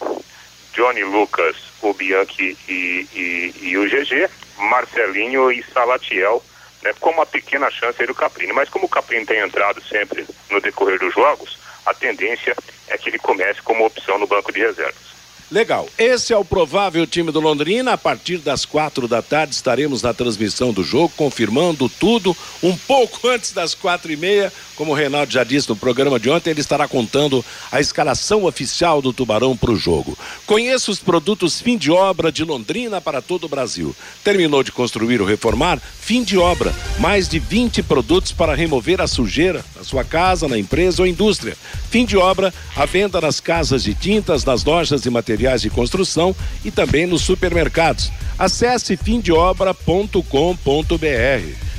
Johnny 0.74 1.04
Lucas, 1.04 1.58
o 1.82 1.94
Bianchi 1.94 2.58
e, 2.68 3.08
e, 3.14 3.54
e 3.70 3.78
o 3.78 3.84
GG, 3.84 4.30
Marcelinho 4.58 5.52
e 5.52 5.64
Salatiel, 5.74 6.44
né, 6.82 6.94
com 7.00 7.10
uma 7.10 7.26
pequena 7.26 7.70
chance 7.70 8.00
aí 8.00 8.08
do 8.08 8.16
Caprini. 8.16 8.54
Mas 8.54 8.70
como 8.70 8.86
o 8.86 8.90
Caprini 8.90 9.26
tem 9.26 9.40
entrado 9.40 9.82
sempre 9.84 10.26
no 10.50 10.62
decorrer 10.62 11.00
dos 11.00 11.14
jogos, 11.14 11.58
a 11.90 11.94
tendência 11.94 12.56
é 12.88 12.98
que 12.98 13.10
ele 13.10 13.20
comece 13.20 13.62
como 13.62 13.86
opção 13.86 14.18
no 14.18 14.28
banco 14.28 14.52
de 14.52 14.60
reservas. 14.60 15.09
Legal. 15.52 15.90
Esse 15.98 16.32
é 16.32 16.38
o 16.38 16.46
provável 16.46 17.08
time 17.08 17.32
do 17.32 17.40
Londrina. 17.40 17.94
A 17.94 17.98
partir 17.98 18.38
das 18.38 18.66
quatro 18.66 19.08
da 19.08 19.20
tarde 19.20 19.56
estaremos 19.56 20.04
na 20.04 20.14
transmissão 20.14 20.72
do 20.72 20.84
jogo, 20.84 21.12
confirmando 21.18 21.90
tudo. 21.90 22.38
Um 22.62 22.78
pouco 22.78 23.26
antes 23.28 23.52
das 23.52 23.74
quatro 23.74 24.12
e 24.12 24.16
meia, 24.16 24.54
como 24.76 24.92
o 24.92 24.96
Reinaldo 24.96 25.34
já 25.34 25.44
disse 25.44 25.68
no 25.68 25.76
programa 25.76 26.20
de 26.20 26.30
ontem, 26.30 26.52
ele 26.52 26.62
estará 26.62 26.88
contando 26.88 27.44
a 27.72 27.80
escalação 27.80 28.44
oficial 28.44 29.02
do 29.02 29.12
Tubarão 29.12 29.58
para 29.58 29.72
o 29.72 29.76
jogo. 29.76 30.16
Conheça 30.46 30.92
os 30.92 31.00
produtos 31.00 31.60
fim 31.60 31.80
de 31.80 31.90
obra 31.90 32.32
de 32.32 32.44
Londrina 32.44 33.02
para 33.02 33.20
todo 33.20 33.46
o 33.46 33.50
Brasil. 33.50 33.96
Terminou 34.24 34.62
de 34.62 34.72
construir 34.72 35.20
ou 35.20 35.28
reformar? 35.28 35.82
Fim 36.00 36.24
de 36.24 36.38
obra. 36.38 36.72
Mais 37.00 37.28
de 37.28 37.40
20 37.40 37.82
produtos 37.82 38.32
para 38.32 38.54
remover 38.54 39.02
a 39.02 39.08
sujeira 39.08 39.66
na 39.76 39.84
sua 39.84 40.04
casa, 40.04 40.48
na 40.48 40.60
empresa 40.60 41.02
ou 41.02 41.08
indústria. 41.08 41.58
Fim 41.90 42.06
de 42.06 42.18
obra, 42.18 42.54
a 42.76 42.86
venda 42.86 43.20
nas 43.20 43.40
casas 43.40 43.84
de 43.84 43.96
tintas, 43.96 44.46
nas 44.46 44.64
lojas 44.64 45.02
de 45.02 45.10
materiais 45.10 45.39
materiais 45.40 45.62
de 45.62 45.70
construção 45.70 46.36
e 46.66 46.70
também 46.70 47.08
nos 47.08 47.22
supermercados. 47.22 48.12
Acesse 48.38 48.98
fimdeobra.com.br. 48.98 50.20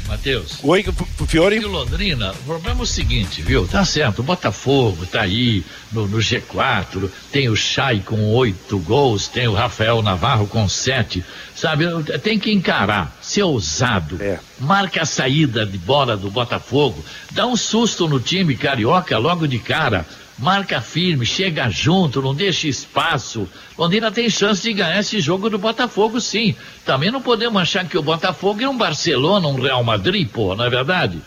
Matheus. 0.08 0.58
Oi, 0.64 0.84
Fiore. 1.28 1.56
E 1.56 1.60
Londrina, 1.60 2.32
o 2.32 2.44
problema 2.44 2.80
é 2.80 2.82
o 2.82 2.86
seguinte, 2.86 3.42
viu? 3.42 3.68
Tá 3.68 3.84
certo, 3.84 4.18
o 4.18 4.22
Botafogo 4.24 5.06
tá 5.06 5.20
aí 5.20 5.64
no, 5.92 6.08
no 6.08 6.18
G4, 6.18 7.08
tem 7.30 7.48
o 7.48 7.54
Chay 7.54 8.00
com 8.00 8.20
oito 8.34 8.76
gols, 8.80 9.28
tem 9.28 9.46
o 9.46 9.54
Rafael 9.54 10.02
Navarro 10.02 10.48
com 10.48 10.68
sete, 10.68 11.24
sabe? 11.54 11.84
Tem 12.24 12.40
que 12.40 12.50
encarar, 12.50 13.16
ser 13.22 13.44
ousado. 13.44 14.20
É. 14.20 14.40
Marca 14.58 15.02
a 15.02 15.06
saída 15.06 15.64
de 15.64 15.78
bola 15.78 16.16
do 16.16 16.28
Botafogo, 16.28 17.04
dá 17.30 17.46
um 17.46 17.54
susto 17.54 18.08
no 18.08 18.18
time 18.18 18.56
carioca 18.56 19.16
logo 19.16 19.46
de 19.46 19.60
cara 19.60 20.04
marca 20.40 20.80
firme, 20.80 21.26
chega 21.26 21.68
junto, 21.68 22.22
não 22.22 22.34
deixa 22.34 22.66
espaço. 22.66 23.48
Londrina 23.76 24.10
tem 24.10 24.28
chance 24.30 24.62
de 24.62 24.72
ganhar 24.72 24.98
esse 24.98 25.20
jogo 25.20 25.50
do 25.50 25.58
Botafogo, 25.58 26.20
sim. 26.20 26.54
Também 26.84 27.10
não 27.10 27.20
podemos 27.20 27.60
achar 27.60 27.86
que 27.86 27.98
o 27.98 28.02
Botafogo 28.02 28.62
é 28.62 28.68
um 28.68 28.76
Barcelona, 28.76 29.46
um 29.46 29.60
Real 29.60 29.84
Madrid, 29.84 30.28
pô, 30.28 30.56
não 30.56 30.64
é 30.64 30.70
verdade? 30.70 31.20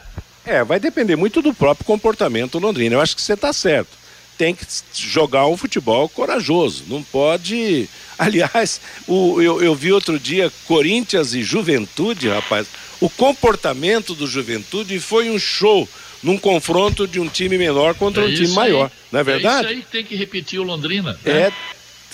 É, 0.46 0.64
vai 0.64 0.80
depender 0.80 1.16
muito 1.16 1.42
do 1.42 1.54
próprio 1.54 1.86
comportamento 1.86 2.60
londrino. 2.60 2.96
Eu 2.96 3.02
acho 3.02 3.16
que 3.16 3.22
você 3.22 3.34
está 3.34 3.54
certo. 3.54 3.92
Tem 4.38 4.54
que 4.54 4.66
jogar 4.94 5.48
um 5.48 5.56
futebol 5.56 6.10
corajoso. 6.10 6.84
Não 6.88 7.04
pode. 7.04 7.88
Aliás, 8.18 8.82
o, 9.08 9.42
eu, 9.42 9.62
eu 9.62 9.76
vi 9.76 9.94
outro 9.94 10.20
dia 10.20 10.52
Corinthians 10.68 11.34
e 11.34 11.44
Juventude, 11.44 12.30
rapaz. 12.30 12.68
O 13.00 13.10
comportamento 13.10 14.16
do 14.16 14.28
Juventude 14.28 15.00
foi 15.00 15.30
um 15.30 15.40
show 15.40 15.88
num 16.24 16.38
confronto 16.38 17.06
de 17.06 17.20
um 17.20 17.28
time 17.28 17.58
menor 17.58 17.94
contra 17.96 18.24
é 18.24 18.28
um 18.28 18.34
time 18.34 18.48
maior. 18.50 18.90
Não 19.12 19.20
é 19.20 19.24
verdade? 19.24 19.68
É 19.68 19.72
isso 19.72 19.80
aí 19.80 19.82
que 19.84 19.92
tem 19.92 20.06
que 20.06 20.16
repetir 20.16 20.60
o 20.60 20.64
Londrina. 20.64 21.20
Né? 21.24 21.32
É 21.32 21.54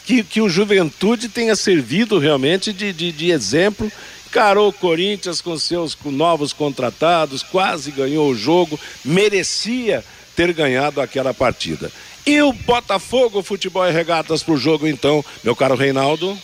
que, 0.05 0.24
que 0.24 0.41
o 0.41 0.49
Juventude 0.49 1.30
tenha 1.30 1.55
servido 1.55 2.18
realmente 2.18 2.74
de, 2.74 2.91
de, 2.91 3.12
de 3.12 3.30
exemplo. 3.30 3.91
Carou 4.32 4.70
o 4.70 4.74
Corinthians 4.74 5.39
com 5.39 5.57
seus 5.57 5.93
com 5.93 6.12
novos 6.12 6.51
contratados, 6.51 7.43
quase 7.43 7.91
ganhou 7.91 8.30
o 8.30 8.36
jogo, 8.36 8.80
merecia 9.05 10.03
ter 10.36 10.51
ganhado 10.53 10.99
aquela 10.99 11.34
partida. 11.34 11.91
E 12.26 12.41
o 12.41 12.53
Botafogo, 12.53 13.43
futebol 13.43 13.88
e 13.88 13.91
regatas 13.91 14.43
pro 14.43 14.57
jogo, 14.57 14.88
então, 14.88 15.24
meu 15.43 15.55
caro 15.55 15.76
Reinaldo? 15.76 16.38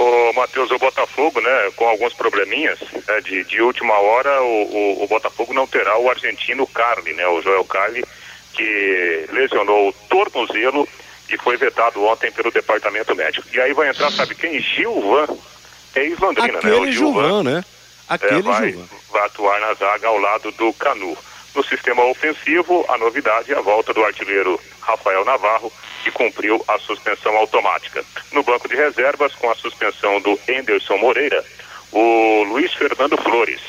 O 0.00 0.32
Matheus, 0.32 0.70
o 0.70 0.78
Botafogo, 0.78 1.40
né, 1.40 1.72
com 1.74 1.88
alguns 1.88 2.14
probleminhas 2.14 2.78
né, 3.08 3.20
de, 3.20 3.42
de 3.42 3.60
última 3.60 3.98
hora, 3.98 4.40
o, 4.42 4.62
o, 4.62 5.02
o, 5.02 5.08
Botafogo 5.08 5.52
não 5.52 5.66
terá 5.66 5.98
o 5.98 6.08
argentino 6.08 6.64
Carli, 6.68 7.12
né, 7.14 7.26
o 7.26 7.42
Joel 7.42 7.64
Carli, 7.64 8.04
que 8.54 9.26
lesionou 9.32 9.88
o 9.88 9.92
tornozelo 10.08 10.88
e 11.28 11.36
foi 11.38 11.56
vetado 11.56 12.04
ontem 12.04 12.30
pelo 12.30 12.52
departamento 12.52 13.12
médico. 13.16 13.48
E 13.52 13.60
aí 13.60 13.72
vai 13.72 13.88
entrar, 13.88 14.12
sabe 14.12 14.36
quem? 14.36 14.60
Gilvan, 14.60 15.26
é 15.96 16.04
ex-Londrina, 16.04 16.60
né? 16.62 16.74
O 16.74 16.92
Gilvan, 16.92 17.42
né? 17.42 17.64
Aquele 18.08 18.38
é, 18.38 18.42
vai, 18.42 18.70
Gilvan. 18.70 18.86
vai 19.10 19.26
atuar 19.26 19.60
na 19.60 19.74
zaga 19.74 20.06
ao 20.06 20.18
lado 20.18 20.52
do 20.52 20.72
Canu. 20.74 21.18
No 21.56 21.64
sistema 21.64 22.04
ofensivo, 22.04 22.86
a 22.88 22.96
novidade 22.98 23.52
é 23.52 23.58
a 23.58 23.60
volta 23.60 23.92
do 23.92 24.04
artilheiro 24.04 24.60
Rafael 24.88 25.22
Navarro, 25.22 25.70
que 26.02 26.10
cumpriu 26.10 26.64
a 26.66 26.78
suspensão 26.78 27.36
automática. 27.36 28.02
No 28.32 28.42
banco 28.42 28.66
de 28.66 28.74
reservas, 28.74 29.34
com 29.34 29.50
a 29.50 29.54
suspensão 29.54 30.18
do 30.22 30.40
Enderson 30.48 30.96
Moreira, 30.96 31.44
o 31.92 32.44
Luiz 32.44 32.72
Fernando 32.72 33.18
Flores, 33.18 33.60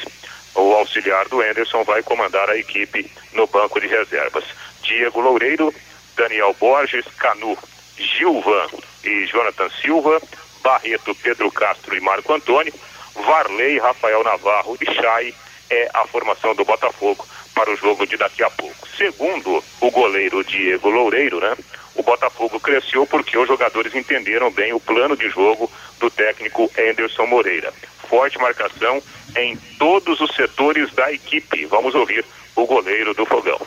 o 0.56 0.74
auxiliar 0.76 1.28
do 1.28 1.44
Enderson, 1.44 1.84
vai 1.84 2.02
comandar 2.04 2.50
a 2.50 2.58
equipe 2.58 3.12
no 3.34 3.46
banco 3.48 3.82
de 3.82 3.88
reservas. 3.88 4.46
Diego 4.82 5.20
Loureiro, 5.20 5.74
Daniel 6.16 6.56
Borges, 6.58 7.06
Canu, 7.18 7.58
Gilvan 7.98 8.68
e 9.04 9.26
Jonathan 9.26 9.70
Silva, 9.82 10.22
Barreto, 10.64 11.14
Pedro 11.16 11.52
Castro 11.52 11.98
e 11.98 12.00
Marco 12.00 12.34
Antônio, 12.34 12.74
Varley, 13.14 13.78
Rafael 13.78 14.24
Navarro 14.24 14.78
e 14.80 14.86
Chay 14.86 15.36
é 15.70 15.90
a 15.94 16.06
formação 16.08 16.56
do 16.56 16.66
Botafogo 16.66 17.26
para 17.54 17.72
o 17.72 17.76
jogo 17.76 18.06
de 18.06 18.18
daqui 18.18 18.44
a 18.44 18.50
pouco. 18.50 18.88
Segundo 18.98 19.64
o 19.82 19.92
goleiro 19.92 20.44
Diego 20.44 20.90
Loureiro, 20.90 21.40
né? 21.40 21.56
O 21.96 22.04
Botafogo 22.04 22.60
cresceu 22.60 23.06
porque 23.06 23.38
os 23.38 23.48
jogadores 23.48 23.94
entenderam 23.94 24.52
bem 24.52 24.74
o 24.74 24.80
plano 24.80 25.18
de 25.18 25.30
jogo 25.30 25.70
do 26.00 26.10
técnico 26.10 26.72
Anderson 26.78 27.26
Moreira. 27.26 27.74
Forte 28.10 28.38
marcação 28.40 29.02
em 29.36 29.58
todos 29.78 30.20
os 30.22 30.34
setores 30.36 30.92
da 30.94 31.12
equipe. 31.12 31.66
Vamos 31.66 31.94
ouvir 31.94 32.24
o 32.56 32.66
goleiro 32.66 33.14
do 33.14 33.26
Fogão. 33.26 33.60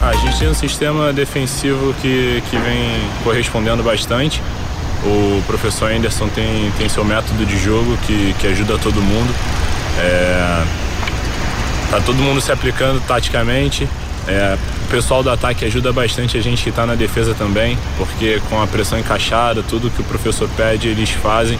A 0.00 0.12
gente 0.14 0.38
tem 0.38 0.48
um 0.48 0.54
sistema 0.54 1.12
defensivo 1.12 1.94
que, 1.94 2.42
que 2.50 2.56
vem 2.58 3.00
correspondendo 3.22 3.82
bastante. 3.82 4.40
O 5.02 5.42
professor 5.46 5.90
Anderson 5.90 6.28
tem, 6.28 6.70
tem 6.78 6.88
seu 6.88 7.04
método 7.04 7.44
de 7.44 7.58
jogo 7.58 7.96
que, 8.06 8.34
que 8.34 8.46
ajuda 8.46 8.78
todo 8.78 9.00
mundo. 9.00 9.34
É, 9.98 10.64
tá 11.90 12.00
todo 12.00 12.16
mundo 12.16 12.40
se 12.40 12.50
aplicando 12.50 13.00
taticamente. 13.06 13.88
É, 14.26 14.56
o 14.84 14.88
pessoal 14.88 15.22
do 15.22 15.30
ataque 15.30 15.64
ajuda 15.64 15.92
bastante 15.92 16.36
a 16.36 16.40
gente 16.40 16.62
que 16.62 16.70
está 16.70 16.86
na 16.86 16.94
defesa 16.94 17.34
também, 17.34 17.78
porque 17.98 18.40
com 18.48 18.60
a 18.60 18.66
pressão 18.66 18.98
encaixada, 18.98 19.62
tudo 19.62 19.90
que 19.90 20.00
o 20.00 20.04
professor 20.04 20.48
pede, 20.56 20.88
eles 20.88 21.10
fazem. 21.10 21.58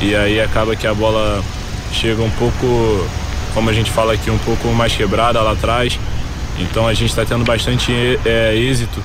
E 0.00 0.14
aí 0.14 0.40
acaba 0.40 0.74
que 0.76 0.86
a 0.86 0.92
bola 0.92 1.42
chega 1.92 2.22
um 2.22 2.30
pouco, 2.30 3.06
como 3.54 3.70
a 3.70 3.72
gente 3.72 3.90
fala 3.90 4.12
aqui, 4.12 4.30
um 4.30 4.38
pouco 4.38 4.68
mais 4.68 4.94
quebrada 4.94 5.40
lá 5.40 5.52
atrás. 5.52 5.98
Então 6.58 6.86
a 6.86 6.94
gente 6.94 7.10
está 7.10 7.24
tendo 7.24 7.44
bastante 7.44 7.92
é, 8.24 8.54
êxito 8.54 9.02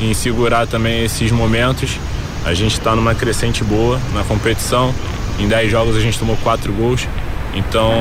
em 0.00 0.12
segurar 0.12 0.66
também 0.66 1.04
esses 1.04 1.30
momentos. 1.30 1.98
A 2.44 2.52
gente 2.52 2.72
está 2.72 2.94
numa 2.94 3.14
crescente 3.14 3.64
boa 3.64 3.98
na 4.12 4.22
competição. 4.24 4.94
Em 5.38 5.48
10 5.48 5.70
jogos 5.70 5.96
a 5.96 6.00
gente 6.00 6.18
tomou 6.18 6.36
4 6.42 6.72
gols. 6.72 7.06
Então 7.54 7.92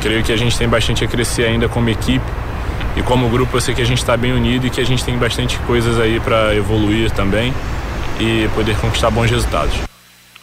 creio 0.00 0.22
que 0.22 0.32
a 0.32 0.36
gente 0.36 0.56
tem 0.56 0.68
bastante 0.68 1.04
a 1.04 1.08
crescer 1.08 1.44
ainda 1.44 1.68
como 1.68 1.88
equipe. 1.90 2.24
E 2.96 3.02
como 3.02 3.28
grupo 3.28 3.56
eu 3.56 3.60
sei 3.60 3.74
que 3.74 3.82
a 3.82 3.86
gente 3.86 3.98
está 3.98 4.16
bem 4.16 4.32
unido 4.32 4.66
e 4.66 4.70
que 4.70 4.80
a 4.80 4.84
gente 4.84 5.04
tem 5.04 5.16
bastante 5.16 5.58
coisas 5.60 6.00
aí 6.00 6.18
para 6.18 6.54
evoluir 6.54 7.10
também 7.10 7.52
e 8.18 8.48
poder 8.54 8.76
conquistar 8.80 9.10
bons 9.10 9.30
resultados. 9.30 9.74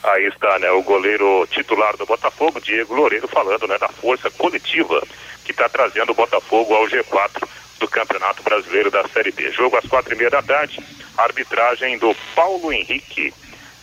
Aí 0.03 0.25
está, 0.27 0.59
né, 0.59 0.69
o 0.71 0.83
goleiro 0.83 1.47
titular 1.49 1.97
do 1.97 2.05
Botafogo, 2.05 2.61
Diego 2.61 2.93
Loureiro, 2.93 3.27
falando, 3.27 3.67
né, 3.67 3.77
da 3.77 3.89
força 3.89 4.29
coletiva 4.29 5.01
que 5.43 5.51
está 5.51 5.67
trazendo 5.67 6.11
o 6.11 6.15
Botafogo 6.15 6.73
ao 6.73 6.85
G4 6.85 7.47
do 7.79 7.87
Campeonato 7.87 8.43
Brasileiro 8.43 8.91
da 8.91 9.07
Série 9.07 9.31
B. 9.31 9.51
Jogo 9.51 9.77
às 9.77 9.85
quatro 9.85 10.13
e 10.13 10.17
meia 10.17 10.29
da 10.29 10.41
tarde, 10.41 10.79
arbitragem 11.17 11.97
do 11.97 12.15
Paulo 12.35 12.71
Henrique 12.71 13.33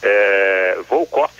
é, 0.02 0.78
Volkoff, 0.88 1.32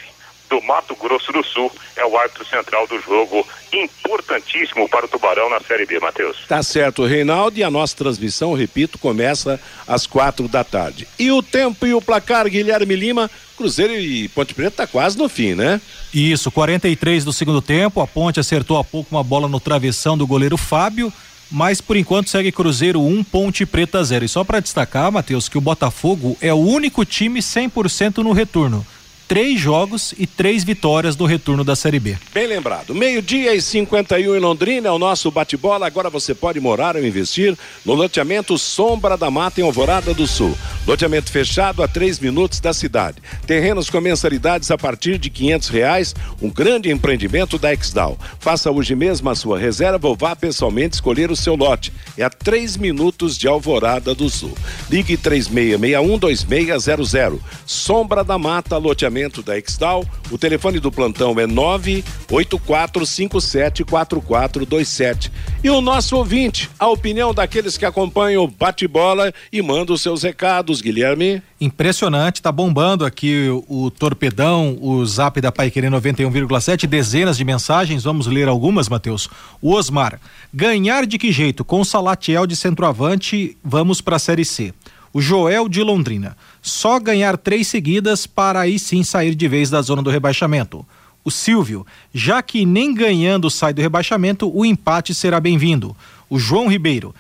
do 0.53 0.61
Mato 0.61 0.95
Grosso 0.95 1.33
do 1.33 1.43
Sul, 1.43 1.73
é 1.97 2.05
o 2.05 2.15
árbitro 2.15 2.45
central 2.45 2.87
do 2.87 3.01
jogo, 3.01 3.47
importantíssimo 3.73 4.87
para 4.87 5.07
o 5.07 5.09
Tubarão 5.09 5.49
na 5.49 5.59
Série 5.61 5.87
B, 5.87 5.99
Matheus. 5.99 6.45
Tá 6.47 6.63
certo, 6.63 7.07
Reinaldo, 7.07 7.59
e 7.59 7.65
a 7.65 7.71
nossa 7.71 7.97
transmissão, 7.97 8.53
repito, 8.53 8.99
começa 8.99 9.59
às 9.89 10.07
quatro 10.07 10.47
da 10.47 10.63
tarde. 10.63 11.09
E 11.19 11.33
o 11.33 11.43
tempo 11.43 11.87
e 11.87 11.95
o 11.95 12.03
placar, 12.03 12.47
Guilherme 12.51 12.95
Lima, 12.95 13.31
Cruzeiro 13.57 13.95
e 13.95 14.29
Ponte 14.29 14.53
Preta 14.53 14.77
tá 14.83 14.87
quase 14.87 15.17
no 15.17 15.27
fim, 15.27 15.55
né? 15.55 15.81
Isso, 16.13 16.51
43 16.51 17.25
do 17.25 17.33
segundo 17.33 17.63
tempo, 17.63 18.03
a 18.03 18.07
Ponte 18.07 18.39
acertou 18.39 18.77
há 18.77 18.85
pouco 18.85 19.09
uma 19.11 19.25
bola 19.25 19.49
no 19.49 19.59
travessão 19.59 20.19
do 20.19 20.27
goleiro 20.27 20.59
Fábio, 20.59 21.11
mas 21.51 21.81
por 21.81 21.97
enquanto 21.97 22.29
segue 22.29 22.53
Cruzeiro 22.53 23.01
1, 23.01 23.09
um, 23.09 23.25
Ponte 23.25 23.65
Preta 23.65 24.05
0. 24.05 24.27
E 24.27 24.29
só 24.29 24.45
para 24.45 24.61
destacar, 24.61 25.11
Matheus, 25.11 25.49
que 25.49 25.57
o 25.57 25.63
Botafogo 25.63 26.37
é 26.43 26.53
o 26.53 26.59
único 26.59 27.07
time 27.07 27.41
100% 27.41 28.19
no 28.19 28.33
retorno 28.33 28.87
três 29.29 29.59
jogos 29.61 30.13
e 30.19 30.27
três 30.27 30.65
vitórias 30.65 31.17
no 31.17 31.25
retorno 31.25 31.65
da 31.65 31.77
Série 31.77 32.01
B. 32.01 32.17
Bem 32.35 32.47
lembrado. 32.47 32.95
Meio-dia 32.95 33.55
e 33.55 33.63
51 33.63 34.37
em 34.37 34.39
Londrina 34.39 34.89
é 34.89 34.91
o 34.91 34.99
nosso 34.99 35.31
bate-bola. 35.31 35.87
Agora 35.87 36.11
você 36.11 36.35
pode 36.35 36.61
morar 36.61 36.97
ou 36.97 37.05
investir 37.05 37.57
no 37.85 37.95
loteamento 37.95 38.59
Sombra 38.59 39.17
da 39.17 39.31
Mata 39.31 39.61
em 39.61 39.65
Alvorada 39.65 40.13
do 40.13 40.27
Sul. 40.27 40.57
Loteamento 40.87 41.31
fechado 41.31 41.83
a 41.83 41.89
três 41.89 42.19
minutos 42.19 42.61
da 42.61 42.73
cidade. 42.73 43.23
Terrenos 43.47 43.89
com 43.89 44.01
mensalidades 44.01 44.71
a 44.71 44.77
partir 44.77 45.19
de 45.19 45.31
quinhentos 45.31 45.69
reais. 45.69 46.15
Um 46.41 46.51
grande 46.51 46.91
empreendimento 46.91 47.59
da 47.59 47.73
Exdal. 47.73 48.19
Faça 48.41 48.71
hoje 48.71 48.95
mesmo 48.95 49.31
a 49.31 49.35
sua 49.35 49.59
reserva 49.59 50.09
ou 50.09 50.17
vá 50.17 50.35
pessoalmente 50.35 50.95
escolher 50.95 51.31
o 51.31 51.37
seu 51.37 51.55
lote. 51.55 51.93
É 52.19 52.25
a 52.25 52.31
três 52.31 52.77
minutos 52.77 53.39
de 53.39 53.47
Alvorada 53.47 54.15
do 54.15 54.29
Sul. 54.29 54.53
Ligue 54.91 55.17
três 55.17 55.49
meia, 55.49 55.79
meia 55.79 56.01
um, 56.01 56.19
dois 56.19 56.45
meia, 56.45 56.79
zero, 56.79 57.05
zero. 57.05 57.41
Sombra 57.65 58.25
da 58.25 58.37
Mata, 58.37 58.77
loteamento 58.77 59.12
da 59.45 59.59
Exdal. 59.59 60.05
O 60.31 60.39
telefone 60.39 60.81
do 60.81 60.91
plantão 60.91 61.39
é 61.39 61.47
nove 61.47 62.03
oito 62.31 62.59
quatro 62.59 63.05
cinco 63.05 63.41
sete 63.41 63.85
quatro 63.85 64.21
quatro 64.21 64.65
dois 64.65 64.89
sete. 64.89 65.31
E 65.63 65.69
o 65.69 65.81
nosso 65.81 66.17
ouvinte, 66.17 66.71
a 66.79 66.89
opinião 66.89 67.35
daqueles 67.35 67.77
que 67.77 67.85
acompanham 67.85 68.45
o 68.45 68.49
bate-bola 68.49 69.33
e 69.53 69.61
mandam 69.61 69.95
os 69.95 70.01
seus 70.01 70.23
recados, 70.23 70.81
Guilherme. 70.81 71.43
Impressionante, 71.61 72.43
tá 72.43 72.51
bombando 72.51 73.05
aqui 73.05 73.49
o, 73.69 73.85
o 73.85 73.91
torpedão, 73.91 74.77
o 74.81 75.05
zap 75.07 75.41
da 75.41 75.53
Pai 75.53 75.71
Querer 75.71 75.91
91,7, 75.91 76.87
dezenas 76.87 77.37
de 77.37 77.45
mensagens, 77.45 78.03
vamos 78.03 78.27
ler 78.27 78.49
algumas, 78.49 78.89
Matheus. 78.89 79.29
O 79.61 79.75
Osmar, 79.75 80.19
ganhar 80.53 81.07
de 81.07 81.19
que 81.19 81.31
jeito? 81.31 81.65
Com 81.65 81.81
o 81.81 81.85
Salatiel 81.85 82.47
de 82.47 82.57
centroavante, 82.57 83.57
vamos 83.63 84.01
para 84.01 84.17
a 84.17 84.19
Série 84.19 84.45
C. 84.45 84.75
O 85.13 85.21
Joel 85.21 85.69
de 85.69 85.83
Londrina, 85.83 86.37
só 86.63 87.01
ganhar 87.01 87.37
três 87.37 87.67
seguidas 87.67 88.27
para 88.27 88.61
aí 88.61 88.79
sim 88.79 89.03
sair 89.03 89.35
de 89.35 89.49
vez 89.49 89.69
da 89.69 89.83
zona 89.83 90.01
do 90.01 90.11
rebaixamento. 90.11 90.87
O 91.25 91.31
Silvio, 91.31 91.85
já 92.15 92.41
que 92.41 92.65
nem 92.65 92.95
ganhando 92.95 93.51
sai 93.51 93.73
do 93.75 93.83
rebaixamento, 93.83 94.51
o 94.57 94.65
empate 94.65 95.15
será 95.15 95.41
bem-vindo. 95.41 95.97
O 96.31 96.39
João 96.39 96.69
Ribeiro, 96.69 97.15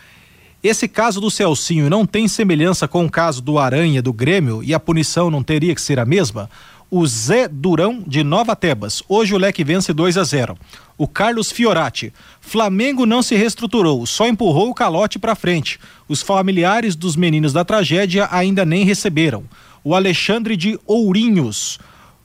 esse 0.62 0.86
caso 0.86 1.20
do 1.20 1.30
Celcinho 1.30 1.90
não 1.90 2.06
tem 2.06 2.28
semelhança 2.28 2.86
com 2.86 3.04
o 3.04 3.10
caso 3.10 3.42
do 3.42 3.58
Aranha 3.58 4.00
do 4.00 4.12
Grêmio 4.12 4.62
e 4.62 4.72
a 4.72 4.78
punição 4.78 5.28
não 5.28 5.42
teria 5.42 5.74
que 5.74 5.80
ser 5.80 5.98
a 5.98 6.04
mesma? 6.04 6.48
O 6.94 7.06
Zé 7.06 7.48
Durão 7.48 8.04
de 8.06 8.22
Nova 8.22 8.54
Tebas. 8.54 9.02
Hoje 9.08 9.34
o 9.34 9.38
Leque 9.38 9.64
vence 9.64 9.94
2 9.94 10.18
a 10.18 10.24
0. 10.24 10.58
O 10.98 11.08
Carlos 11.08 11.50
Fiorati. 11.50 12.12
Flamengo 12.38 13.06
não 13.06 13.22
se 13.22 13.34
reestruturou, 13.34 14.04
só 14.04 14.28
empurrou 14.28 14.68
o 14.68 14.74
calote 14.74 15.18
para 15.18 15.34
frente. 15.34 15.80
Os 16.06 16.20
familiares 16.20 16.94
dos 16.94 17.16
meninos 17.16 17.50
da 17.50 17.64
tragédia 17.64 18.28
ainda 18.30 18.66
nem 18.66 18.84
receberam. 18.84 19.44
O 19.82 19.94
Alexandre 19.94 20.54
de 20.54 20.78
Ourinhos. 20.86 21.80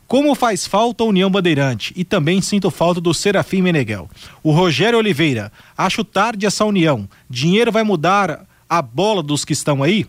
Como 0.06 0.36
faz 0.36 0.68
falta 0.68 1.02
a 1.02 1.08
União 1.08 1.32
Bandeirante 1.32 1.94
e 1.96 2.04
também 2.04 2.42
sinto 2.42 2.70
falta 2.70 3.00
do 3.00 3.14
Serafim 3.14 3.62
Meneghel. 3.62 4.10
O 4.44 4.52
Rogério 4.52 5.00
Oliveira, 5.00 5.50
acho 5.78 6.04
tarde 6.04 6.46
essa 6.46 6.66
união. 6.66 7.08
Dinheiro 7.30 7.72
vai 7.72 7.84
mudar 7.84 8.46
a 8.70 8.82
bola 8.82 9.24
dos 9.24 9.46
que 9.46 9.54
estão 9.54 9.82
aí? 9.82 10.06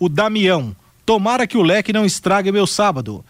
O 0.00 0.08
Damião, 0.08 0.74
tomara 1.06 1.46
que 1.46 1.56
o 1.56 1.62
leque 1.62 1.92
não 1.92 2.04
estrague 2.04 2.50
meu 2.50 2.66
sábado. 2.66 3.24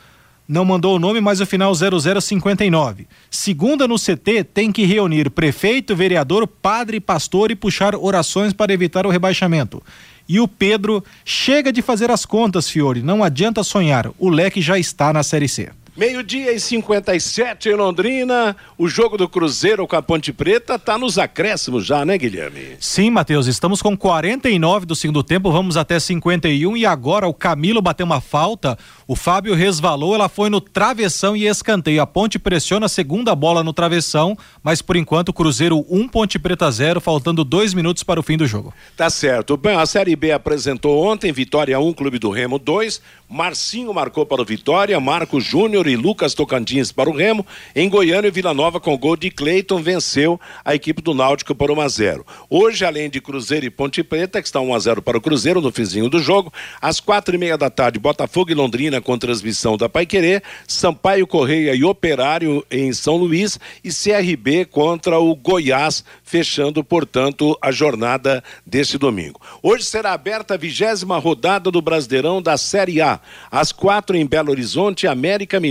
Não 0.51 0.65
mandou 0.65 0.97
o 0.97 0.99
nome, 0.99 1.21
mas 1.21 1.41
o 1.41 1.47
final 1.47 1.73
0059. 1.73 3.07
Segunda 3.31 3.87
no 3.87 3.95
CT 3.95 4.43
tem 4.53 4.73
que 4.73 4.85
reunir 4.85 5.31
prefeito, 5.31 5.95
vereador, 5.95 6.45
padre, 6.45 6.99
pastor 6.99 7.53
e 7.53 7.55
puxar 7.55 7.95
orações 7.95 8.53
para 8.53 8.73
evitar 8.73 9.07
o 9.07 9.11
rebaixamento. 9.11 9.81
E 10.29 10.41
o 10.41 10.49
Pedro, 10.49 11.05
chega 11.25 11.73
de 11.73 11.81
fazer 11.81 12.11
as 12.11 12.27
contas, 12.27 12.69
Fiore, 12.69 13.01
não 13.01 13.23
adianta 13.23 13.63
sonhar, 13.63 14.11
o 14.19 14.29
leque 14.29 14.61
já 14.61 14.77
está 14.77 15.13
na 15.13 15.23
Série 15.23 15.47
C. 15.47 15.71
Meio-dia 15.97 16.53
e 16.53 16.61
57 16.61 17.69
em 17.69 17.75
Londrina. 17.75 18.57
O 18.79 18.87
jogo 18.87 19.19
do 19.19 19.29
Cruzeiro 19.29 19.87
com 19.89 19.97
a 19.97 20.03
Ponte 20.03 20.33
Preta 20.33 20.79
tá 20.79 20.97
nos 20.97 21.19
acréscimos 21.19 21.85
já, 21.85 22.05
né, 22.05 22.17
Guilherme? 22.17 22.77
Sim, 22.79 23.11
Matheus. 23.11 23.49
Estamos 23.49 23.83
com 23.83 23.97
49 23.97 24.87
do 24.87 24.95
segundo 24.95 25.23
tempo, 25.23 25.51
vamos 25.51 25.77
até 25.77 25.99
51 25.99 26.77
e 26.77 26.87
agora 26.87 27.27
o 27.27 27.35
Camilo 27.35 27.83
bateu 27.83 28.07
uma 28.07 28.21
falta. 28.21 28.79
O 29.07 29.17
Fábio 29.17 29.55
resvalou, 29.55 30.15
ela 30.15 30.29
foi 30.29 30.49
no 30.49 30.61
travessão 30.61 31.37
e 31.37 31.47
escanteio. 31.47 32.01
A 32.01 32.07
Ponte 32.07 32.39
pressiona 32.39 32.87
a 32.87 32.89
segunda 32.89 33.35
bola 33.35 33.65
no 33.65 33.73
travessão, 33.73 34.39
mas 34.63 34.81
por 34.81 34.95
enquanto 34.95 35.33
Cruzeiro 35.33 35.85
1, 35.91 36.01
um, 36.01 36.09
Ponte 36.09 36.39
Preta 36.39 36.71
0, 36.71 37.01
faltando 37.01 37.45
dois 37.45 37.75
minutos 37.75 38.05
para 38.05 38.21
o 38.21 38.23
fim 38.23 38.37
do 38.37 38.47
jogo. 38.47 38.73
Tá 38.97 39.11
certo. 39.11 39.57
Bem, 39.57 39.77
a 39.77 39.85
Série 39.87 40.15
B 40.15 40.31
apresentou 40.31 41.05
ontem 41.05 41.33
Vitória 41.33 41.81
1, 41.81 41.89
um, 41.89 41.93
Clube 41.93 42.21
do 42.21 42.31
Remo 42.31 42.61
2. 42.61 43.03
Marcinho 43.29 43.93
marcou 43.93 44.25
para 44.25 44.43
o 44.43 44.45
Vitória, 44.45 44.99
Marco 45.01 45.41
Júnior 45.41 45.80
e 45.89 45.97
Lucas 45.97 46.35
Tocantins 46.35 46.93
para 46.93 47.09
o 47.09 47.17
Remo. 47.17 47.47
Em 47.75 47.89
Goiânia 47.89 48.29
e 48.29 48.31
Vila 48.31 48.53
Nova, 48.53 48.79
com 48.79 48.97
gol 48.97 49.17
de 49.17 49.31
Cleiton, 49.31 49.83
venceu 49.83 50.39
a 50.65 50.75
equipe 50.75 51.01
do 51.01 51.15
Náutico 51.15 51.55
por 51.55 51.71
1 51.71 51.81
a 51.81 51.89
0. 51.89 52.27
Hoje, 52.49 52.85
além 52.85 53.09
de 53.09 53.21
Cruzeiro 53.21 53.67
e 53.67 53.71
Ponte 53.71 54.03
Preta, 54.03 54.41
que 54.41 54.47
está 54.47 54.61
1 54.61 54.75
a 54.75 54.79
0 54.79 55.03
para 55.03 55.19
o 55.19 55.21
Cruzeiro 55.21 55.61
no 55.61 55.73
finzinho 55.73 56.09
do 56.09 56.19
jogo, 56.21 56.53
às 56.81 57.01
quatro 57.01 57.35
e 57.35 57.39
meia 57.39 57.57
da 57.57 57.71
tarde, 57.71 57.99
Botafogo 57.99 58.51
e 58.51 58.55
Londrina 58.55 59.01
com 59.01 59.19
transmissão 59.19 59.77
da 59.77 59.89
Paiquerê, 59.89 60.43
Sampaio 60.69 61.27
Correia 61.27 61.75
e 61.75 61.83
Operário 61.83 62.65
em 62.71 62.93
São 62.93 63.17
Luís 63.17 63.59
e 63.83 63.91
CRB 63.91 64.67
contra 64.67 65.19
o 65.19 65.35
Goiás, 65.35 66.05
fechando, 66.23 66.85
portanto, 66.85 67.59
a 67.61 67.73
jornada 67.73 68.45
deste 68.65 68.99
domingo. 68.99 69.41
Hoje 69.63 69.85
será 69.85 70.13
aberta 70.13 70.55
a 70.55 70.57
vigésima 70.57 71.19
rodada 71.19 71.71
do 71.71 71.83
Brasileirão 71.83 72.43
da 72.43 72.57
Série 72.57 73.01
A. 73.01 73.21
Às 73.51 73.73
quatro 73.73 74.17
em 74.17 74.27
Belo 74.27 74.51
Horizonte, 74.51 75.07
América 75.07 75.59
Mineiro 75.59 75.70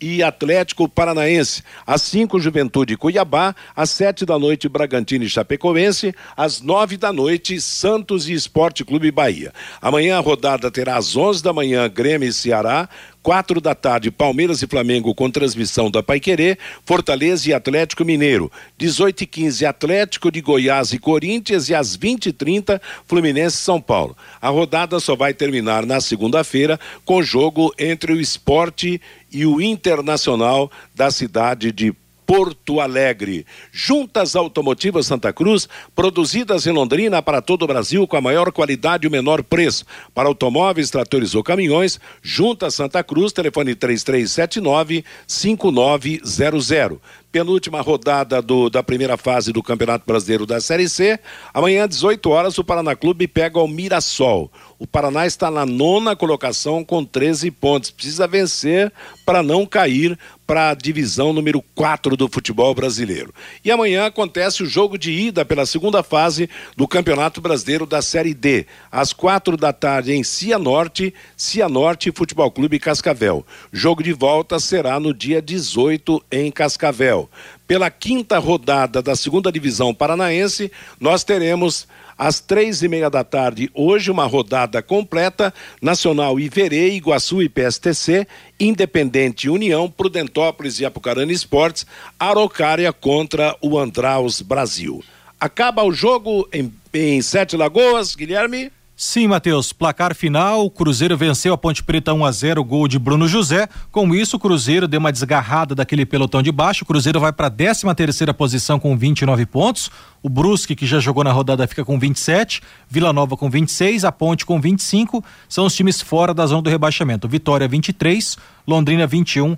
e 0.00 0.22
Atlético 0.22 0.88
Paranaense. 0.88 1.62
Às 1.86 2.02
cinco, 2.02 2.40
Juventude 2.40 2.96
Cuiabá. 2.96 3.54
Às 3.74 3.90
sete 3.90 4.24
da 4.24 4.38
noite, 4.38 4.68
Bragantino 4.68 5.24
e 5.24 5.28
Chapecoense. 5.28 6.14
Às 6.36 6.60
nove 6.60 6.96
da 6.96 7.12
noite, 7.12 7.60
Santos 7.60 8.28
e 8.28 8.32
Esporte 8.32 8.84
Clube 8.84 9.10
Bahia. 9.10 9.52
Amanhã 9.80 10.16
a 10.16 10.20
rodada 10.20 10.70
terá 10.70 10.96
às 10.96 11.16
onze 11.16 11.42
da 11.42 11.52
manhã, 11.52 11.88
Grêmio 11.88 12.28
e 12.28 12.32
Ceará. 12.32 12.88
Quatro 13.22 13.60
da 13.60 13.74
tarde, 13.74 14.10
Palmeiras 14.10 14.62
e 14.62 14.66
Flamengo 14.66 15.14
com 15.14 15.30
transmissão 15.30 15.90
da 15.90 16.02
Paiquerê, 16.02 16.56
Fortaleza 16.86 17.50
e 17.50 17.52
Atlético 17.52 18.04
Mineiro. 18.04 18.50
18 18.78 19.22
e 19.22 19.26
15, 19.26 19.66
Atlético 19.66 20.30
de 20.30 20.40
Goiás 20.40 20.92
e 20.92 20.98
Corinthians 20.98 21.68
e 21.68 21.74
às 21.74 21.94
20 21.94 22.26
e 22.26 22.32
30, 22.32 22.80
Fluminense 23.06 23.56
e 23.56 23.60
São 23.60 23.80
Paulo. 23.80 24.16
A 24.40 24.48
rodada 24.48 24.98
só 24.98 25.14
vai 25.14 25.34
terminar 25.34 25.84
na 25.84 26.00
segunda-feira 26.00 26.80
com 27.04 27.22
jogo 27.22 27.74
entre 27.78 28.12
o 28.12 28.20
esporte 28.20 29.00
e 29.30 29.44
o 29.44 29.60
Internacional 29.60 30.70
da 30.94 31.10
cidade 31.10 31.72
de 31.72 31.94
Porto 32.30 32.78
Alegre. 32.78 33.44
Juntas 33.72 34.36
Automotivas 34.36 35.04
Santa 35.04 35.32
Cruz, 35.32 35.68
produzidas 35.96 36.64
em 36.64 36.70
Londrina 36.70 37.20
para 37.20 37.42
todo 37.42 37.62
o 37.62 37.66
Brasil 37.66 38.06
com 38.06 38.16
a 38.16 38.20
maior 38.20 38.52
qualidade 38.52 39.04
e 39.04 39.08
o 39.08 39.10
menor 39.10 39.42
preço. 39.42 39.84
Para 40.14 40.28
automóveis, 40.28 40.90
tratores 40.90 41.34
ou 41.34 41.42
caminhões, 41.42 41.98
Juntas 42.22 42.76
Santa 42.76 43.02
Cruz, 43.02 43.32
telefone 43.32 43.74
3379 43.74 45.04
5900 45.26 47.00
penúltima 47.30 47.80
rodada 47.80 48.42
do, 48.42 48.68
da 48.68 48.82
primeira 48.82 49.16
fase 49.16 49.52
do 49.52 49.62
Campeonato 49.62 50.04
Brasileiro 50.06 50.44
da 50.44 50.60
Série 50.60 50.88
C. 50.88 51.18
Amanhã, 51.54 51.84
às 51.84 51.90
18 51.90 52.28
horas, 52.30 52.58
o 52.58 52.64
Paraná 52.64 52.96
Clube 52.96 53.28
pega 53.28 53.60
o 53.60 53.68
Mirassol. 53.68 54.50
O 54.78 54.86
Paraná 54.86 55.26
está 55.26 55.50
na 55.50 55.64
nona 55.64 56.16
colocação 56.16 56.84
com 56.84 57.04
13 57.04 57.50
pontos. 57.50 57.90
Precisa 57.90 58.26
vencer 58.26 58.92
para 59.24 59.42
não 59.42 59.64
cair 59.64 60.18
para 60.50 60.70
a 60.70 60.74
divisão 60.74 61.32
número 61.32 61.62
4 61.76 62.16
do 62.16 62.28
futebol 62.28 62.74
brasileiro. 62.74 63.32
E 63.64 63.70
amanhã 63.70 64.06
acontece 64.06 64.64
o 64.64 64.66
jogo 64.66 64.98
de 64.98 65.12
ida 65.12 65.44
pela 65.44 65.64
segunda 65.64 66.02
fase 66.02 66.50
do 66.76 66.88
Campeonato 66.88 67.40
Brasileiro 67.40 67.86
da 67.86 68.02
Série 68.02 68.34
D. 68.34 68.66
Às 68.90 69.12
quatro 69.12 69.56
da 69.56 69.72
tarde 69.72 70.12
em 70.12 70.24
Cianorte, 70.24 71.14
Cianorte 71.36 72.10
Futebol 72.10 72.50
Clube 72.50 72.80
Cascavel. 72.80 73.46
Jogo 73.72 74.02
de 74.02 74.12
volta 74.12 74.58
será 74.58 74.98
no 74.98 75.14
dia 75.14 75.40
18 75.40 76.20
em 76.32 76.50
Cascavel. 76.50 77.30
Pela 77.64 77.88
quinta 77.88 78.36
rodada 78.40 79.00
da 79.00 79.14
segunda 79.14 79.52
divisão 79.52 79.94
paranaense, 79.94 80.72
nós 80.98 81.22
teremos 81.22 81.86
às 82.20 82.38
três 82.38 82.82
e 82.82 82.88
meia 82.88 83.08
da 83.08 83.24
tarde, 83.24 83.70
hoje, 83.72 84.10
uma 84.10 84.26
rodada 84.26 84.82
completa: 84.82 85.54
Nacional 85.80 86.38
Iverê, 86.38 86.90
Iguaçu 86.90 87.42
e 87.42 87.48
PSTC, 87.48 88.26
Independente 88.60 89.48
União, 89.48 89.90
Prudentópolis 89.90 90.78
e 90.78 90.84
Apucarana 90.84 91.32
Esportes, 91.32 91.86
Araucária 92.18 92.92
contra 92.92 93.56
o 93.62 93.78
Andraus 93.78 94.42
Brasil. 94.42 95.02
Acaba 95.40 95.82
o 95.82 95.92
jogo 95.92 96.46
em, 96.52 96.70
em 96.92 97.22
Sete 97.22 97.56
Lagoas, 97.56 98.14
Guilherme? 98.14 98.70
Sim, 99.02 99.28
Matheus. 99.28 99.72
Placar 99.72 100.14
final: 100.14 100.66
o 100.66 100.70
Cruzeiro 100.70 101.16
venceu 101.16 101.54
a 101.54 101.56
Ponte 101.56 101.82
Preta 101.82 102.12
1 102.12 102.22
a 102.22 102.30
0 102.30 102.62
gol 102.62 102.86
de 102.86 102.98
Bruno 102.98 103.26
José. 103.26 103.66
Com 103.90 104.14
isso, 104.14 104.36
o 104.36 104.38
Cruzeiro 104.38 104.86
deu 104.86 105.00
uma 105.00 105.10
desgarrada 105.10 105.74
daquele 105.74 106.04
pelotão 106.04 106.42
de 106.42 106.52
baixo. 106.52 106.84
O 106.84 106.86
Cruzeiro 106.86 107.18
vai 107.18 107.32
para 107.32 107.46
a 107.46 107.50
13 107.50 107.94
terceira 107.94 108.34
posição 108.34 108.78
com 108.78 108.94
29 108.94 109.46
pontos. 109.46 109.90
O 110.22 110.28
Brusque, 110.28 110.76
que 110.76 110.84
já 110.84 111.00
jogou 111.00 111.24
na 111.24 111.32
rodada, 111.32 111.66
fica 111.66 111.82
com 111.82 111.98
27. 111.98 112.60
Vila 112.90 113.10
Nova 113.10 113.38
com 113.38 113.48
26. 113.48 114.04
A 114.04 114.12
Ponte 114.12 114.44
com 114.44 114.60
25. 114.60 115.24
São 115.48 115.64
os 115.64 115.74
times 115.74 116.02
fora 116.02 116.34
da 116.34 116.44
zona 116.44 116.60
do 116.60 116.68
rebaixamento. 116.68 117.26
Vitória 117.26 117.66
23, 117.66 118.36
Londrina 118.68 119.06
21. 119.06 119.56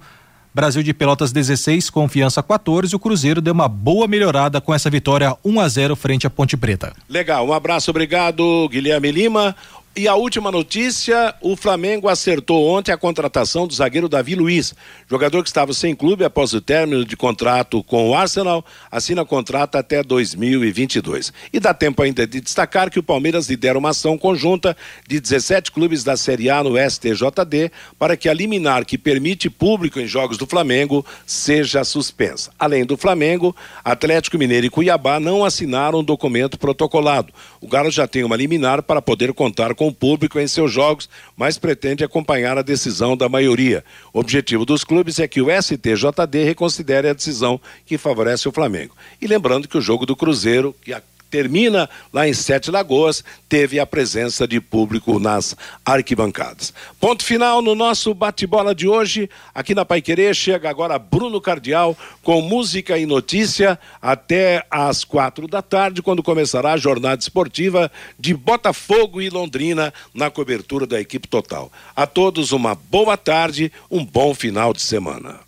Brasil 0.55 0.83
de 0.83 0.93
Pelotas 0.93 1.33
16, 1.33 1.89
Confiança 1.89 2.43
14. 2.43 2.95
O 2.95 2.99
Cruzeiro 2.99 3.41
deu 3.41 3.55
uma 3.55 3.69
boa 3.69 4.07
melhorada 4.07 4.61
com 4.61 4.75
essa 4.75 4.91
vitória 4.91 5.35
1 5.43 5.61
a 5.61 5.69
0 5.69 5.97
frente 5.97 6.27
à 6.27 6.31
Ponte 6.31 6.59
Preta. 6.59 6.93
Legal, 7.09 7.47
um 7.49 7.55
abraço, 7.55 7.91
obrigado, 7.91 8.69
Guilherme 8.69 9.11
Lima. 9.11 9.57
E 9.95 10.09
a 10.09 10.15
última 10.15 10.51
notícia: 10.51 11.35
o 11.43 11.55
Flamengo 11.55 12.09
acertou 12.09 12.67
ontem 12.67 12.93
a 12.93 12.97
contratação 12.97 13.67
do 13.67 13.75
zagueiro 13.75 14.09
Davi 14.09 14.35
Luiz, 14.35 14.75
jogador 15.07 15.43
que 15.43 15.51
estava 15.51 15.75
sem 15.75 15.95
clube 15.95 16.25
após 16.25 16.55
o 16.55 16.63
término 16.63 17.05
de 17.05 17.15
contrato 17.15 17.85
com 17.85 18.09
o 18.09 18.15
Arsenal, 18.15 18.65
assina 18.91 19.23
contrato 19.23 19.77
até 19.77 20.03
2022. 20.03 21.31
E 21.53 21.61
dá 21.61 21.75
tempo 21.75 22.01
ainda 22.01 22.27
de 22.27 22.41
destacar 22.41 22.91
que 22.91 22.99
o 22.99 23.03
Palmeiras 23.03 23.51
lidera 23.51 23.79
uma 23.79 23.91
ação 23.91 24.17
conjunta 24.17 24.75
de 25.07 25.21
17 25.21 25.71
clubes 25.71 26.03
da 26.03 26.17
Série 26.17 26.49
A 26.49 26.65
no 26.65 26.73
STJD 26.79 27.71
para 27.99 28.17
que 28.17 28.31
a 28.31 28.35
liminar 28.35 28.87
que 28.87 28.97
permite 28.97 29.51
público 29.51 30.01
em 30.01 30.07
jogos 30.07 30.39
do 30.39 30.47
Flamengo 30.47 31.05
seja 31.27 31.85
suspensa. 31.85 32.51
Além 32.59 32.87
do 32.87 32.97
Flamengo, 32.97 33.55
Atlético 33.85 34.39
Mineiro 34.39 34.65
e 34.65 34.71
Cuiabá 34.71 35.21
não 35.21 35.45
assinaram 35.45 35.99
um 35.99 36.05
documento 36.05 36.59
protocolado. 36.59 37.31
O 37.61 37.69
Galo 37.69 37.91
já 37.91 38.07
tem 38.07 38.25
uma 38.25 38.37
liminar 38.37 38.83
para 38.83 39.03
poder 39.03 39.35
contar 39.35 39.75
com 39.75 39.82
com 39.83 39.89
o 39.89 39.93
público 39.93 40.39
em 40.39 40.47
seus 40.47 40.71
jogos, 40.71 41.09
mas 41.37 41.59
pretende 41.59 42.05
acompanhar 42.05 42.57
a 42.57 42.63
decisão 42.63 43.17
da 43.17 43.29
maioria. 43.29 43.85
O 44.13 44.21
objetivo 44.21 44.65
dos 44.65 44.85
clubes 44.85 45.19
é 45.19 45.27
que 45.27 45.43
o 45.43 45.49
STJD 45.51 46.45
reconsidere 46.45 47.09
a 47.09 47.13
decisão 47.13 47.61
que 47.85 47.99
favorece 47.99 48.49
o 48.49 48.53
Flamengo. 48.53 48.95
E 49.21 49.27
lembrando 49.27 49.67
que 49.67 49.77
o 49.77 49.81
jogo 49.81 50.07
do 50.07 50.15
Cruzeiro, 50.15 50.73
que 50.85 50.93
a 50.93 51.03
termina 51.33 51.89
lá 52.13 52.29
em 52.29 52.35
Sete 52.35 52.71
Lagoas, 52.71 53.25
teve 53.49 53.81
a 53.81 53.87
presença 53.87 54.47
de 54.47 54.61
público 54.61 55.19
nas 55.19 55.57
arquibancadas. 55.83 56.75
Ponto 57.01 57.25
final 57.25 57.63
no 57.63 57.75
nosso 57.75 58.13
bate-bola 58.13 58.75
de 58.75 58.87
hoje. 58.87 59.31
Aqui 59.55 59.75
na 59.75 59.87
Paiquerê 59.87 60.35
chega 60.35 60.69
agora 60.69 60.99
Bruno 60.99 61.41
Cardial 61.41 61.97
com 62.23 62.43
música 62.43 62.99
e 62.99 63.07
notícia 63.07 63.79
até 64.01 64.65
às 64.71 65.03
quatro 65.05 65.49
da 65.49 65.63
tarde, 65.63 66.03
quando 66.03 66.23
começará 66.23 66.75
a 66.75 66.77
jornada 66.77 67.23
esportiva 67.23 67.91
de 68.19 68.35
Botafogo 68.35 69.23
e 69.23 69.31
Londrina 69.31 69.95
na 70.13 70.31
cobertura 70.31 70.87
da 70.87 71.01
equipe 71.01 71.27
total. 71.27 71.73
A 71.97 72.07
todos 72.07 72.53
uma 72.53 72.75
boa 72.75 73.17
tarde, 73.17 73.73
um 73.91 74.05
bom 74.05 74.35
final 74.35 74.75
de 74.75 74.83
semana. 74.83 75.41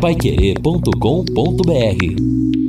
Paiquerê.com.br 0.00 2.61